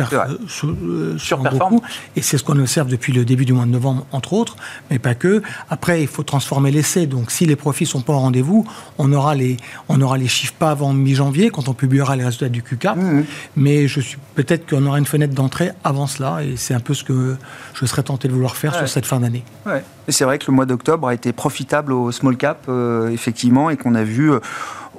euh, 0.00 1.46
beaucoup. 1.50 1.82
Et 2.16 2.22
c'est 2.22 2.38
ce 2.38 2.44
qu'on 2.44 2.58
observe 2.58 2.88
depuis 2.88 3.12
le 3.12 3.24
début 3.24 3.44
du 3.44 3.52
mois 3.52 3.64
de 3.64 3.70
novembre, 3.70 4.06
entre 4.12 4.32
autres, 4.32 4.56
mais 4.90 4.98
pas 4.98 5.14
que. 5.14 5.42
Après, 5.70 6.02
il 6.02 6.08
faut 6.08 6.22
transformer 6.22 6.70
l'essai. 6.70 7.06
Donc, 7.06 7.30
si 7.30 7.46
les 7.46 7.56
profits 7.56 7.86
sont 7.86 8.00
pas 8.00 8.12
au 8.12 8.18
rendez-vous, 8.18 8.66
on 8.98 9.12
aura 9.12 9.34
les, 9.34 9.56
on 9.88 10.00
aura 10.00 10.18
les 10.18 10.28
chiffres 10.28 10.54
pas 10.58 10.70
avant 10.70 10.92
mi-janvier, 10.92 11.50
quand 11.50 11.68
on 11.68 11.74
publiera 11.74 12.16
les 12.16 12.24
résultats 12.24 12.48
du 12.48 12.62
Q4. 12.62 12.96
Mmh, 12.96 13.00
mmh. 13.00 13.24
Mais 13.56 13.88
je 13.88 14.00
suis 14.00 14.18
peut-être 14.34 14.68
qu'on 14.68 14.84
aura 14.86 14.98
une 14.98 15.06
fenêtre 15.06 15.34
d'entrée 15.34 15.70
avant 15.84 16.06
cela, 16.06 16.42
et 16.42 16.56
c'est 16.56 16.74
un 16.74 16.80
peu 16.80 16.94
ce 16.94 17.04
que 17.04 17.36
je 17.74 17.86
serais 17.86 18.02
tenté 18.02 18.28
de 18.28 18.32
vouloir 18.32 18.56
faire 18.56 18.74
sur 18.74 18.88
cette 18.88 19.06
fin 19.06 19.20
d'année. 19.20 19.44
Ouais. 19.66 19.84
Et 20.08 20.12
c'est 20.12 20.24
vrai 20.24 20.38
que 20.38 20.44
le 20.48 20.54
mois 20.54 20.66
d'octobre 20.66 21.08
a 21.08 21.14
été 21.14 21.32
profitable 21.32 21.92
au 21.92 22.10
small 22.12 22.36
cap, 22.36 22.64
euh, 22.68 23.10
effectivement, 23.10 23.70
et 23.70 23.76
qu'on 23.76 23.94
a 23.94 24.04
vu. 24.04 24.32
Euh, 24.32 24.40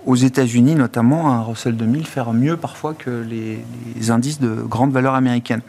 aux 0.06 0.16
États-Unis 0.16 0.76
notamment, 0.76 1.32
un 1.32 1.42
Russell 1.42 1.76
2000 1.76 2.06
faire 2.06 2.34
mieux 2.34 2.58
parfois 2.58 2.94
que 2.94 3.24
les, 3.28 4.12
indices 4.12 4.40
de 4.40 4.50
grande 4.50 4.92
valeur 4.92 5.16
américaine. 5.16 5.62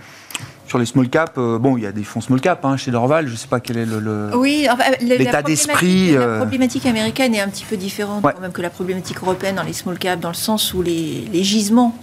Sur 0.67 0.79
les 0.79 0.87
small 0.87 1.09
cap, 1.09 1.35
euh, 1.37 1.59
bon, 1.59 1.77
il 1.77 1.85
y 1.85 1.87
a 1.87 1.93
des 1.93 2.05
fonds 2.05 2.23
small 2.23 2.41
cap 2.41 2.65
hein, 2.65 2.77
chez 2.77 2.91
Dorval, 2.91 3.27
je 3.27 3.33
ne 3.33 3.37
sais 3.37 3.49
pas 3.49 3.61
quel 3.61 3.77
est 3.77 3.87
le, 3.87 4.31
oui, 4.35 4.67
l'état 5.01 5.43
d'esprit. 5.43 6.13
La 6.13 6.21
euh, 6.21 6.39
problématique 6.39 6.87
américaine 6.87 7.35
est 7.35 7.41
un 7.41 7.49
petit 7.49 7.65
peu 7.65 7.77
différente 7.77 8.23
quand 8.23 8.41
même 8.41 8.51
que 8.51 8.63
la 8.63 8.71
problématique 8.71 9.19
européenne 9.23 9.57
dans 9.57 9.63
les 9.63 9.75
small 9.75 9.99
cap, 9.99 10.19
dans 10.19 10.31
le 10.31 10.35
sens 10.35 10.73
où 10.73 10.83
les, 10.83 11.29
les 11.33 11.45
gisements 11.45 11.95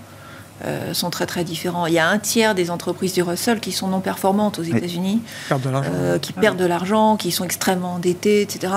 euh, 0.65 0.93
sont 0.93 1.09
très 1.09 1.25
très 1.25 1.43
différents. 1.43 1.87
Il 1.87 1.93
y 1.93 1.99
a 1.99 2.07
un 2.07 2.19
tiers 2.19 2.53
des 2.53 2.69
entreprises 2.69 3.13
du 3.13 3.23
Russell 3.23 3.59
qui 3.59 3.71
sont 3.71 3.87
non 3.87 3.99
performantes 3.99 4.59
aux 4.59 4.63
États-Unis, 4.63 5.21
euh, 5.51 6.19
qui 6.19 6.33
perdent 6.33 6.57
de 6.57 6.65
l'argent, 6.65 7.17
qui 7.17 7.31
sont 7.31 7.45
extrêmement 7.45 7.93
endettées, 7.93 8.41
etc. 8.41 8.73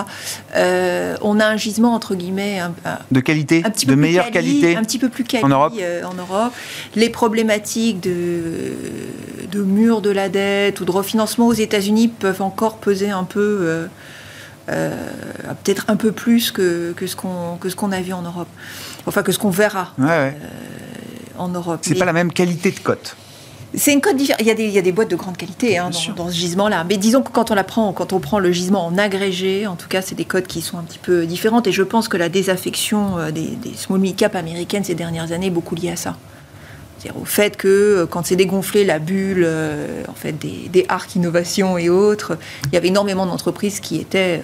Euh, 0.56 1.16
on 1.20 1.40
a 1.40 1.46
un 1.46 1.56
gisement 1.56 1.92
entre 1.92 2.14
guillemets 2.14 2.60
de 3.10 3.20
qualité, 3.20 3.62
un 3.66 3.70
petit 3.70 3.86
de 3.86 3.94
meilleure 3.94 4.30
qualité, 4.30 4.76
un 4.76 4.82
petit 4.82 4.98
peu 4.98 5.10
plus 5.10 5.24
quali 5.24 5.44
en 5.44 5.48
Europe. 5.48 5.74
en 6.04 6.14
Europe. 6.14 6.52
Les 6.94 7.10
problématiques 7.10 8.00
de 8.00 8.72
de 9.50 9.62
mur 9.62 10.00
de 10.00 10.10
la 10.10 10.28
dette 10.28 10.80
ou 10.80 10.84
de 10.84 10.90
refinancement 10.90 11.46
aux 11.46 11.52
États-Unis 11.52 12.08
peuvent 12.08 12.42
encore 12.42 12.78
peser 12.78 13.10
un 13.10 13.24
peu. 13.24 13.86
peut-être 14.66 15.84
un 15.88 15.96
peu 15.96 16.12
plus 16.12 16.50
que, 16.50 16.92
que 16.96 17.06
ce 17.06 17.16
qu'on 17.16 17.92
a 17.92 18.00
vu 18.00 18.14
en 18.14 18.22
Europe, 18.22 18.48
enfin 19.06 19.22
que 19.22 19.32
ce 19.32 19.38
qu'on 19.38 19.50
verra. 19.50 19.92
Ouais, 19.98 20.34
en 21.38 21.48
Europe. 21.48 21.80
C'est 21.82 21.98
pas 21.98 22.04
la 22.04 22.12
même 22.12 22.32
qualité 22.32 22.70
de 22.70 22.78
cote. 22.78 23.16
C'est 23.76 23.92
une 23.92 24.00
cote 24.00 24.16
différente. 24.16 24.40
Il 24.40 24.46
y, 24.46 24.50
a 24.50 24.54
des, 24.54 24.64
il 24.64 24.70
y, 24.70 24.78
a 24.78 24.82
des, 24.82 24.92
boîtes 24.92 25.10
de 25.10 25.16
grande 25.16 25.36
qualité 25.36 25.78
hein, 25.78 25.90
dans, 26.16 26.28
ce 26.28 26.34
gisement-là. 26.34 26.84
Mais 26.84 26.96
disons 26.96 27.22
que 27.22 27.30
quand 27.30 27.50
on, 27.50 27.54
la 27.54 27.64
prend, 27.64 27.92
quand 27.92 28.12
on 28.12 28.20
prend 28.20 28.38
le 28.38 28.52
gisement 28.52 28.86
en 28.86 28.96
agrégé, 28.98 29.66
en 29.66 29.74
tout 29.74 29.88
cas, 29.88 30.00
c'est 30.00 30.14
des 30.14 30.24
cotes 30.24 30.46
qui 30.46 30.60
sont 30.60 30.78
un 30.78 30.82
petit 30.82 30.98
peu 30.98 31.26
différentes. 31.26 31.66
Et 31.66 31.72
je 31.72 31.82
pense 31.82 32.08
que 32.08 32.16
la 32.16 32.28
désaffection 32.28 33.18
euh, 33.18 33.30
des, 33.30 33.56
small 33.74 33.98
mid 33.98 34.16
cap 34.16 34.36
américaines 34.36 34.84
ces 34.84 34.94
dernières 34.94 35.32
années 35.32 35.48
est 35.48 35.50
beaucoup 35.50 35.74
liée 35.74 35.90
à 35.90 35.96
ça. 35.96 36.16
C'est-à-dire 36.98 37.20
au 37.20 37.24
fait 37.24 37.56
que 37.56 37.68
euh, 37.68 38.06
quand 38.06 38.24
c'est 38.24 38.36
dégonflé 38.36 38.84
la 38.84 39.00
bulle 39.00 39.42
euh, 39.44 40.04
en 40.08 40.14
fait, 40.14 40.32
des, 40.32 40.68
des 40.68 40.86
arcs 40.88 41.16
innovation 41.16 41.76
et 41.76 41.88
autres, 41.88 42.38
il 42.66 42.74
y 42.74 42.76
avait 42.76 42.88
énormément 42.88 43.26
d'entreprises 43.26 43.80
qui 43.80 43.96
étaient. 43.96 44.42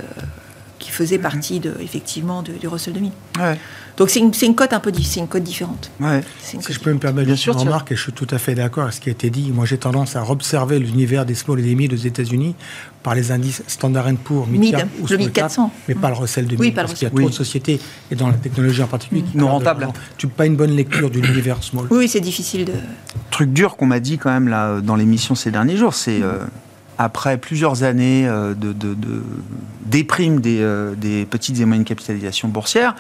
qui 0.80 0.90
faisaient 0.90 1.18
mhm. 1.18 1.22
partie 1.22 1.60
de, 1.60 1.74
effectivement 1.80 2.42
du 2.42 2.66
Russell 2.66 2.94
2000. 2.94 3.12
Ouais. 3.38 3.58
Donc 4.00 4.08
c'est 4.08 4.20
une, 4.20 4.32
une, 4.42 4.54
cote 4.54 4.72
un 4.72 4.80
peu 4.80 4.90
c'est 5.02 5.20
une 5.20 5.28
cote 5.28 5.42
différente. 5.42 5.90
Ouais. 6.00 6.22
si 6.40 6.56
je 6.70 6.80
peux 6.80 6.90
me 6.90 6.98
permettre 6.98 7.26
Bien 7.26 7.36
sûr, 7.36 7.52
une 7.52 7.60
remarque, 7.60 7.92
et 7.92 7.96
je 7.96 8.00
suis 8.00 8.12
tout 8.12 8.26
à 8.30 8.38
fait 8.38 8.54
d'accord 8.54 8.84
avec 8.84 8.94
ce 8.94 9.00
qui 9.02 9.10
a 9.10 9.12
été 9.12 9.28
dit. 9.28 9.52
Moi, 9.52 9.66
j'ai 9.66 9.76
tendance 9.76 10.16
à 10.16 10.24
observer 10.30 10.78
l'univers 10.78 11.26
des 11.26 11.34
small 11.34 11.60
et 11.60 11.62
des 11.62 11.74
mid 11.74 11.92
aux 11.92 11.96
États-Unis 11.96 12.54
par 13.02 13.14
les 13.14 13.30
indices 13.30 13.62
Standard 13.66 14.08
Poor's, 14.24 14.48
mid, 14.48 14.58
mid 14.58 14.86
ou 15.02 15.06
le 15.06 15.16
mid 15.18 15.30
400, 15.30 15.70
mais 15.86 15.94
pas 15.94 16.08
le 16.08 16.14
Russell 16.14 16.46
2000, 16.46 16.60
oui, 16.60 16.70
parce 16.70 16.94
qu'il 16.94 17.02
y 17.02 17.06
a 17.06 17.10
trop 17.10 17.28
de 17.28 17.34
sociétés 17.34 17.78
et 18.10 18.14
dans 18.14 18.28
la 18.28 18.38
technologie 18.38 18.82
en 18.82 18.86
particulier 18.86 19.20
qui 19.20 19.36
non 19.36 19.48
rentables. 19.48 19.86
Tu 20.16 20.28
pas 20.28 20.46
une 20.46 20.56
bonne 20.56 20.74
lecture 20.74 21.10
de 21.10 21.20
l'univers 21.20 21.62
small. 21.62 21.84
Oui, 21.90 22.08
c'est 22.08 22.20
difficile 22.20 22.64
de. 22.64 22.72
Truc 23.30 23.52
dur 23.52 23.76
qu'on 23.76 23.86
m'a 23.86 24.00
dit 24.00 24.16
quand 24.16 24.30
même 24.30 24.48
là 24.48 24.80
dans 24.80 24.96
l'émission 24.96 25.34
ces 25.34 25.50
derniers 25.50 25.76
jours, 25.76 25.92
c'est 25.92 26.22
euh, 26.22 26.38
après 27.00 27.38
plusieurs 27.38 27.82
années 27.82 28.28
euh, 28.28 28.54
de, 28.54 28.72
de, 28.72 28.92
de, 28.92 29.22
déprime 29.86 30.40
des, 30.40 30.60
euh, 30.60 30.94
des 30.94 31.24
petites 31.24 31.58
et 31.58 31.64
moyennes 31.64 31.86
capitalisations 31.86 32.48
boursières, 32.48 32.94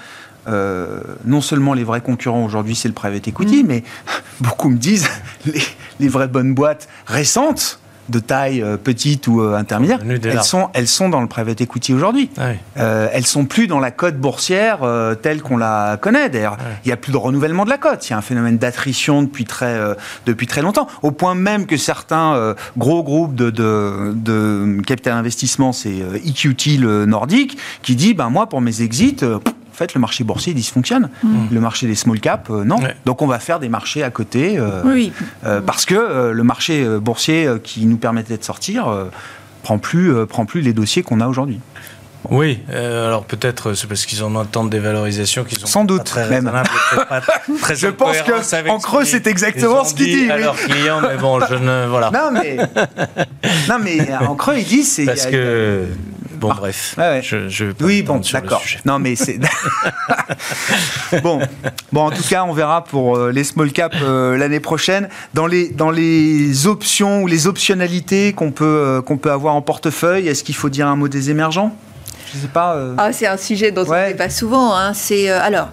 euh, 0.48 1.00
non 1.24 1.40
seulement 1.40 1.74
les 1.74 1.84
vrais 1.84 2.00
concurrents 2.00 2.44
aujourd'hui, 2.44 2.74
c'est 2.74 2.88
le 2.88 2.94
private 2.94 3.28
equity, 3.28 3.62
mm. 3.62 3.66
mais 3.66 3.84
beaucoup 4.40 4.68
me 4.68 4.78
disent 4.78 5.08
les, 6.00 6.08
vraies 6.08 6.28
bonnes 6.28 6.54
boîtes 6.54 6.88
récentes 7.06 7.78
de 8.08 8.18
taille 8.18 8.60
euh, 8.60 8.76
petite 8.76 9.28
ou 9.28 9.40
euh, 9.40 9.54
intermédiaire, 9.54 10.00
elles 10.04 10.42
sont, 10.42 10.70
elles 10.74 10.88
sont 10.88 11.08
dans 11.10 11.20
le 11.20 11.28
private 11.28 11.60
equity 11.60 11.94
aujourd'hui. 11.94 12.30
Ah 12.38 12.50
elles 12.74 13.26
sont 13.26 13.44
plus 13.44 13.66
dans 13.66 13.78
la 13.78 13.90
cote 13.90 14.16
boursière 14.16 14.78
telle 15.22 15.42
qu'on 15.42 15.56
la 15.56 15.98
connaît. 16.00 16.28
D'ailleurs, 16.30 16.56
il 16.84 16.88
n'y 16.88 16.92
a 16.92 16.96
plus 16.96 17.12
de 17.12 17.16
renouvellement 17.16 17.64
de 17.64 17.70
la 17.70 17.78
cote. 17.78 18.08
Il 18.08 18.10
y 18.10 18.14
a 18.14 18.18
un 18.18 18.22
phénomène 18.22 18.56
d'attrition 18.58 19.22
depuis 19.22 19.44
très, 19.44 19.78
depuis 20.26 20.46
très 20.46 20.62
longtemps, 20.62 20.88
au 21.02 21.10
point 21.10 21.34
même 21.34 21.66
que 21.66 21.76
certains 21.76 22.54
gros 22.76 23.02
groupes 23.02 23.34
de, 23.34 23.50
de, 23.50 24.12
de 24.14 24.80
capital 24.86 25.14
investissement, 25.14 25.72
c'est 25.72 26.02
EQT 26.24 26.78
le 26.78 27.06
nordique, 27.06 27.58
qui 27.82 27.94
dit, 27.94 28.14
ben 28.14 28.30
moi 28.30 28.48
pour 28.48 28.60
mes 28.60 28.82
exits 28.82 29.18
fait, 29.72 29.94
le 29.94 30.00
marché 30.00 30.24
boursier 30.24 30.54
dysfonctionne. 30.54 31.10
Mm. 31.22 31.46
Le 31.50 31.60
marché 31.60 31.86
des 31.86 31.94
small 31.94 32.20
caps, 32.20 32.50
euh, 32.50 32.64
non. 32.64 32.78
Donc 33.04 33.22
on 33.22 33.26
va 33.26 33.38
faire 33.38 33.60
des 33.60 33.68
marchés 33.68 34.02
à 34.02 34.10
côté. 34.10 34.58
Euh, 34.58 34.82
oui. 34.84 35.12
Euh, 35.44 35.60
parce 35.60 35.84
que 35.84 36.30
le 36.32 36.42
marché 36.42 36.86
boursier 36.98 37.48
qui 37.62 37.86
nous 37.86 37.96
permettait 37.96 38.36
de 38.36 38.44
sortir 38.44 38.94
prend 39.62 39.78
plus, 39.78 40.26
prend 40.26 40.46
plus 40.46 40.60
les 40.60 40.72
dossiers 40.72 41.02
qu'on 41.02 41.20
a 41.20 41.26
aujourd'hui. 41.26 41.60
Oui, 42.28 42.60
alors 42.70 43.24
peut-être 43.24 43.72
c'est 43.72 43.86
parce 43.86 44.04
qu'ils 44.04 44.22
ont 44.22 44.38
un 44.38 44.44
temps 44.44 44.64
de 44.64 44.68
dévalorisation 44.68 45.42
qu'ils 45.42 45.64
ont 45.64 45.66
sans 45.66 45.84
doute 45.84 46.14
même. 46.28 46.52
je 47.74 47.86
pense 47.86 48.20
que 48.20 48.68
en 48.68 48.78
creux 48.78 49.04
c'est 49.04 49.26
exactement 49.26 49.84
ce 49.84 49.94
qu'ils 49.94 50.06
disent. 50.06 50.30
À 50.30 50.36
leurs 50.36 50.56
clients, 50.56 51.00
mais 51.00 51.16
bon, 51.16 51.40
je 51.40 51.54
ne 51.54 51.86
voilà. 51.88 52.10
Non 52.12 52.30
mais 52.30 52.56
non 53.68 53.78
mais 53.82 54.14
en 54.14 54.34
creux 54.34 54.58
ils 54.58 54.66
disent 54.66 54.92
c'est 54.92 55.06
parce 55.06 55.26
que 55.26 55.86
Bon, 56.40 56.54
bref. 56.54 56.96
Je, 56.96 57.72
oui, 57.80 58.02
bon, 58.02 58.20
d'accord. 58.32 58.62
Non, 58.86 58.98
mais 58.98 59.14
c'est. 59.14 59.38
bon. 61.22 61.40
bon, 61.92 62.00
en 62.00 62.10
tout 62.10 62.22
cas, 62.22 62.44
on 62.44 62.54
verra 62.54 62.82
pour 62.82 63.16
euh, 63.16 63.30
les 63.30 63.44
small 63.44 63.70
caps 63.72 63.94
euh, 64.02 64.38
l'année 64.38 64.58
prochaine. 64.58 65.10
Dans 65.34 65.46
les, 65.46 65.68
dans 65.68 65.90
les 65.90 66.66
options 66.66 67.22
ou 67.22 67.26
les 67.26 67.46
optionnalités 67.46 68.32
qu'on 68.32 68.52
peut, 68.52 68.64
euh, 68.64 69.02
qu'on 69.02 69.18
peut 69.18 69.30
avoir 69.30 69.54
en 69.54 69.60
portefeuille, 69.60 70.28
est-ce 70.28 70.42
qu'il 70.42 70.54
faut 70.54 70.70
dire 70.70 70.86
un 70.86 70.96
mot 70.96 71.08
des 71.08 71.28
émergents? 71.28 71.76
Je 72.32 72.38
sais 72.38 72.48
pas. 72.48 72.78
Ah, 72.96 73.12
c'est 73.12 73.26
un 73.26 73.36
sujet 73.36 73.70
dont 73.70 73.84
on 73.86 74.08
ne 74.08 74.12
pas 74.14 74.30
souvent. 74.30 74.74
Hein. 74.74 74.94
C'est. 74.94 75.28
alors 75.28 75.70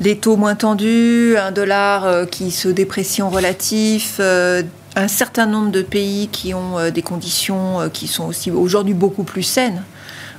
les 0.00 0.18
taux 0.18 0.36
moins 0.36 0.56
tendus, 0.56 1.36
un 1.38 1.52
dollar 1.52 2.26
qui 2.28 2.50
se 2.50 2.68
déprécie 2.68 3.22
en 3.22 3.30
relatif, 3.30 4.20
un 4.20 5.08
certain 5.08 5.46
nombre 5.46 5.70
de 5.70 5.82
pays 5.82 6.28
qui 6.28 6.52
ont 6.52 6.90
des 6.90 7.02
conditions 7.02 7.88
qui 7.92 8.08
sont 8.08 8.26
aussi 8.26 8.50
aujourd'hui 8.50 8.92
beaucoup 8.92 9.22
plus 9.22 9.44
saines 9.44 9.84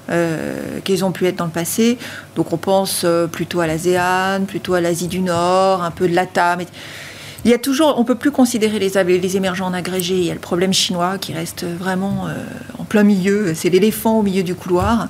euh, 0.09 0.79
qu'ils 0.83 1.03
ont 1.03 1.11
pu 1.11 1.25
être 1.25 1.35
dans 1.35 1.45
le 1.45 1.51
passé. 1.51 1.97
Donc 2.35 2.53
on 2.53 2.57
pense 2.57 3.01
euh, 3.03 3.27
plutôt 3.27 3.59
à 3.59 3.67
l'ASEAN, 3.67 4.45
plutôt 4.45 4.73
à 4.73 4.81
l'Asie 4.81 5.07
du 5.07 5.21
Nord, 5.21 5.83
un 5.83 5.91
peu 5.91 6.07
de 6.07 6.13
l'ATAM. 6.13 6.61
Il 7.43 7.51
y 7.51 7.53
a 7.53 7.59
toujours, 7.59 7.99
on 7.99 8.03
peut 8.03 8.15
plus 8.15 8.31
considérer 8.31 8.79
les, 8.79 9.19
les 9.19 9.37
émergents 9.37 9.67
en 9.67 9.73
agrégé. 9.73 10.15
Il 10.15 10.25
y 10.25 10.31
a 10.31 10.33
le 10.33 10.39
problème 10.39 10.73
chinois 10.73 11.17
qui 11.19 11.33
reste 11.33 11.63
vraiment 11.63 12.27
euh, 12.27 12.33
en 12.79 12.85
plein 12.85 13.03
milieu. 13.03 13.53
C'est 13.53 13.69
l'éléphant 13.69 14.19
au 14.19 14.23
milieu 14.23 14.41
du 14.43 14.55
couloir. 14.55 15.09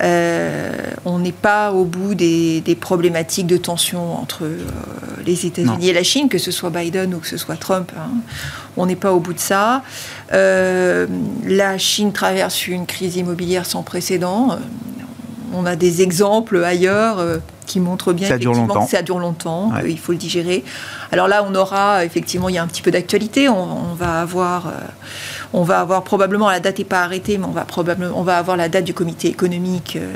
Euh, 0.00 0.72
on 1.04 1.18
n'est 1.18 1.32
pas 1.32 1.72
au 1.72 1.84
bout 1.84 2.14
des, 2.14 2.62
problématiques 2.80 3.46
de 3.46 3.56
tension 3.56 4.16
entre 4.16 4.44
euh, 4.44 4.58
les 5.26 5.46
États-Unis 5.46 5.88
et 5.88 5.92
la 5.92 6.02
Chine, 6.02 6.28
que 6.28 6.38
ce 6.38 6.50
soit 6.50 6.70
Biden 6.70 7.14
ou 7.14 7.18
que 7.18 7.26
ce 7.26 7.36
soit 7.36 7.56
Trump. 7.56 7.92
Hein. 7.96 8.10
On 8.76 8.86
n'est 8.86 8.96
pas 8.96 9.12
au 9.12 9.20
bout 9.20 9.34
de 9.34 9.40
ça. 9.40 9.82
la 10.30 11.78
Chine 11.78 12.12
traverse 12.12 12.66
une 12.68 12.86
crise 12.86 13.16
immobilière 13.16 13.66
sans 13.66 13.82
précédent. 13.82 14.58
On 15.52 15.66
a 15.66 15.76
des 15.76 16.02
exemples 16.02 16.62
ailleurs 16.62 17.40
qui 17.68 17.78
montre 17.78 18.12
bien 18.12 18.26
ça 18.26 18.38
dure 18.38 18.54
longtemps. 18.54 18.84
que 18.84 18.90
ça 18.90 19.02
dure 19.02 19.18
longtemps, 19.20 19.72
il 19.86 19.98
faut 19.98 20.12
le 20.12 20.18
digérer. 20.18 20.64
Alors 21.12 21.28
là, 21.28 21.44
on 21.48 21.54
aura 21.54 22.04
effectivement, 22.04 22.48
il 22.48 22.56
y 22.56 22.58
a 22.58 22.62
un 22.62 22.66
petit 22.66 22.82
peu 22.82 22.90
d'actualité. 22.90 23.48
On, 23.48 23.94
va 23.94 24.20
avoir, 24.20 24.66
euh, 24.66 24.70
on 25.52 25.62
va 25.62 25.80
avoir 25.80 26.02
probablement 26.02 26.50
la 26.50 26.60
date 26.60 26.78
n'est 26.78 26.84
pas 26.84 27.02
arrêtée, 27.02 27.38
mais 27.38 27.44
on 27.44 27.52
va 27.52 27.64
probablement, 27.64 28.18
on 28.18 28.22
va 28.22 28.38
avoir 28.38 28.56
la 28.56 28.68
date 28.68 28.84
du 28.84 28.94
comité 28.94 29.28
économique 29.28 29.96
euh, 29.96 30.12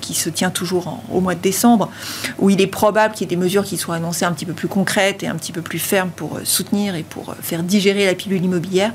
qui 0.00 0.14
se 0.14 0.28
tient 0.28 0.50
toujours 0.50 1.00
au 1.10 1.20
mois 1.20 1.34
de 1.34 1.40
décembre, 1.40 1.90
où 2.38 2.50
il 2.50 2.60
est 2.60 2.66
probable 2.66 3.14
qu'il 3.14 3.22
y 3.22 3.32
ait 3.32 3.36
des 3.36 3.42
mesures 3.42 3.64
qui 3.64 3.76
soient 3.76 3.94
annoncées 3.94 4.24
un 4.24 4.32
petit 4.32 4.46
peu 4.46 4.52
plus 4.52 4.68
concrètes 4.68 5.22
et 5.22 5.28
un 5.28 5.36
petit 5.36 5.52
peu 5.52 5.62
plus 5.62 5.78
fermes 5.78 6.10
pour 6.10 6.36
euh, 6.36 6.40
soutenir 6.44 6.94
et 6.96 7.04
pour 7.04 7.34
faire 7.40 7.62
digérer 7.62 8.04
la 8.06 8.14
pilule 8.14 8.44
immobilière. 8.44 8.92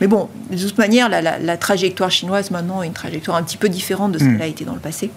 Mais 0.00 0.06
bon, 0.06 0.28
de 0.50 0.56
toute 0.56 0.78
manière, 0.78 1.08
la, 1.08 1.56
trajectoire 1.56 2.10
chinoise 2.10 2.50
maintenant 2.50 2.82
est 2.82 2.86
une 2.86 2.92
trajectoire 2.92 3.36
un 3.36 3.42
petit 3.42 3.56
peu 3.56 3.68
différente 3.68 4.12
de 4.12 4.18
ce 4.18 4.24
hmm. 4.24 4.32
qu'elle 4.32 4.42
a 4.42 4.46
été 4.46 4.64
dans 4.64 4.74
le 4.74 4.80
passé. 4.80 5.10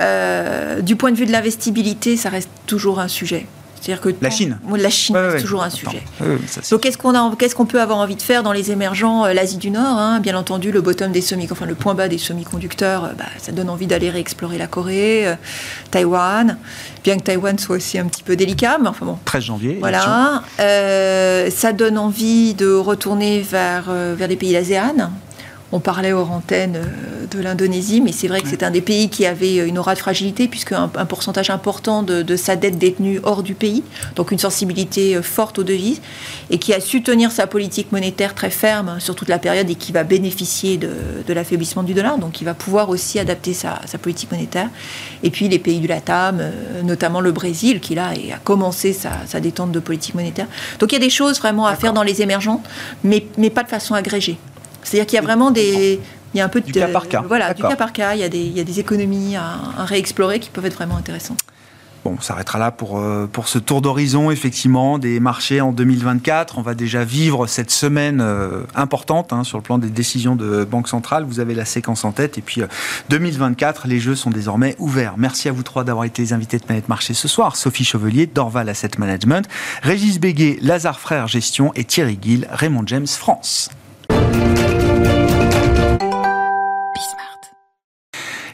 Euh, 0.00 0.80
du 0.80 0.96
point 0.96 1.12
de 1.12 1.16
vue 1.16 1.26
de 1.26 1.32
l'investibilité, 1.32 2.16
ça 2.16 2.30
reste 2.30 2.50
toujours 2.66 3.00
un 3.00 3.08
sujet. 3.08 3.46
C'est-à-dire 3.80 4.02
que 4.02 4.10
la 4.20 4.30
Chine, 4.30 4.58
la 4.76 4.90
Chine 4.90 5.16
c'est 5.32 5.40
toujours 5.40 5.62
un 5.62 5.70
sujet. 5.70 6.02
Donc 6.70 6.80
qu'est-ce 6.80 6.98
qu'on 6.98 7.14
a, 7.14 7.34
qu'est-ce 7.36 7.54
qu'on 7.54 7.64
peut 7.64 7.80
avoir 7.80 7.98
envie 7.98 8.16
de 8.16 8.22
faire 8.22 8.42
dans 8.42 8.52
les 8.52 8.70
émergents, 8.70 9.24
euh, 9.24 9.32
l'Asie 9.32 9.56
du 9.56 9.70
Nord, 9.70 9.98
hein, 9.98 10.20
bien 10.20 10.36
entendu, 10.36 10.70
le 10.70 10.82
bottom 10.82 11.12
des 11.12 11.22
semi, 11.22 11.48
enfin 11.50 11.64
le 11.64 11.74
point 11.74 11.94
bas 11.94 12.08
des 12.08 12.18
semi-conducteurs, 12.18 13.04
euh, 13.04 13.12
bah, 13.16 13.24
ça 13.38 13.52
donne 13.52 13.70
envie 13.70 13.86
d'aller 13.86 14.10
réexplorer 14.10 14.58
la 14.58 14.66
Corée, 14.66 15.26
euh, 15.26 15.34
Taïwan, 15.90 16.58
bien 17.04 17.16
que 17.16 17.22
Taïwan 17.22 17.58
soit 17.58 17.76
aussi 17.76 17.98
un 17.98 18.06
petit 18.06 18.22
peu 18.22 18.36
délicat, 18.36 18.76
mais 18.80 18.88
enfin 18.88 19.06
bon. 19.06 19.18
13 19.24 19.42
janvier. 19.42 19.78
Voilà, 19.80 20.42
ça 20.58 21.72
donne 21.72 21.96
envie 21.96 22.52
de 22.54 22.72
retourner 22.74 23.40
vers 23.40 23.90
vers 23.90 24.28
les 24.28 24.36
pays 24.36 24.52
d'ASEAN, 24.52 25.10
on 25.72 25.80
parlait 25.80 26.12
aux 26.12 26.24
antennes 26.24 26.76
euh, 26.76 27.26
de 27.30 27.40
l'Indonésie, 27.40 28.00
mais 28.00 28.12
c'est 28.12 28.28
vrai 28.28 28.40
que 28.40 28.48
c'est 28.48 28.62
un 28.62 28.70
des 28.70 28.80
pays 28.80 29.08
qui 29.08 29.24
avait 29.24 29.56
une 29.56 29.78
aura 29.78 29.94
de 29.94 30.00
fragilité, 30.00 30.48
puisque 30.48 30.72
un, 30.72 30.88
pourcentage 30.88 31.50
important 31.50 32.02
de, 32.02 32.36
sa 32.36 32.56
dette 32.56 32.78
détenue 32.78 33.20
hors 33.22 33.42
du 33.42 33.54
pays, 33.54 33.84
donc 34.16 34.32
une 34.32 34.38
sensibilité 34.38 35.16
euh, 35.16 35.22
forte 35.22 35.58
aux 35.58 35.62
devises, 35.62 36.00
et 36.50 36.58
qui 36.58 36.74
a 36.74 36.80
su 36.80 37.02
tenir 37.02 37.30
sa 37.30 37.46
politique 37.46 37.92
monétaire 37.92 38.34
très 38.34 38.50
ferme 38.50 38.98
sur 38.98 39.14
toute 39.14 39.28
la 39.28 39.38
période 39.38 39.70
et 39.70 39.74
qui 39.76 39.92
va 39.92 40.02
bénéficier 40.02 40.76
de, 40.76 40.88
l'affaiblissement 41.32 41.84
du 41.84 41.94
dollar, 41.94 42.18
donc 42.18 42.32
qui 42.32 42.44
va 42.44 42.54
pouvoir 42.54 42.88
aussi 42.88 43.18
adapter 43.20 43.54
sa, 43.54 43.78
politique 44.02 44.32
monétaire. 44.32 44.68
Et 45.22 45.30
puis 45.30 45.48
les 45.48 45.58
pays 45.58 45.78
du 45.78 45.86
LATAM, 45.86 46.38
euh, 46.40 46.82
notamment 46.82 47.20
le 47.20 47.30
Brésil, 47.30 47.80
qui 47.80 47.94
là 47.94 48.08
a 48.08 48.38
commencé 48.42 48.92
sa, 48.92 49.40
détente 49.40 49.70
de 49.70 49.78
politique 49.78 50.16
monétaire. 50.16 50.46
Donc 50.80 50.90
il 50.92 50.96
y 50.96 50.98
a 50.98 51.04
des 51.04 51.10
choses 51.10 51.38
vraiment 51.38 51.66
à 51.66 51.76
faire 51.76 51.92
dans 51.92 52.02
les 52.02 52.22
émergents, 52.22 52.62
mais, 53.04 53.24
mais 53.38 53.50
pas 53.50 53.62
de 53.62 53.68
façon 53.68 53.94
agrégée. 53.94 54.38
C'est-à-dire 54.82 55.06
qu'il 55.06 55.16
y 55.16 55.18
a 55.18 55.22
vraiment 55.22 55.50
des. 55.50 56.00
Il 56.32 56.38
y 56.38 56.40
a 56.40 56.44
un 56.44 56.48
peu 56.48 56.60
du 56.60 56.72
cas 56.72 56.88
par 56.88 57.08
cas. 57.08 57.24
Voilà, 57.26 57.54
du 57.54 57.62
cas 57.62 57.76
par 57.76 57.92
cas. 57.92 58.14
Il 58.14 58.20
y 58.20 58.24
a 58.24 58.28
des, 58.28 58.38
il 58.38 58.56
y 58.56 58.60
a 58.60 58.64
des 58.64 58.78
économies 58.78 59.36
à, 59.36 59.84
réexplorer 59.84 60.38
qui 60.38 60.50
peuvent 60.50 60.66
être 60.66 60.74
vraiment 60.74 60.96
intéressantes. 60.96 61.40
Bon, 62.02 62.16
on 62.18 62.20
s'arrêtera 62.22 62.58
là 62.58 62.70
pour, 62.70 62.98
euh, 62.98 63.28
pour 63.30 63.46
ce 63.46 63.58
tour 63.58 63.82
d'horizon, 63.82 64.30
effectivement, 64.30 64.98
des 64.98 65.20
marchés 65.20 65.60
en 65.60 65.70
2024. 65.70 66.56
On 66.56 66.62
va 66.62 66.74
déjà 66.74 67.04
vivre 67.04 67.46
cette 67.46 67.70
semaine 67.70 68.22
euh, 68.22 68.62
importante 68.74 69.34
hein, 69.34 69.44
sur 69.44 69.58
le 69.58 69.62
plan 69.62 69.76
des 69.76 69.90
décisions 69.90 70.34
de 70.34 70.64
Banque 70.64 70.88
Centrale. 70.88 71.24
Vous 71.24 71.40
avez 71.40 71.54
la 71.54 71.66
séquence 71.66 72.06
en 72.06 72.12
tête. 72.12 72.38
Et 72.38 72.40
puis, 72.40 72.62
2024, 73.10 73.82
euh, 73.84 73.88
les 73.90 74.00
jeux 74.00 74.14
sont 74.14 74.30
désormais 74.30 74.76
ouverts. 74.78 75.14
Merci 75.18 75.50
à 75.50 75.52
vous 75.52 75.62
trois 75.62 75.84
d'avoir 75.84 76.06
été 76.06 76.22
les 76.22 76.32
invités 76.32 76.56
de 76.56 76.64
Planète 76.64 76.88
Marché 76.88 77.12
ce 77.12 77.28
soir. 77.28 77.56
Sophie 77.56 77.84
Chevelier, 77.84 78.26
Dorval 78.26 78.70
Asset 78.70 78.92
Management, 78.96 79.46
Régis 79.82 80.18
Béguet, 80.18 80.56
Lazare 80.62 81.00
Frères 81.00 81.28
Gestion 81.28 81.70
et 81.74 81.84
Thierry 81.84 82.18
Gill, 82.22 82.48
Raymond 82.50 82.84
James 82.86 83.06
France. 83.06 83.68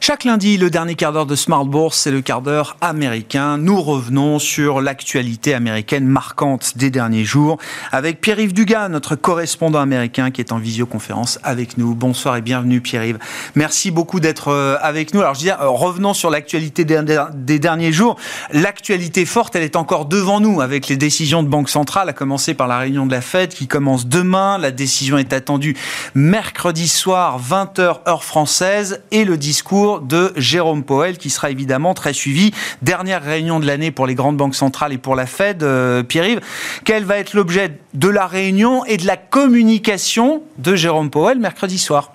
Chaque 0.07 0.23
lundi, 0.23 0.57
le 0.57 0.71
dernier 0.71 0.95
quart 0.95 1.13
d'heure 1.13 1.27
de 1.27 1.35
Smart 1.35 1.65
Bourse, 1.65 1.99
c'est 1.99 2.13
le 2.13 2.21
quart 2.21 2.41
d'heure 2.41 2.77
américain. 2.81 3.59
Nous 3.59 3.83
revenons 3.83 4.39
sur 4.39 4.81
l'actualité 4.81 5.53
américaine 5.53 6.07
marquante 6.07 6.79
des 6.79 6.91
derniers 6.91 7.25
jours 7.25 7.59
avec 7.91 8.21
Pierre-Yves 8.21 8.53
Dugas, 8.53 8.89
notre 8.89 9.17
correspondant 9.17 9.81
américain 9.81 10.31
qui 10.31 10.41
est 10.41 10.53
en 10.53 10.59
visioconférence 10.59 11.41
avec 11.43 11.77
nous. 11.77 11.97
Bonsoir 11.97 12.37
et 12.37 12.41
bienvenue 12.41 12.81
Pierre-Yves. 12.81 13.19
Merci 13.57 13.91
beaucoup 13.91 14.21
d'être 14.21 14.53
euh, 14.53 14.77
avec 14.81 15.13
nous. 15.13 15.23
Alors 15.23 15.35
je 15.35 15.41
dis, 15.41 15.51
euh, 15.51 15.57
revenons 15.71 16.15
sur 16.15 16.31
l'actualité 16.31 16.85
des 16.85 17.59
derniers 17.59 17.93
jours. 17.93 18.15
L'actualité 18.53 19.27
forte, 19.27 19.57
elle 19.57 19.65
est 19.65 19.75
encore 19.75 20.07
devant 20.07 20.39
nous 20.39 20.61
avec 20.61 20.87
les 20.87 20.97
décisions 20.97 21.43
de 21.43 21.49
Banque 21.49 21.69
centrale, 21.69 22.09
à 22.09 22.13
commencer 22.13 22.55
par 22.55 22.69
la 22.69 22.79
réunion 22.79 23.07
de 23.07 23.13
la 23.13 23.23
Fed 23.23 23.49
qui 23.49 23.67
commence 23.67 24.07
demain. 24.07 24.57
La 24.59 24.71
décision 24.71 25.19
est 25.19 25.33
attendue 25.33 25.77
mercredi 26.15 26.87
soir, 26.87 27.41
20h 27.43 28.09
heure 28.09 28.23
française 28.23 29.03
et 29.11 29.25
le 29.25 29.37
discours 29.37 29.96
de 30.01 30.33
Jérôme 30.37 30.85
Powell, 30.85 31.19
qui 31.19 31.31
sera 31.31 31.51
évidemment 31.51 31.95
très 31.95 32.13
suivi. 32.13 32.53
Dernière 32.83 33.23
réunion 33.23 33.61
de 33.61 33.67
l'année 33.67 33.91
pour 33.91 34.07
les 34.07 34.15
grandes 34.15 34.37
banques 34.37 34.55
centrales 34.55 34.93
et 34.93 34.99
pour 34.99 35.15
la 35.15 35.27
Fed, 35.27 35.63
euh, 35.63 36.03
Pierre-Yves. 36.03 36.41
Quel 36.85 37.05
va 37.05 37.19
être 37.19 37.35
l'objet 37.35 37.79
de 37.95 38.09
la 38.09 38.27
réunion 38.27 38.85
et 38.85 38.97
de 38.97 39.07
la 39.07 39.17
communication 39.17 40.43
de 40.59 40.75
Jérôme 40.75 41.11
Powell 41.11 41.39
mercredi 41.39 41.79
soir? 41.79 42.13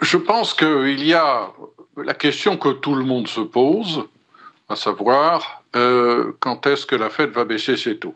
Je 0.00 0.16
pense 0.16 0.54
qu'il 0.54 1.04
y 1.04 1.14
a 1.14 1.50
la 1.96 2.14
question 2.14 2.56
que 2.56 2.70
tout 2.70 2.94
le 2.94 3.04
monde 3.04 3.28
se 3.28 3.40
pose, 3.40 4.04
à 4.68 4.76
savoir 4.76 5.62
euh, 5.76 6.32
quand 6.40 6.66
est-ce 6.66 6.86
que 6.86 6.96
la 6.96 7.10
Fed 7.10 7.30
va 7.30 7.44
baisser 7.44 7.76
ses 7.76 7.98
taux? 7.98 8.14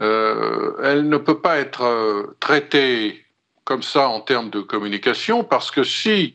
Euh, 0.00 0.72
elle 0.82 1.08
ne 1.08 1.16
peut 1.16 1.40
pas 1.40 1.58
être 1.58 2.34
traitée 2.38 3.24
comme 3.68 3.82
ça 3.82 4.08
en 4.08 4.20
termes 4.20 4.48
de 4.48 4.60
communication, 4.60 5.44
parce 5.44 5.70
que 5.70 5.84
si 5.84 6.34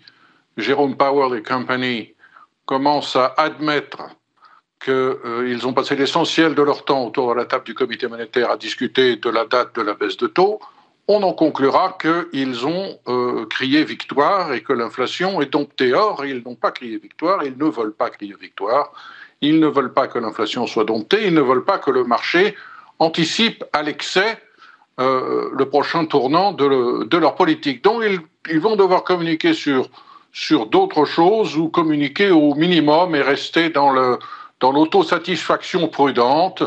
Jérôme 0.57 0.95
Powell 0.95 1.37
et 1.37 1.43
compagnie 1.43 2.13
commencent 2.65 3.15
à 3.15 3.33
admettre 3.37 4.03
qu'ils 4.83 4.93
euh, 4.93 5.65
ont 5.65 5.73
passé 5.73 5.95
l'essentiel 5.95 6.55
de 6.55 6.61
leur 6.61 6.85
temps 6.85 7.05
autour 7.05 7.33
de 7.33 7.39
la 7.39 7.45
table 7.45 7.63
du 7.63 7.73
comité 7.73 8.07
monétaire 8.07 8.51
à 8.51 8.57
discuter 8.57 9.15
de 9.15 9.29
la 9.29 9.45
date 9.45 9.75
de 9.75 9.81
la 9.81 9.93
baisse 9.93 10.17
de 10.17 10.27
taux, 10.27 10.59
on 11.07 11.21
en 11.23 11.33
conclura 11.33 11.97
qu'ils 11.99 12.65
ont 12.65 12.97
euh, 13.07 13.45
crié 13.47 13.83
victoire 13.83 14.53
et 14.53 14.61
que 14.61 14.71
l'inflation 14.71 15.41
est 15.41 15.51
domptée. 15.51 15.93
Or, 15.93 16.25
ils 16.25 16.41
n'ont 16.45 16.55
pas 16.55 16.71
crié 16.71 16.97
victoire, 16.97 17.43
ils 17.43 17.57
ne 17.57 17.65
veulent 17.65 17.93
pas 17.93 18.09
crier 18.09 18.35
victoire, 18.39 18.93
ils 19.41 19.59
ne 19.59 19.67
veulent 19.67 19.93
pas 19.93 20.07
que 20.07 20.17
l'inflation 20.19 20.65
soit 20.65 20.85
domptée, 20.85 21.27
ils 21.27 21.33
ne 21.33 21.41
veulent 21.41 21.65
pas 21.65 21.77
que 21.77 21.91
le 21.91 22.05
marché 22.05 22.55
anticipe 22.99 23.65
à 23.73 23.83
l'excès 23.83 24.37
euh, 24.99 25.49
le 25.53 25.65
prochain 25.67 26.05
tournant 26.05 26.53
de, 26.53 27.17
leur 27.17 27.35
politique. 27.35 27.83
Donc, 27.83 28.03
ils 28.49 28.59
vont 28.59 28.75
devoir 28.75 29.03
communiquer 29.03 29.53
sur 29.53 29.89
sur 30.33 30.65
d'autres 30.65 31.05
choses 31.05 31.55
ou 31.55 31.69
communiquer 31.69 32.31
au 32.31 32.55
minimum 32.55 33.15
et 33.15 33.21
rester 33.21 33.69
dans 33.69 33.91
le 33.91 34.17
dans 34.59 34.71
l'autosatisfaction 34.71 35.89
prudente, 35.89 36.63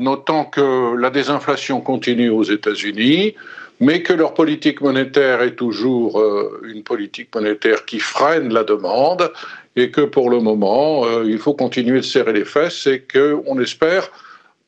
notant 0.00 0.44
que 0.44 0.96
la 0.96 1.10
désinflation 1.10 1.80
continue 1.80 2.28
aux 2.28 2.42
États-Unis, 2.42 3.36
mais 3.78 4.02
que 4.02 4.12
leur 4.12 4.34
politique 4.34 4.80
monétaire 4.80 5.42
est 5.42 5.54
toujours 5.54 6.20
euh, 6.20 6.60
une 6.64 6.82
politique 6.82 7.32
monétaire 7.32 7.84
qui 7.84 8.00
freine 8.00 8.52
la 8.52 8.64
demande 8.64 9.30
et 9.76 9.92
que 9.92 10.00
pour 10.00 10.28
le 10.28 10.40
moment, 10.40 11.04
euh, 11.04 11.24
il 11.24 11.38
faut 11.38 11.54
continuer 11.54 11.98
de 11.98 12.04
serrer 12.04 12.32
les 12.32 12.44
fesses 12.44 12.86
et 12.88 13.00
qu'on 13.00 13.60
espère 13.60 14.10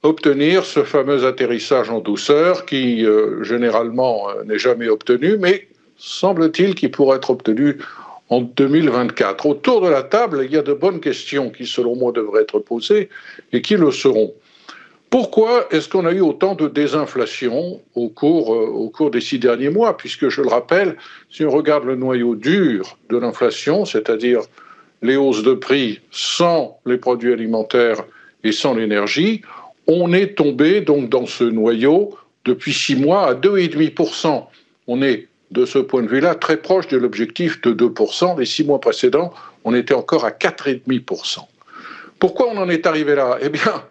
obtenir 0.05 0.65
ce 0.65 0.85
fameux 0.85 1.27
atterrissage 1.27 1.91
en 1.91 1.99
douceur 1.99 2.65
qui 2.65 3.05
euh, 3.05 3.43
généralement 3.43 4.29
n'est 4.45 4.59
jamais 4.59 4.89
obtenu, 4.89 5.37
mais 5.37 5.67
semble-t-il 5.97 6.77
qu'il 6.77 6.93
pourrait 6.93 7.17
être 7.17 7.31
obtenu 7.31 7.79
en 8.31 8.41
2024. 8.43 9.47
Autour 9.47 9.81
de 9.81 9.89
la 9.89 10.03
table, 10.03 10.43
il 10.45 10.53
y 10.53 10.57
a 10.57 10.62
de 10.62 10.72
bonnes 10.72 11.01
questions 11.01 11.51
qui, 11.51 11.66
selon 11.66 11.97
moi, 11.97 12.12
devraient 12.12 12.43
être 12.43 12.59
posées 12.59 13.09
et 13.53 13.62
qui 13.62 13.76
le 13.76 13.91
seront. 13.91 14.35
Pourquoi 15.11 15.66
est-ce 15.70 15.89
qu'on 15.89 16.05
a 16.05 16.12
eu 16.12 16.20
autant 16.20 16.55
de 16.55 16.68
désinflation 16.68 17.81
au 17.95 18.09
cours, 18.11 18.55
euh, 18.55 19.11
des 19.11 19.22
six 19.22 19.39
derniers 19.39 19.70
mois? 19.70 19.97
Puisque, 19.97 20.29
je 20.29 20.43
le 20.43 20.49
rappelle, 20.49 20.97
si 21.31 21.45
on 21.45 21.51
regarde 21.51 21.85
le 21.85 21.97
noyau 21.97 22.35
dur 22.35 22.99
de 23.09 23.16
l'inflation, 23.16 23.87
c'est-à-dire 23.87 24.43
les 25.01 25.16
hausses 25.16 25.43
de 25.43 25.55
prix 25.55 26.01
sans 26.11 26.79
les 26.85 26.99
produits 26.99 27.33
alimentaires 27.33 28.05
et 28.45 28.53
sans 28.53 28.74
l'énergie, 28.74 29.41
on 29.87 30.12
est 30.12 30.37
tombé 30.37 30.83
donc 30.83 31.09
dans 31.09 31.24
ce 31.24 31.45
noyau 31.45 32.14
depuis 32.45 32.74
six 32.74 32.97
mois 32.97 33.29
à 33.29 33.35
2,5%. 33.35 34.45
On 34.89 35.03
est 35.03 35.28
de 35.51 35.65
ce 35.65 35.79
point 35.79 36.03
de 36.03 36.09
vue-là, 36.09 36.35
très 36.35 36.59
proche 36.59 36.89
de 36.89 36.97
l'objectif 36.97 37.61
de 37.63 37.73
2%. 37.73 38.39
Les 38.39 38.45
six 38.45 38.65
mois 38.65 38.81
précédents, 38.81 39.33
on 39.65 39.75
était 39.75 39.95
encore 39.95 40.25
à 40.25 40.31
4,5%. 40.31 41.41
Pourquoi 42.19 42.49
on 42.49 42.57
en 42.59 42.69
est 42.69 42.87
arrivé 42.87 43.15
là? 43.15 43.39
Eh 43.41 43.49
bien, 43.49 43.85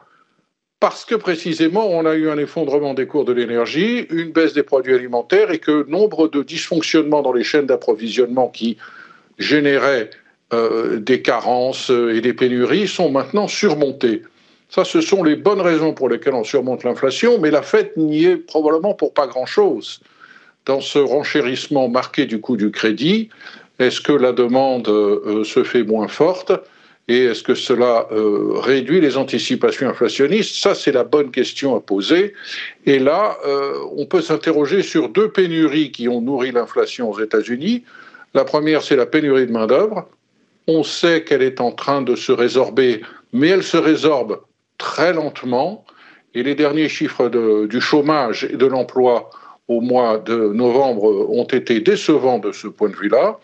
parce 0.80 1.06
que 1.06 1.16
précisément, 1.16 1.88
on 1.90 2.06
a 2.06 2.14
eu 2.16 2.30
un 2.30 2.38
effondrement 2.38 2.94
des 2.94 3.08
cours 3.08 3.26
de 3.26 3.34
l'énergie, 3.34 4.06
une 4.12 4.32
baisse 4.32 4.54
des 4.54 4.64
produits 4.64 4.94
alimentaires 4.94 5.52
et 5.52 5.60
que 5.60 5.90
nombre 5.90 6.28
de 6.28 6.44
dysfonctionnements 6.44 7.22
dans 7.22 7.34
les 7.34 7.44
chaînes 7.44 7.66
d'approvisionnement 7.66 8.50
qui 8.50 8.78
généraient 9.40 10.12
euh, 10.54 11.00
des 11.00 11.22
carences 11.22 11.90
et 11.90 12.22
des 12.22 12.34
pénuries 12.34 12.88
sont 12.88 13.10
maintenant 13.10 13.48
surmontés. 13.48 14.22
Ça, 14.70 14.84
ce 14.84 15.02
sont 15.02 15.24
les 15.24 15.36
bonnes 15.36 15.62
raisons 15.62 15.94
pour 15.94 16.10
lesquelles 16.10 16.34
on 16.34 16.44
surmonte 16.44 16.84
l'inflation, 16.84 17.40
mais 17.40 17.50
la 17.50 17.62
fête 17.62 17.96
n'y 17.98 18.26
est 18.26 18.38
probablement 18.38 18.94
pour 18.94 19.14
pas 19.14 19.26
grand-chose 19.26 20.02
dans 20.68 20.82
ce 20.82 21.00
renchérissement 21.00 21.88
marqué 21.90 22.26
du 22.26 22.40
coût 22.40 22.58
du 22.58 22.70
crédit, 22.72 23.30
est-ce 23.80 24.02
que 24.02 24.12
la 24.12 24.34
demande 24.34 24.88
euh, 24.90 25.44
se 25.44 25.64
fait 25.64 25.84
moins 25.84 26.08
forte 26.08 26.52
et 27.08 27.26
est-ce 27.26 27.42
que 27.42 27.56
cela 27.56 28.08
euh, 28.12 28.52
réduit 28.56 29.00
les 29.00 29.16
anticipations 29.16 29.88
inflationnistes? 29.88 30.56
Ça, 30.56 30.76
c'est 30.76 30.92
la 30.92 31.06
bonne 31.06 31.32
question 31.32 31.74
à 31.76 31.80
poser. 31.80 32.34
Et 32.86 33.00
là, 33.00 33.38
euh, 33.46 33.76
on 33.96 34.06
peut 34.06 34.20
s'interroger 34.20 34.82
sur 34.82 35.08
deux 35.08 35.30
pénuries 35.30 35.92
qui 35.92 36.10
ont 36.10 36.20
nourri 36.20 36.52
l'inflation 36.52 37.10
aux 37.10 37.20
États-Unis. 37.22 37.86
La 38.34 38.44
première, 38.44 38.84
c'est 38.84 38.98
la 38.98 39.06
pénurie 39.06 39.48
de 39.48 39.54
main-d'œuvre. 39.54 40.10
On 40.68 40.84
sait 40.84 41.24
qu'elle 41.24 41.44
est 41.44 41.62
en 41.62 41.72
train 41.72 42.02
de 42.02 42.16
se 42.18 42.34
résorber, 42.34 43.02
mais 43.32 43.48
elle 43.48 43.64
se 43.64 43.78
résorbe 43.78 44.42
très 44.78 45.14
lentement. 45.14 45.86
Et 46.34 46.44
les 46.44 46.56
derniers 46.56 46.90
chiffres 46.90 47.30
du 47.68 47.80
chômage 47.80 48.44
et 48.44 48.58
de 48.58 48.66
l'emploi 48.66 49.30
au 49.68 49.82
mois 49.82 50.18
de 50.18 50.36
novembre 50.54 51.30
ont 51.30 51.46
été 51.46 51.80
décevants 51.80 52.40
de 52.40 52.52
ce 52.52 52.68
point 52.68 52.90
de 52.90 52.96
vue-là. 52.96 53.40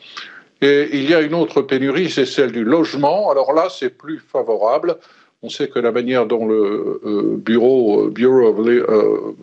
Et 0.61 0.89
il 0.93 1.09
y 1.09 1.13
a 1.13 1.21
une 1.21 1.33
autre 1.33 1.61
pénurie, 1.61 2.09
c'est 2.09 2.25
celle 2.25 2.51
du 2.53 2.63
logement. 2.63 3.29
Alors 3.29 3.51
là, 3.53 3.67
c'est 3.69 3.89
plus 3.89 4.19
favorable. 4.19 4.95
On 5.41 5.49
sait 5.49 5.67
que 5.67 5.77
la 5.77 5.91
manière 5.91 6.25
dont 6.25 6.45
le 6.45 7.01
euh, 7.05 7.35
bureau, 7.35 8.07
Bureau 8.07 8.47
of 8.47 8.65
euh, 8.65 9.35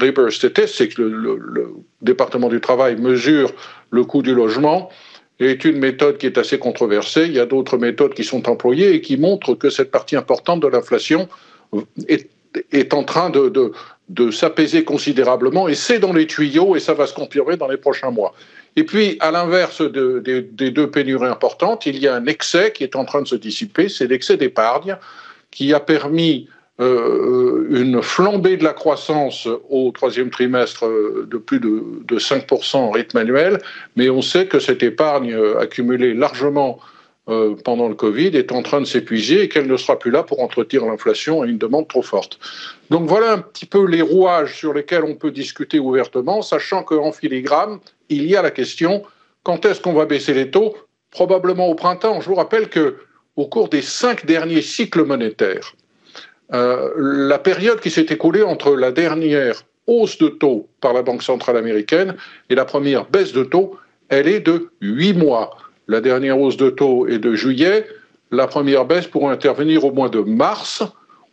Labor 0.00 0.32
Statistics, 0.32 0.68
c'est 0.68 0.88
que 0.88 1.02
le, 1.02 1.68
département 2.02 2.48
du 2.48 2.60
travail 2.60 2.96
mesure 2.96 3.52
le 3.90 4.02
coût 4.02 4.22
du 4.22 4.34
logement, 4.34 4.90
est 5.38 5.64
une 5.64 5.78
méthode 5.78 6.18
qui 6.18 6.26
est 6.26 6.38
assez 6.38 6.58
controversée. 6.58 7.24
Il 7.26 7.32
y 7.32 7.40
a 7.40 7.46
d'autres 7.46 7.78
méthodes 7.78 8.14
qui 8.14 8.24
sont 8.24 8.48
employées 8.48 8.94
et 8.94 9.00
qui 9.00 9.16
montrent 9.16 9.54
que 9.54 9.70
cette 9.70 9.90
partie 9.90 10.16
importante 10.16 10.60
de 10.60 10.68
l'inflation 10.68 11.28
est, 12.08 12.94
en 12.94 13.02
train 13.04 13.30
de, 13.30 13.72
de 14.08 14.30
s'apaiser 14.30 14.84
considérablement 14.84 15.68
et 15.68 15.74
c'est 15.74 15.98
dans 15.98 16.12
les 16.12 16.26
tuyaux 16.26 16.76
et 16.76 16.80
ça 16.80 16.94
va 16.94 17.06
se 17.06 17.14
confirmer 17.14 17.56
dans 17.56 17.68
les 17.68 17.78
prochains 17.78 18.10
mois. 18.10 18.34
Et 18.76 18.84
puis, 18.84 19.16
à 19.20 19.30
l'inverse 19.30 19.80
des 19.82 20.70
deux 20.70 20.90
pénuries 20.90 21.28
importantes, 21.28 21.86
il 21.86 21.98
y 21.98 22.08
a 22.08 22.14
un 22.14 22.26
excès 22.26 22.72
qui 22.72 22.82
est 22.82 22.96
en 22.96 23.04
train 23.04 23.22
de 23.22 23.28
se 23.28 23.36
dissiper, 23.36 23.88
c'est 23.88 24.06
l'excès 24.06 24.36
d'épargne 24.36 24.96
qui 25.50 25.72
a 25.72 25.80
permis 25.80 26.48
euh, 26.80 27.68
une 27.70 28.02
flambée 28.02 28.56
de 28.56 28.64
la 28.64 28.72
croissance 28.72 29.46
au 29.70 29.92
troisième 29.92 30.30
trimestre 30.30 30.84
de 31.24 31.38
plus 31.38 31.60
de, 31.60 31.84
de 32.04 32.18
5% 32.18 32.76
en 32.76 32.90
rythme 32.90 33.18
annuel, 33.18 33.58
mais 33.94 34.10
on 34.10 34.22
sait 34.22 34.46
que 34.46 34.58
cette 34.58 34.82
épargne 34.82 35.32
euh, 35.32 35.60
accumulée 35.60 36.14
largement 36.14 36.80
euh, 37.28 37.54
pendant 37.64 37.88
le 37.88 37.94
Covid 37.94 38.36
est 38.36 38.52
en 38.52 38.62
train 38.62 38.80
de 38.80 38.86
s'épuiser 38.86 39.44
et 39.44 39.48
qu'elle 39.48 39.66
ne 39.66 39.76
sera 39.78 39.98
plus 39.98 40.10
là 40.10 40.22
pour 40.22 40.40
entretenir 40.40 40.84
l'inflation 40.84 41.42
et 41.42 41.48
une 41.48 41.58
demande 41.58 41.88
trop 41.88 42.02
forte. 42.02 42.38
Donc 42.90 43.08
voilà 43.08 43.32
un 43.32 43.38
petit 43.38 43.64
peu 43.64 43.86
les 43.86 44.02
rouages 44.02 44.58
sur 44.58 44.74
lesquels 44.74 45.04
on 45.04 45.14
peut 45.14 45.30
discuter 45.30 45.78
ouvertement, 45.78 46.42
sachant 46.42 46.82
qu'en 46.82 47.12
filigrane, 47.12 47.78
il 48.10 48.26
y 48.26 48.36
a 48.36 48.42
la 48.42 48.50
question 48.50 49.02
quand 49.42 49.64
est-ce 49.64 49.80
qu'on 49.80 49.94
va 49.94 50.06
baisser 50.06 50.34
les 50.34 50.50
taux? 50.50 50.74
Probablement 51.10 51.68
au 51.68 51.74
printemps. 51.74 52.20
Je 52.20 52.28
vous 52.28 52.34
rappelle 52.34 52.68
que 52.68 52.96
au 53.36 53.46
cours 53.46 53.68
des 53.68 53.82
cinq 53.82 54.26
derniers 54.26 54.62
cycles 54.62 55.04
monétaires, 55.04 55.74
euh, 56.52 56.90
la 56.96 57.38
période 57.38 57.80
qui 57.80 57.90
s'est 57.90 58.06
écoulée 58.10 58.42
entre 58.42 58.76
la 58.76 58.92
dernière 58.92 59.62
hausse 59.86 60.18
de 60.18 60.28
taux 60.28 60.68
par 60.80 60.92
la 60.92 61.02
Banque 61.02 61.22
centrale 61.22 61.56
américaine 61.56 62.16
et 62.50 62.54
la 62.54 62.64
première 62.64 63.08
baisse 63.08 63.32
de 63.32 63.44
taux, 63.44 63.78
elle 64.08 64.28
est 64.28 64.40
de 64.40 64.70
huit 64.80 65.14
mois. 65.14 65.56
La 65.86 66.00
dernière 66.00 66.38
hausse 66.40 66.56
de 66.56 66.70
taux 66.70 67.06
est 67.06 67.18
de 67.18 67.34
juillet. 67.34 67.86
La 68.30 68.46
première 68.46 68.86
baisse 68.86 69.06
pourrait 69.06 69.32
intervenir 69.32 69.84
au 69.84 69.92
mois 69.92 70.08
de 70.08 70.20
mars. 70.20 70.82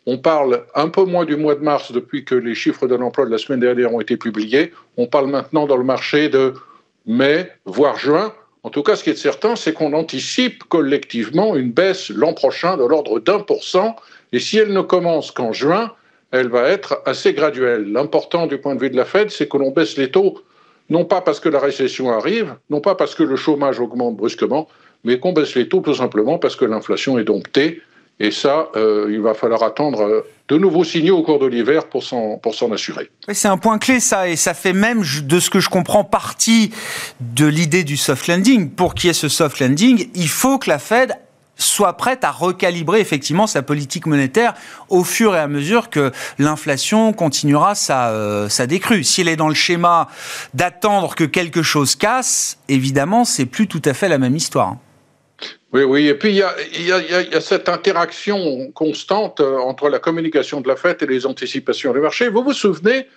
On 0.06 0.18
parle 0.18 0.66
un 0.76 0.90
peu 0.90 1.06
moins 1.06 1.24
du 1.24 1.38
mois 1.38 1.56
de 1.56 1.62
mars 1.64 1.92
depuis 1.94 2.26
que 2.26 2.36
les 2.36 2.54
chiffres 2.54 2.88
de 2.88 2.96
l'emploi 2.96 3.26
de 3.26 3.32
la 3.32 3.38
semaine 3.38 3.62
dernière 3.62 3.94
ont 3.94 4.02
été 4.02 4.18
publiés. 4.18 4.74
On 4.98 5.08
parle 5.08 5.28
maintenant 5.28 5.68
dans 5.68 5.78
le 5.78 5.86
marché 5.86 6.28
de 6.28 6.54
mai, 7.06 7.50
voire 7.66 7.98
juin. 7.98 8.34
En 8.64 8.70
tout 8.70 8.84
cas, 8.84 8.96
ce 8.98 9.04
qui 9.06 9.12
est 9.12 9.16
certain, 9.16 9.56
c'est 9.56 9.74
qu'on 9.74 9.94
anticipe 9.94 10.66
collectivement 10.66 11.56
une 11.56 11.72
baisse 11.72 12.10
l'an 12.10 12.34
prochain 12.34 12.76
de 12.76 12.84
l'ordre 12.84 13.20
d'un 13.20 13.40
pour 13.40 13.64
cent. 13.64 13.96
Et 14.34 14.40
si 14.40 14.58
elle 14.58 14.74
ne 14.74 14.82
commence 14.82 15.32
qu'en 15.32 15.54
juin, 15.54 15.94
elle 16.32 16.50
va 16.50 16.68
être 16.68 17.02
assez 17.06 17.34
graduelle. 17.34 17.92
L'important 17.92 18.48
du 18.48 18.58
point 18.58 18.76
de 18.76 18.82
vue 18.82 18.90
de 18.90 18.98
la 18.98 19.06
Fed, 19.06 19.32
c'est 19.32 19.48
que 19.48 19.58
l'on 19.58 19.72
baisse 19.72 19.98
les 19.98 20.12
taux 20.12 20.42
non 20.92 21.06
pas 21.06 21.22
parce 21.22 21.40
que 21.40 21.50
la 21.50 21.60
récession 21.60 22.12
arrive, 22.12 22.54
non 22.70 22.82
pas 22.82 22.96
parce 22.96 23.16
que 23.16 23.24
le 23.24 23.38
chômage 23.38 23.80
augmente 23.80 24.18
brusquement, 24.18 24.68
mais 25.06 25.20
qu'on 25.20 25.32
baisse 25.32 25.56
les 25.56 25.68
taux 25.68 25.80
tout 25.80 25.96
simplement 25.96 26.38
parce 26.38 26.58
que 26.58 26.66
l'inflation 26.66 27.18
est 27.18 27.24
domptée. 27.24 27.82
Et 28.20 28.30
ça, 28.30 28.70
euh, 28.76 29.08
il 29.10 29.20
va 29.22 29.34
falloir 29.34 29.64
attendre 29.64 30.02
euh, 30.02 30.22
de 30.50 30.58
nouveaux 30.58 30.84
signaux 30.84 31.18
au 31.18 31.24
cours 31.24 31.40
de 31.40 31.48
l'hiver 31.48 31.88
pour 31.88 32.04
s'en, 32.04 32.38
pour 32.38 32.54
s'en 32.54 32.72
assurer. 32.72 33.10
C'est 33.32 33.48
un 33.48 33.58
point 33.58 33.80
clé, 33.80 34.00
ça, 34.00 34.28
et 34.30 34.36
ça 34.36 34.54
fait 34.54 34.74
même, 34.74 35.02
de 35.24 35.40
ce 35.40 35.50
que 35.50 35.60
je 35.60 35.70
comprends, 35.70 36.04
partie 36.04 36.72
de 37.20 37.48
l'idée 37.48 37.84
du 37.84 37.98
soft 37.98 38.28
landing. 38.28 38.70
Pour 38.70 38.94
qu'il 38.94 39.08
y 39.08 39.12
ait 39.12 39.14
ce 39.14 39.30
soft 39.30 39.60
landing, 39.60 40.10
il 40.14 40.28
faut 40.28 40.60
que 40.60 40.70
la 40.70 40.78
Fed 40.78 41.14
soit 41.62 41.94
prête 41.94 42.24
à 42.24 42.32
recalibrer 42.32 43.00
effectivement 43.00 43.48
sa 43.48 43.62
politique 43.62 44.06
monétaire 44.06 44.54
au 44.90 45.04
fur 45.04 45.36
et 45.36 45.40
à 45.40 45.48
mesure 45.48 45.90
que 45.90 46.12
l'inflation 46.40 47.14
continuera 47.14 47.76
sa, 47.76 48.10
euh, 48.12 48.50
sa 48.50 48.68
décrue. 48.68 49.04
Si 49.04 49.22
elle 49.22 49.28
est 49.28 49.36
dans 49.36 49.50
le 49.50 49.56
schéma 49.56 50.08
d'attendre 50.54 51.16
que 51.16 51.24
quelque 51.24 51.64
chose 51.64 51.96
casse, 51.96 52.58
évidemment, 52.68 53.26
c'est 53.26 53.46
plus 53.46 53.68
tout 53.68 53.82
à 53.86 53.94
fait 53.94 54.10
la 54.10 54.18
même 54.18 54.36
histoire. 54.36 54.78
Oui, 55.74 55.84
oui, 55.84 56.08
et 56.08 56.16
puis 56.16 56.30
il 56.30 56.36
y 56.36 56.44
a, 56.44 56.54
y, 56.78 56.92
a, 57.36 57.42
cette 57.42 57.70
interaction 57.70 58.72
constante 58.74 59.40
euh, 59.40 59.58
entre 59.58 59.88
la 59.88 60.00
communication 60.00 60.60
de 60.60 60.68
la 60.68 60.76
fête 60.76 61.02
et 61.02 61.08
les 61.08 61.26
anticipations 61.26 61.94
du 61.94 62.00
marché. 62.00 62.28
Vous 62.28 62.44
vous 62.44 62.54
souvenez, 62.54 63.08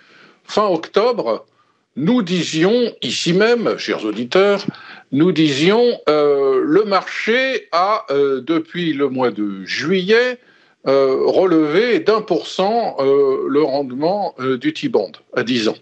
fin 0.45 0.65
octobre, 0.65 1.45
nous 1.95 2.21
disions 2.21 2.93
ici 3.01 3.33
même, 3.33 3.77
chers 3.77 4.03
auditeurs, 4.03 4.65
nous 5.11 5.31
disions 5.31 5.99
euh, 6.09 6.61
le 6.63 6.83
marché 6.83 7.67
a, 7.71 8.05
euh, 8.09 8.41
depuis 8.41 8.93
le 8.93 9.09
mois 9.09 9.31
de 9.31 9.63
juillet, 9.63 10.39
euh, 10.87 11.21
relevé 11.25 11.99
d'un 11.99 12.21
pour 12.21 12.47
cent 12.47 12.97
le 12.99 13.61
rendement 13.63 14.35
du 14.39 14.73
T-bond 14.73 15.13
à 15.35 15.43
10 15.43 15.69
ans. 15.69 15.77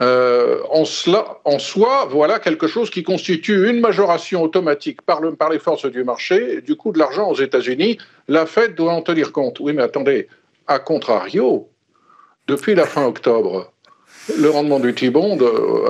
En, 0.00 0.84
cela, 0.86 1.38
en, 1.44 1.58
soi, 1.58 2.08
voilà 2.10 2.38
quelque 2.38 2.66
chose 2.66 2.88
qui 2.90 3.02
constitue 3.02 3.68
une 3.68 3.80
majoration 3.80 4.42
automatique 4.42 5.02
par, 5.02 5.20
par 5.38 5.50
les 5.50 5.58
forces 5.58 5.84
du 5.84 6.02
marché 6.02 6.62
du 6.62 6.74
coût 6.74 6.90
de 6.92 6.98
l'argent 6.98 7.30
aux 7.30 7.34
États-Unis. 7.34 7.98
La 8.26 8.46
Fed 8.46 8.74
doit 8.74 8.94
en 8.94 9.02
tenir 9.02 9.30
compte. 9.30 9.60
Oui, 9.60 9.74
mais 9.74 9.82
attendez, 9.82 10.26
à 10.66 10.78
contrario, 10.78 11.68
depuis 12.46 12.74
la 12.74 12.86
fin 12.86 13.04
octobre, 13.04 13.70
le 14.38 14.50
rendement 14.50 14.80
du 14.80 14.94
T-bond, 14.94 15.38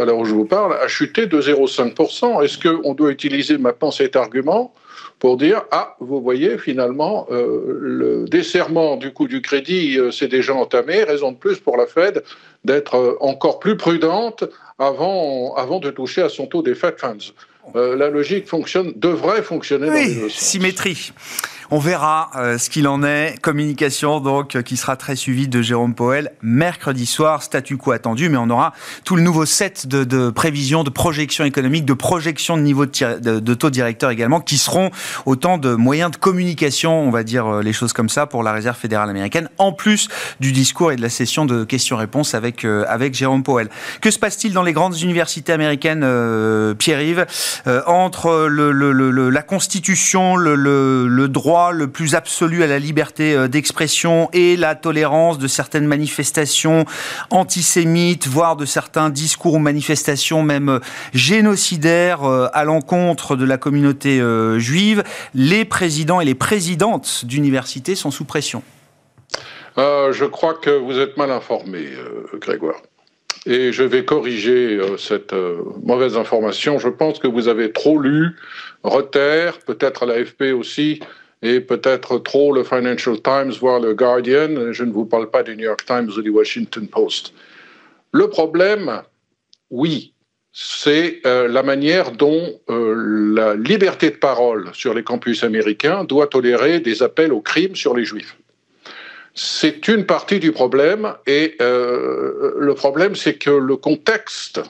à 0.00 0.04
l'heure 0.04 0.18
où 0.18 0.24
je 0.24 0.34
vous 0.34 0.44
parle, 0.44 0.74
a 0.74 0.88
chuté 0.88 1.26
de 1.26 1.40
0,5%. 1.40 2.42
Est-ce 2.42 2.58
qu'on 2.58 2.94
doit 2.94 3.10
utiliser 3.10 3.58
maintenant 3.58 3.90
cet 3.90 4.16
argument 4.16 4.72
pour 5.20 5.36
dire 5.36 5.62
ah 5.70 5.96
vous 6.00 6.20
voyez 6.20 6.58
finalement 6.58 7.26
euh, 7.30 7.78
le 7.80 8.24
desserrement 8.24 8.96
du 8.96 9.12
coût 9.12 9.28
du 9.28 9.42
crédit 9.42 9.98
euh, 9.98 10.10
s'est 10.10 10.28
déjà 10.28 10.54
entamé 10.54 11.04
raison 11.04 11.30
de 11.30 11.36
plus 11.36 11.60
pour 11.60 11.76
la 11.76 11.86
Fed 11.86 12.24
d'être 12.64 12.96
euh, 12.96 13.16
encore 13.20 13.60
plus 13.60 13.76
prudente 13.76 14.44
avant 14.78 15.54
avant 15.56 15.78
de 15.78 15.90
toucher 15.90 16.22
à 16.22 16.30
son 16.30 16.46
taux 16.46 16.62
des 16.62 16.74
Fed 16.74 16.98
funds 16.98 17.32
euh, 17.76 17.94
la 17.96 18.08
logique 18.08 18.48
fonctionne 18.48 18.92
devrait 18.96 19.42
fonctionner 19.42 19.90
oui, 19.90 20.14
dans 20.16 20.28
sens. 20.28 20.38
On 21.70 21.78
verra 21.78 22.30
euh, 22.36 22.58
ce 22.58 22.68
qu'il 22.68 22.88
en 22.88 23.04
est. 23.04 23.40
Communication 23.40 24.20
donc 24.20 24.56
euh, 24.56 24.62
qui 24.62 24.76
sera 24.76 24.96
très 24.96 25.14
suivie 25.14 25.46
de 25.46 25.62
Jérôme 25.62 25.94
Poel 25.94 26.32
mercredi 26.42 27.06
soir. 27.06 27.42
Statu 27.42 27.76
quo 27.76 27.92
attendu, 27.92 28.28
mais 28.28 28.38
on 28.38 28.50
aura 28.50 28.72
tout 29.04 29.14
le 29.14 29.22
nouveau 29.22 29.46
set 29.46 29.86
de, 29.86 30.02
de 30.02 30.30
prévisions, 30.30 30.82
de 30.82 30.90
projections 30.90 31.44
économiques, 31.44 31.84
de 31.84 31.94
projections 31.94 32.56
de 32.56 32.62
niveau 32.62 32.86
de, 32.86 33.38
de, 33.38 33.54
taux 33.54 33.70
directeur 33.70 34.10
également, 34.10 34.40
qui 34.40 34.58
seront 34.58 34.90
autant 35.26 35.58
de 35.58 35.74
moyens 35.74 36.10
de 36.10 36.16
communication, 36.16 37.00
on 37.00 37.10
va 37.10 37.22
dire 37.22 37.46
euh, 37.46 37.62
les 37.62 37.72
choses 37.72 37.92
comme 37.92 38.08
ça, 38.08 38.26
pour 38.26 38.42
la 38.42 38.52
Réserve 38.52 38.76
fédérale 38.76 39.08
américaine, 39.08 39.48
en 39.58 39.72
plus 39.72 40.08
du 40.40 40.50
discours 40.50 40.90
et 40.90 40.96
de 40.96 41.02
la 41.02 41.08
session 41.08 41.44
de 41.44 41.62
questions-réponses 41.62 42.34
avec 42.34 42.64
euh, 42.64 42.84
avec 42.88 43.14
Jérôme 43.14 43.44
Powell. 43.44 43.68
Que 44.00 44.10
se 44.10 44.18
passe-t-il 44.18 44.52
dans 44.52 44.64
les 44.64 44.72
grandes 44.72 45.00
universités 45.00 45.52
américaines, 45.52 46.02
euh, 46.02 46.74
Pierre-Yves, 46.74 47.26
entre 47.86 48.46
le, 48.48 48.72
le, 48.72 48.92
le, 48.92 49.30
la 49.30 49.42
Constitution, 49.42 50.36
le 50.36 51.26
droit 51.28 51.59
le 51.70 51.88
plus 51.88 52.14
absolu 52.14 52.62
à 52.62 52.66
la 52.66 52.78
liberté 52.78 53.34
euh, 53.34 53.48
d'expression 53.48 54.28
et 54.32 54.56
la 54.56 54.74
tolérance 54.74 55.38
de 55.38 55.46
certaines 55.46 55.86
manifestations 55.86 56.84
antisémites, 57.30 58.26
voire 58.26 58.56
de 58.56 58.64
certains 58.64 59.10
discours 59.10 59.54
ou 59.54 59.58
manifestations 59.58 60.42
même 60.42 60.68
euh, 60.68 60.78
génocidaires 61.12 62.24
euh, 62.24 62.48
à 62.52 62.64
l'encontre 62.64 63.36
de 63.36 63.44
la 63.44 63.58
communauté 63.58 64.20
juive, 64.58 65.02
les 65.34 65.64
présidents 65.64 66.20
et 66.20 66.24
les 66.24 66.34
présidentes 66.34 67.24
d'universités 67.24 67.94
sont 67.94 68.10
sous 68.10 68.24
pression. 68.24 68.62
Je 69.76 70.24
crois 70.24 70.54
que 70.54 70.70
vous 70.70 70.98
êtes 70.98 71.16
mal 71.16 71.30
informé, 71.30 71.88
Grégoire. 72.34 72.80
Et 73.46 73.72
je 73.72 73.82
vais 73.82 74.04
corriger 74.04 74.78
cette 74.98 75.34
mauvaise 75.82 76.16
information. 76.16 76.78
Je 76.78 76.88
pense 76.88 77.18
que 77.18 77.26
vous 77.26 77.48
avez 77.48 77.72
trop 77.72 77.98
lu 77.98 78.36
Reuters, 78.82 79.58
peut-être 79.58 80.06
l'AFP 80.06 80.54
aussi, 80.54 81.00
et 81.42 81.60
peut-être 81.60 82.18
trop 82.18 82.52
le 82.52 82.64
Financial 82.64 83.20
Times, 83.20 83.52
voire 83.60 83.80
le 83.80 83.94
Guardian. 83.94 84.72
Je 84.72 84.84
ne 84.84 84.92
vous 84.92 85.06
parle 85.06 85.30
pas 85.30 85.42
du 85.42 85.56
New 85.56 85.64
York 85.64 85.84
Times 85.86 86.10
ou 86.16 86.22
du 86.22 86.30
Washington 86.30 86.86
Post. 86.88 87.32
Le 88.12 88.28
problème, 88.28 89.02
oui, 89.70 90.12
c'est 90.52 91.20
la 91.24 91.62
manière 91.62 92.10
dont 92.10 92.60
la 92.68 93.54
liberté 93.54 94.10
de 94.10 94.16
parole 94.16 94.68
sur 94.74 94.94
les 94.94 95.02
campus 95.02 95.44
américains 95.44 96.04
doit 96.04 96.26
tolérer 96.26 96.80
des 96.80 97.02
appels 97.02 97.32
au 97.32 97.40
crime 97.40 97.76
sur 97.76 97.94
les 97.94 98.04
juifs. 98.04 98.36
C'est 99.32 99.86
une 99.86 100.06
partie 100.06 100.40
du 100.40 100.50
problème 100.50 101.14
et 101.26 101.56
le 101.60 102.72
problème 102.74 103.14
c'est 103.14 103.34
que 103.34 103.50
le 103.50 103.76
contexte 103.76 104.60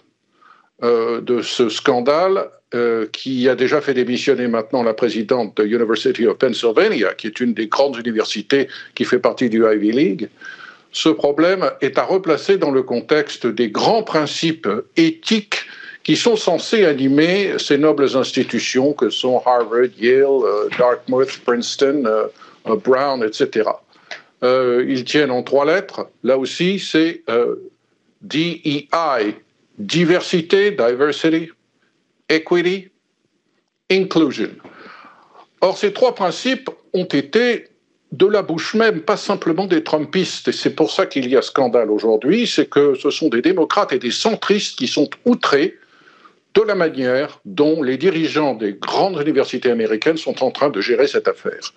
de 0.83 1.43
ce 1.43 1.69
scandale 1.71 2.51
euh, 2.73 3.09
qui 3.11 3.49
a 3.49 3.57
déjà 3.57 3.81
fait 3.81 3.95
démissionner 3.95 4.47
maintenant 4.47 4.85
la 4.85 4.95
présidente 4.95 5.57
de 5.57 5.65
University 5.65 6.25
of 6.29 6.39
Pennsylvania, 6.39 7.15
qui 7.15 7.27
est 7.27 7.41
une 7.41 7.53
des 7.53 7.67
grandes 7.67 7.97
universités 7.97 8.69
qui 8.95 9.05
fait 9.05 9.19
partie 9.19 9.49
du 9.49 9.65
Ivy 9.65 9.91
League, 9.91 10.29
ce 10.93 11.09
problème 11.09 11.69
est 11.81 11.99
à 11.99 12.05
replacer 12.05 12.59
dans 12.59 12.71
le 12.71 12.85
contexte 12.85 13.45
des 13.45 13.71
grands 13.71 14.05
principes 14.05 14.69
éthiques 14.97 15.65
qui 16.05 16.15
sont 16.15 16.37
censés 16.37 16.85
animer 16.85 17.59
ces 17.59 17.77
nobles 17.77 18.17
institutions 18.17 18.93
que 18.93 19.11
sont 19.11 19.43
Harvard, 19.45 19.89
Yale, 19.99 20.23
euh, 20.23 20.69
Dartmouth, 20.79 21.41
Princeton, 21.45 22.05
euh, 22.07 22.77
Brown, 22.77 23.25
etc. 23.25 23.69
ils 24.43 25.05
tiennent 25.05 25.33
en 25.33 25.43
trois 25.43 25.65
lettres. 25.65 26.09
Là 26.23 26.39
aussi, 26.39 26.79
c'est 26.79 27.25
DEI, 28.23 29.35
diversité, 29.77 30.71
diversity, 30.71 31.51
equity, 32.31 32.89
inclusion. 33.91 34.51
Or, 35.61 35.77
ces 35.77 35.93
trois 35.93 36.15
principes 36.15 36.71
ont 36.95 37.05
été 37.05 37.67
de 38.13 38.27
la 38.27 38.43
bouche 38.43 38.75
même, 38.75 39.03
pas 39.03 39.17
simplement 39.17 39.67
des 39.67 39.85
Trumpistes. 39.85 40.49
Et 40.49 40.53
c'est 40.53 40.75
pour 40.75 40.91
ça 40.91 41.07
qu'il 41.07 41.29
y 41.29 41.37
a 41.37 41.43
scandale 41.43 41.91
aujourd'hui, 41.91 42.47
c'est 42.47 42.69
que 42.69 42.95
ce 42.95 43.11
sont 43.11 43.29
des 43.29 43.43
démocrates 43.43 43.93
et 43.93 43.99
des 43.99 44.11
centristes 44.11 44.79
qui 44.79 44.89
sont 44.89 45.09
outrés 45.25 45.77
de 46.55 46.63
la 46.63 46.75
manière 46.75 47.41
dont 47.45 47.83
les 47.83 47.97
dirigeants 47.97 48.55
des 48.55 48.73
grandes 48.73 49.21
universités 49.21 49.71
américaines 49.71 50.17
sont 50.17 50.43
en 50.43 50.51
train 50.51 50.71
de 50.71 50.81
gérer 50.81 51.07
cette 51.07 51.29
affaire. 51.29 51.73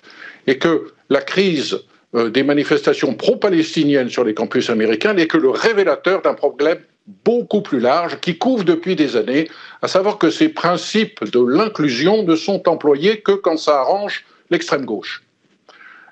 Et 0.48 0.58
que 0.58 0.88
la 1.10 1.22
crise 1.22 1.80
euh, 2.16 2.32
des 2.32 2.42
manifestations 2.42 3.14
pro-palestiniennes 3.14 4.10
sur 4.10 4.24
les 4.24 4.34
campus 4.34 4.72
américains 4.72 5.14
n'est 5.14 5.28
que 5.28 5.38
le 5.38 5.50
révélateur 5.50 6.24
d'un 6.24 6.34
problème 6.34 6.80
beaucoup 7.26 7.62
plus 7.62 7.80
large 7.80 8.20
qui 8.20 8.38
couvre 8.38 8.64
depuis 8.64 8.96
des 8.96 9.16
années, 9.16 9.50
à 9.82 9.88
savoir 9.88 10.18
que 10.18 10.30
ces 10.30 10.50
principes 10.50 11.24
de 11.32 11.40
l'inclusion 11.40 12.24
ne 12.24 12.36
sont 12.36 12.68
employés 12.70 13.22
que 13.22 13.34
quand 13.34 13.58
ça 13.58 13.80
arrange 13.80 14.26
l'extrême 14.50 14.86
gauche. 14.86 15.24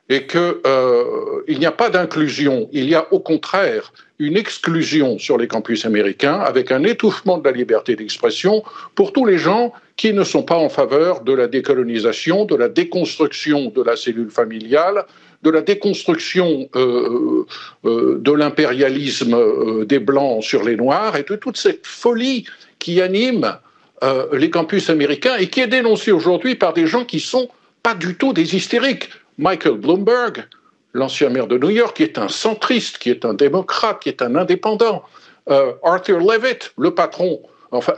Et 0.09 0.27
qu'il 0.27 0.59
euh, 0.65 1.43
n'y 1.47 1.65
a 1.65 1.71
pas 1.71 1.89
d'inclusion, 1.89 2.67
il 2.73 2.89
y 2.89 2.95
a 2.95 3.07
au 3.13 3.19
contraire 3.19 3.93
une 4.19 4.35
exclusion 4.35 5.17
sur 5.17 5.37
les 5.37 5.47
campus 5.47 5.85
américains 5.85 6.39
avec 6.39 6.71
un 6.71 6.83
étouffement 6.83 7.37
de 7.37 7.45
la 7.45 7.55
liberté 7.55 7.95
d'expression 7.95 8.61
pour 8.93 9.13
tous 9.13 9.25
les 9.25 9.37
gens 9.37 9.73
qui 9.95 10.11
ne 10.11 10.23
sont 10.23 10.43
pas 10.43 10.57
en 10.57 10.69
faveur 10.69 11.21
de 11.21 11.33
la 11.33 11.47
décolonisation, 11.47 12.45
de 12.45 12.55
la 12.55 12.67
déconstruction 12.67 13.69
de 13.69 13.81
la 13.81 13.95
cellule 13.95 14.29
familiale, 14.29 15.05
de 15.43 15.49
la 15.49 15.61
déconstruction 15.61 16.69
euh, 16.75 17.45
euh, 17.85 18.17
de 18.19 18.31
l'impérialisme 18.31 19.33
euh, 19.33 19.85
des 19.85 19.99
Blancs 19.99 20.43
sur 20.43 20.63
les 20.63 20.75
Noirs 20.75 21.15
et 21.15 21.23
de 21.23 21.35
toute 21.35 21.57
cette 21.57 21.85
folie 21.85 22.45
qui 22.79 23.01
anime 23.01 23.57
les 24.33 24.49
campus 24.49 24.89
américains 24.89 25.35
et 25.37 25.45
qui 25.45 25.59
est 25.59 25.67
dénoncée 25.67 26.11
aujourd'hui 26.11 26.55
par 26.55 26.73
des 26.73 26.87
gens 26.87 27.05
qui 27.05 27.19
sont 27.19 27.49
pas 27.83 27.93
du 27.93 28.15
tout 28.15 28.33
des 28.33 28.55
hystériques. 28.55 29.11
Michael 29.37 29.75
Bloomberg, 29.75 30.43
l'ancien 30.93 31.29
maire 31.29 31.45
de 31.45 31.59
New 31.59 31.69
York, 31.69 31.97
qui 31.97 32.01
est 32.01 32.17
un 32.17 32.27
centriste, 32.27 32.97
qui 32.97 33.11
est 33.11 33.25
un 33.25 33.35
démocrate, 33.35 34.01
qui 34.01 34.09
est 34.09 34.23
un 34.23 34.35
indépendant. 34.35 35.03
Arthur 35.83 36.17
Levitt, 36.17 36.73
le 36.79 36.95
patron 36.95 37.41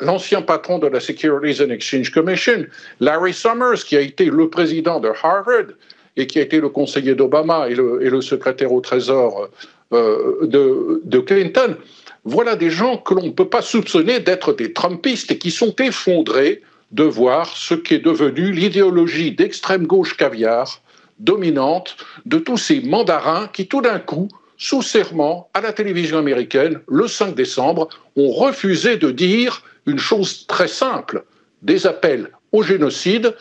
l'ancien 0.02 0.42
patron 0.42 0.78
de 0.78 0.88
la 0.88 1.00
Securities 1.00 1.64
and 1.64 1.70
Exchange 1.70 2.12
Commission, 2.12 2.66
Larry 3.00 3.34
Summers, 3.34 3.84
qui 3.86 3.98
a 3.98 4.02
été 4.02 4.26
le 4.26 4.50
président 4.50 5.00
de 5.00 5.10
Harvard, 5.24 5.74
et 6.16 6.28
qui 6.28 6.40
a 6.40 6.42
été 6.42 6.60
le 6.60 6.70
conseiller 6.70 7.16
d'Obama 7.16 7.70
et 7.70 7.76
le, 7.76 8.22
secrétaire 8.22 8.72
au 8.72 8.82
Trésor 8.82 9.50
euh, 9.94 10.46
de, 10.46 11.20
Clinton, 11.20 11.76
voilà 12.24 12.56
des 12.56 12.70
gens 12.70 12.98
que 12.98 13.14
l'on 13.14 13.24
ne 13.24 13.32
peut 13.32 13.50
pas 13.50 13.62
soupçonner 13.62 14.20
d'être 14.20 14.54
des 14.54 14.74
Trumpistes 14.74 15.32
et 15.32 15.38
qui 15.38 15.52
sont 15.52 15.76
effondrés 15.78 16.62
de 16.92 17.04
voir 17.04 17.48
ce 17.58 17.74
qui 17.74 17.96
est 17.96 18.06
devenu 18.06 18.52
l'idéologie 18.52 19.32
d'extrême 19.32 19.88
gauche 19.88 20.16
caviar 20.16 20.82
dominante 21.20 21.98
de 22.26 22.38
tous 22.38 22.58
ces 22.58 22.82
mandarins 22.82 23.50
qui 23.52 23.68
tout 23.68 23.82
d'un 23.82 24.00
coup, 24.00 24.28
sous 24.58 24.82
serment 24.82 25.50
à 25.54 25.62
la 25.62 25.74
télévision 25.74 26.18
américaine, 26.18 26.80
le 26.88 27.08
5 27.08 27.36
décembre, 27.36 27.90
ont 28.16 28.32
refusé 28.32 28.98
de 28.98 29.12
dire 29.12 29.64
une 29.86 29.98
chose 29.98 30.46
très 30.48 30.68
simple, 30.68 31.26
des 31.62 31.88
appels 31.88 32.30
au 32.52 32.62
génocide 32.62 33.36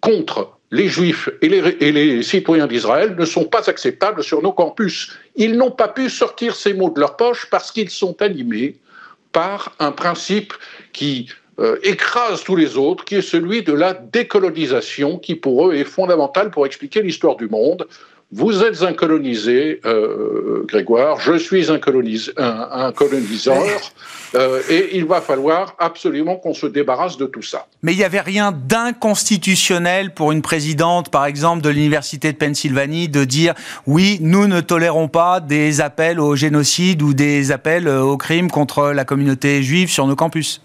contre 0.00 0.55
les 0.70 0.88
juifs 0.88 1.28
et 1.42 1.48
les, 1.48 2.22
citoyens 2.22 2.66
d'Israël 2.66 3.14
ne 3.16 3.24
sont 3.24 3.44
pas 3.44 3.68
acceptables 3.70 4.24
sur 4.24 4.42
nos 4.42 4.52
campus. 4.52 5.12
Ils 5.36 5.56
n'ont 5.56 5.70
pas 5.70 5.88
pu 5.88 6.10
sortir 6.10 6.56
ces 6.56 6.74
mots 6.74 6.90
de 6.90 7.00
leur 7.00 7.16
poche 7.16 7.46
parce 7.50 7.70
qu'ils 7.70 7.90
sont 7.90 8.20
animés 8.20 8.76
par 9.32 9.74
un 9.78 9.92
principe 9.92 10.54
qui 10.92 11.28
euh, 11.58 11.78
écrase 11.82 12.42
tous 12.42 12.56
les 12.56 12.76
autres, 12.76 13.04
qui 13.04 13.14
est 13.14 13.22
celui 13.22 13.62
de 13.62 13.72
la 13.72 13.94
décolonisation, 13.94 15.18
qui 15.18 15.36
pour 15.36 15.68
eux 15.68 15.74
est 15.74 15.84
fondamental 15.84 16.50
pour 16.50 16.66
expliquer 16.66 17.02
l'histoire 17.02 17.36
du 17.36 17.48
monde. 17.48 17.86
Vous 18.32 18.64
êtes 18.64 18.82
un 18.82 18.92
colonisé, 18.92 19.80
euh, 19.84 20.64
Grégoire, 20.66 21.20
je 21.20 21.36
suis 21.38 21.70
un, 21.70 21.74
un, 21.76 22.92
coloniseur, 22.92 23.64
euh, 24.34 24.60
et 24.68 24.96
il 24.96 25.04
va 25.04 25.20
falloir 25.20 25.76
absolument 25.78 26.34
qu'on 26.34 26.52
se 26.52 26.66
débarrasse 26.66 27.16
de 27.18 27.26
tout 27.26 27.42
ça. 27.42 27.68
Mais 27.82 27.92
il 27.92 27.98
n'y 27.98 28.04
avait 28.04 28.20
rien 28.20 28.50
d'inconstitutionnel 28.50 30.12
pour 30.12 30.32
une 30.32 30.42
présidente, 30.42 31.08
par 31.08 31.24
exemple, 31.24 31.62
de 31.62 31.68
l'Université 31.68 32.32
de 32.32 32.36
Pennsylvanie, 32.36 33.08
de 33.08 33.24
dire 33.24 33.54
oui, 33.86 34.18
nous 34.20 34.48
ne 34.48 34.60
tolérons 34.60 35.06
pas 35.06 35.38
des 35.38 35.80
appels 35.80 36.18
au 36.18 36.34
génocide 36.34 37.02
ou 37.02 37.14
des 37.14 37.52
appels 37.52 37.86
euh, 37.86 38.02
au 38.02 38.16
crime 38.16 38.50
contre 38.50 38.90
la 38.90 39.04
communauté 39.04 39.62
juive 39.62 39.88
sur 39.88 40.08
nos 40.08 40.16
campus. 40.16 40.62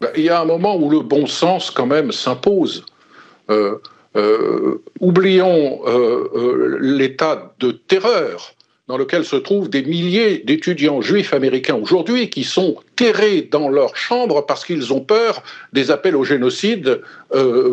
Ben, 0.00 0.08
il 0.16 0.24
y 0.24 0.30
a 0.30 0.40
un 0.40 0.46
moment 0.46 0.76
où 0.76 0.88
le 0.88 1.00
bon 1.00 1.26
sens, 1.26 1.70
quand 1.70 1.86
même, 1.86 2.10
s'impose. 2.10 2.86
Euh, 3.50 3.76
oublions 5.00 5.80
euh, 5.86 6.28
euh, 6.34 6.78
l'état 6.80 7.54
de 7.60 7.72
terreur 7.72 8.54
dans 8.88 8.96
lequel 8.98 9.24
se 9.24 9.36
trouvent 9.36 9.70
des 9.70 9.82
milliers 9.82 10.38
d'étudiants 10.38 11.00
juifs 11.00 11.32
américains 11.32 11.76
aujourd'hui 11.76 12.28
qui 12.28 12.44
sont 12.44 12.76
terrés 12.96 13.48
dans 13.50 13.68
leurs 13.68 13.96
chambres 13.96 14.44
parce 14.44 14.64
qu'ils 14.64 14.92
ont 14.92 15.00
peur 15.00 15.42
des 15.72 15.90
appels 15.90 16.16
au 16.16 16.24
génocide 16.24 17.00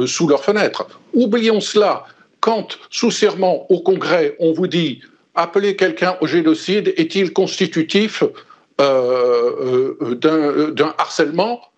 sous 0.05 0.27
leurs 0.27 0.43
fenêtres. 0.43 0.87
Oublions 1.13 1.61
cela. 1.61 2.05
Quand, 2.41 2.77
sous 2.89 3.11
serment 3.11 3.69
au 3.69 3.81
Congrès, 3.81 4.35
on 4.39 4.53
vous 4.53 4.67
dit 4.67 5.01
appeler 5.35 5.75
quelqu'un 5.75 6.15
au 6.21 6.27
génocide 6.27 6.93
est-il 6.95 7.33
constitutif 7.33 8.23
d'un 8.77 9.95
harcèlement? 10.97 11.68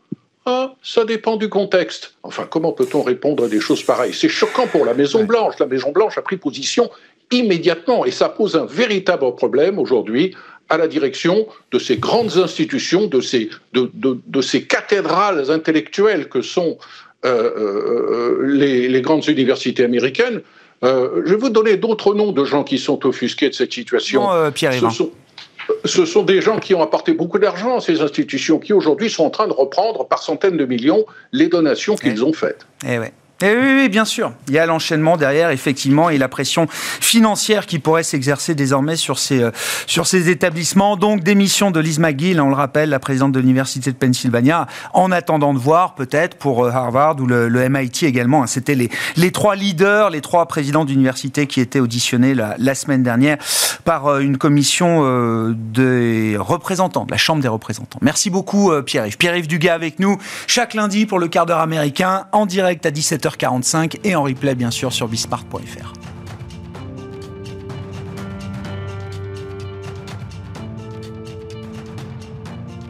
Ah, 0.46 0.74
ça 0.82 1.06
dépend 1.06 1.38
du 1.38 1.50
contexte. 1.50 2.16
Enfin, 2.24 2.48
comment 2.50 2.72
peut-on 2.72 3.04
répondre 3.04 3.44
à 3.44 3.48
des 3.48 3.60
choses 3.60 3.84
pareilles? 3.84 4.14
C'est 4.14 4.30
choquant 4.30 4.66
pour 4.66 4.86
la 4.86 4.96
Maison-Blanche. 4.96 5.60
La 5.60 5.68
Maison-Blanche 5.68 6.18
a 6.18 6.22
pris 6.22 6.38
position 6.38 6.90
immédiatement 7.32 8.06
et 8.06 8.12
ça 8.12 8.28
pose 8.28 8.56
un 8.56 8.66
véritable 8.66 9.36
problème 9.36 9.78
aujourd'hui 9.78 10.36
à 10.70 10.78
la 10.78 10.88
direction 10.88 11.48
de 11.72 11.80
ces 11.80 11.98
grandes 11.98 12.38
institutions, 12.38 13.08
de 13.08 13.22
ces, 13.22 13.50
de, 13.74 14.42
ces 14.42 14.64
cathédrales 14.64 15.52
intellectuelles 15.52 16.28
que 16.30 16.42
sont 16.42 16.78
euh, 17.26 17.52
euh, 17.58 18.42
les, 18.44 19.02
grandes 19.02 19.28
universités 19.28 19.84
américaines. 19.84 20.42
Euh, 20.84 21.22
je 21.26 21.32
vais 21.32 21.40
vous 21.40 21.50
donner 21.50 21.78
d'autres 21.78 22.16
noms 22.16 22.32
de 22.32 22.46
gens 22.46 22.64
qui 22.64 22.78
sont 22.78 23.06
offusqués 23.06 23.50
de 23.50 23.54
cette 23.54 23.74
situation. 23.74 24.28
Pierre 24.54 24.74
ce 24.74 24.90
sont 24.90 25.12
des 26.26 26.42
gens 26.42 26.60
qui 26.60 26.74
ont 26.76 26.82
apporté 26.82 27.14
beaucoup 27.14 27.40
d'argent 27.40 27.78
à 27.78 27.82
ces 27.82 28.02
institutions, 28.02 28.60
qui 28.60 28.74
aujourd'hui 28.74 29.10
sont 29.10 29.24
en 29.24 29.30
train 29.30 29.48
de 29.48 29.54
reprendre 29.54 30.08
par 30.08 30.22
centaines 30.22 30.58
de 30.58 30.66
millions 30.66 31.06
les 31.32 31.48
donations 31.48 31.96
qu'ils 31.96 32.24
ont 32.24 32.34
faites. 32.34 32.66
Eh 32.88 32.98
eh 33.42 33.56
oui, 33.56 33.90
bien 33.90 34.06
sûr. 34.06 34.34
Il 34.48 34.54
y 34.54 34.60
a 34.60 34.66
l'enchaînement 34.66 35.18
derrière, 35.18 35.50
effectivement, 35.50 36.10
et 36.10 36.18
la 36.18 36.28
pression 36.28 36.68
financière 36.70 37.66
qui 37.66 37.80
pourrait 37.80 38.04
s'exercer 38.04 38.56
désormais 38.56 38.96
sur 38.96 39.18
ces, 39.18 39.42
euh, 39.42 39.52
sur 39.88 40.06
ces 40.06 40.30
établissements. 40.30 40.96
Donc, 40.96 41.24
démission 41.24 41.72
de 41.72 41.80
Liz 41.80 42.00
McGill, 42.00 42.40
on 42.40 42.50
le 42.50 42.56
rappelle, 42.56 42.90
la 42.90 43.00
présidente 43.00 43.32
de 43.32 43.40
l'Université 43.40 43.92
de 43.92 43.98
Pennsylvania, 43.98 44.68
en 44.94 45.12
attendant 45.12 45.54
de 45.54 45.60
voir, 45.60 45.96
peut-être, 45.96 46.38
pour 46.38 46.66
euh, 46.66 46.70
Harvard 46.70 47.20
ou 47.20 47.26
le, 47.26 47.50
MIT 47.70 48.06
également. 48.06 48.44
Hein. 48.44 48.48
C'était 48.48 48.76
les, 48.76 48.90
les 49.16 49.32
trois 49.32 49.56
leaders, 49.56 50.10
les 50.10 50.22
trois 50.22 50.46
présidents 50.48 50.86
d'université 50.86 51.48
qui 51.48 51.62
étaient 51.62 51.80
auditionnés 51.80 52.34
la, 52.34 52.56
la 52.58 52.76
semaine 52.76 53.04
dernière 53.04 53.38
par 53.86 54.08
euh, 54.08 54.20
une 54.20 54.38
commission 54.38 54.82
des 55.56 56.36
représentants, 56.38 57.06
de 57.06 57.12
la 57.12 57.18
Chambre 57.18 57.42
des 57.42 57.48
représentants. 57.48 58.00
Merci 58.02 58.30
beaucoup, 58.30 58.72
Pierre-Yves. 58.86 59.18
Pierre-Yves 59.18 59.48
Dugas 59.48 59.74
avec 59.74 60.00
nous, 60.00 60.18
chaque 60.48 60.74
lundi 60.74 61.06
pour 61.06 61.20
le 61.20 61.28
quart 61.28 61.46
d'heure 61.46 61.60
américain, 61.60 62.26
en 62.32 62.46
direct 62.46 62.86
à 62.86 62.92
17h 62.92 63.31
45 63.38 64.00
et 64.04 64.16
en 64.16 64.24
replay 64.24 64.56
bien 64.56 64.72
sûr 64.72 64.94
sur 64.94 65.08
bismart.fr. 65.08 65.94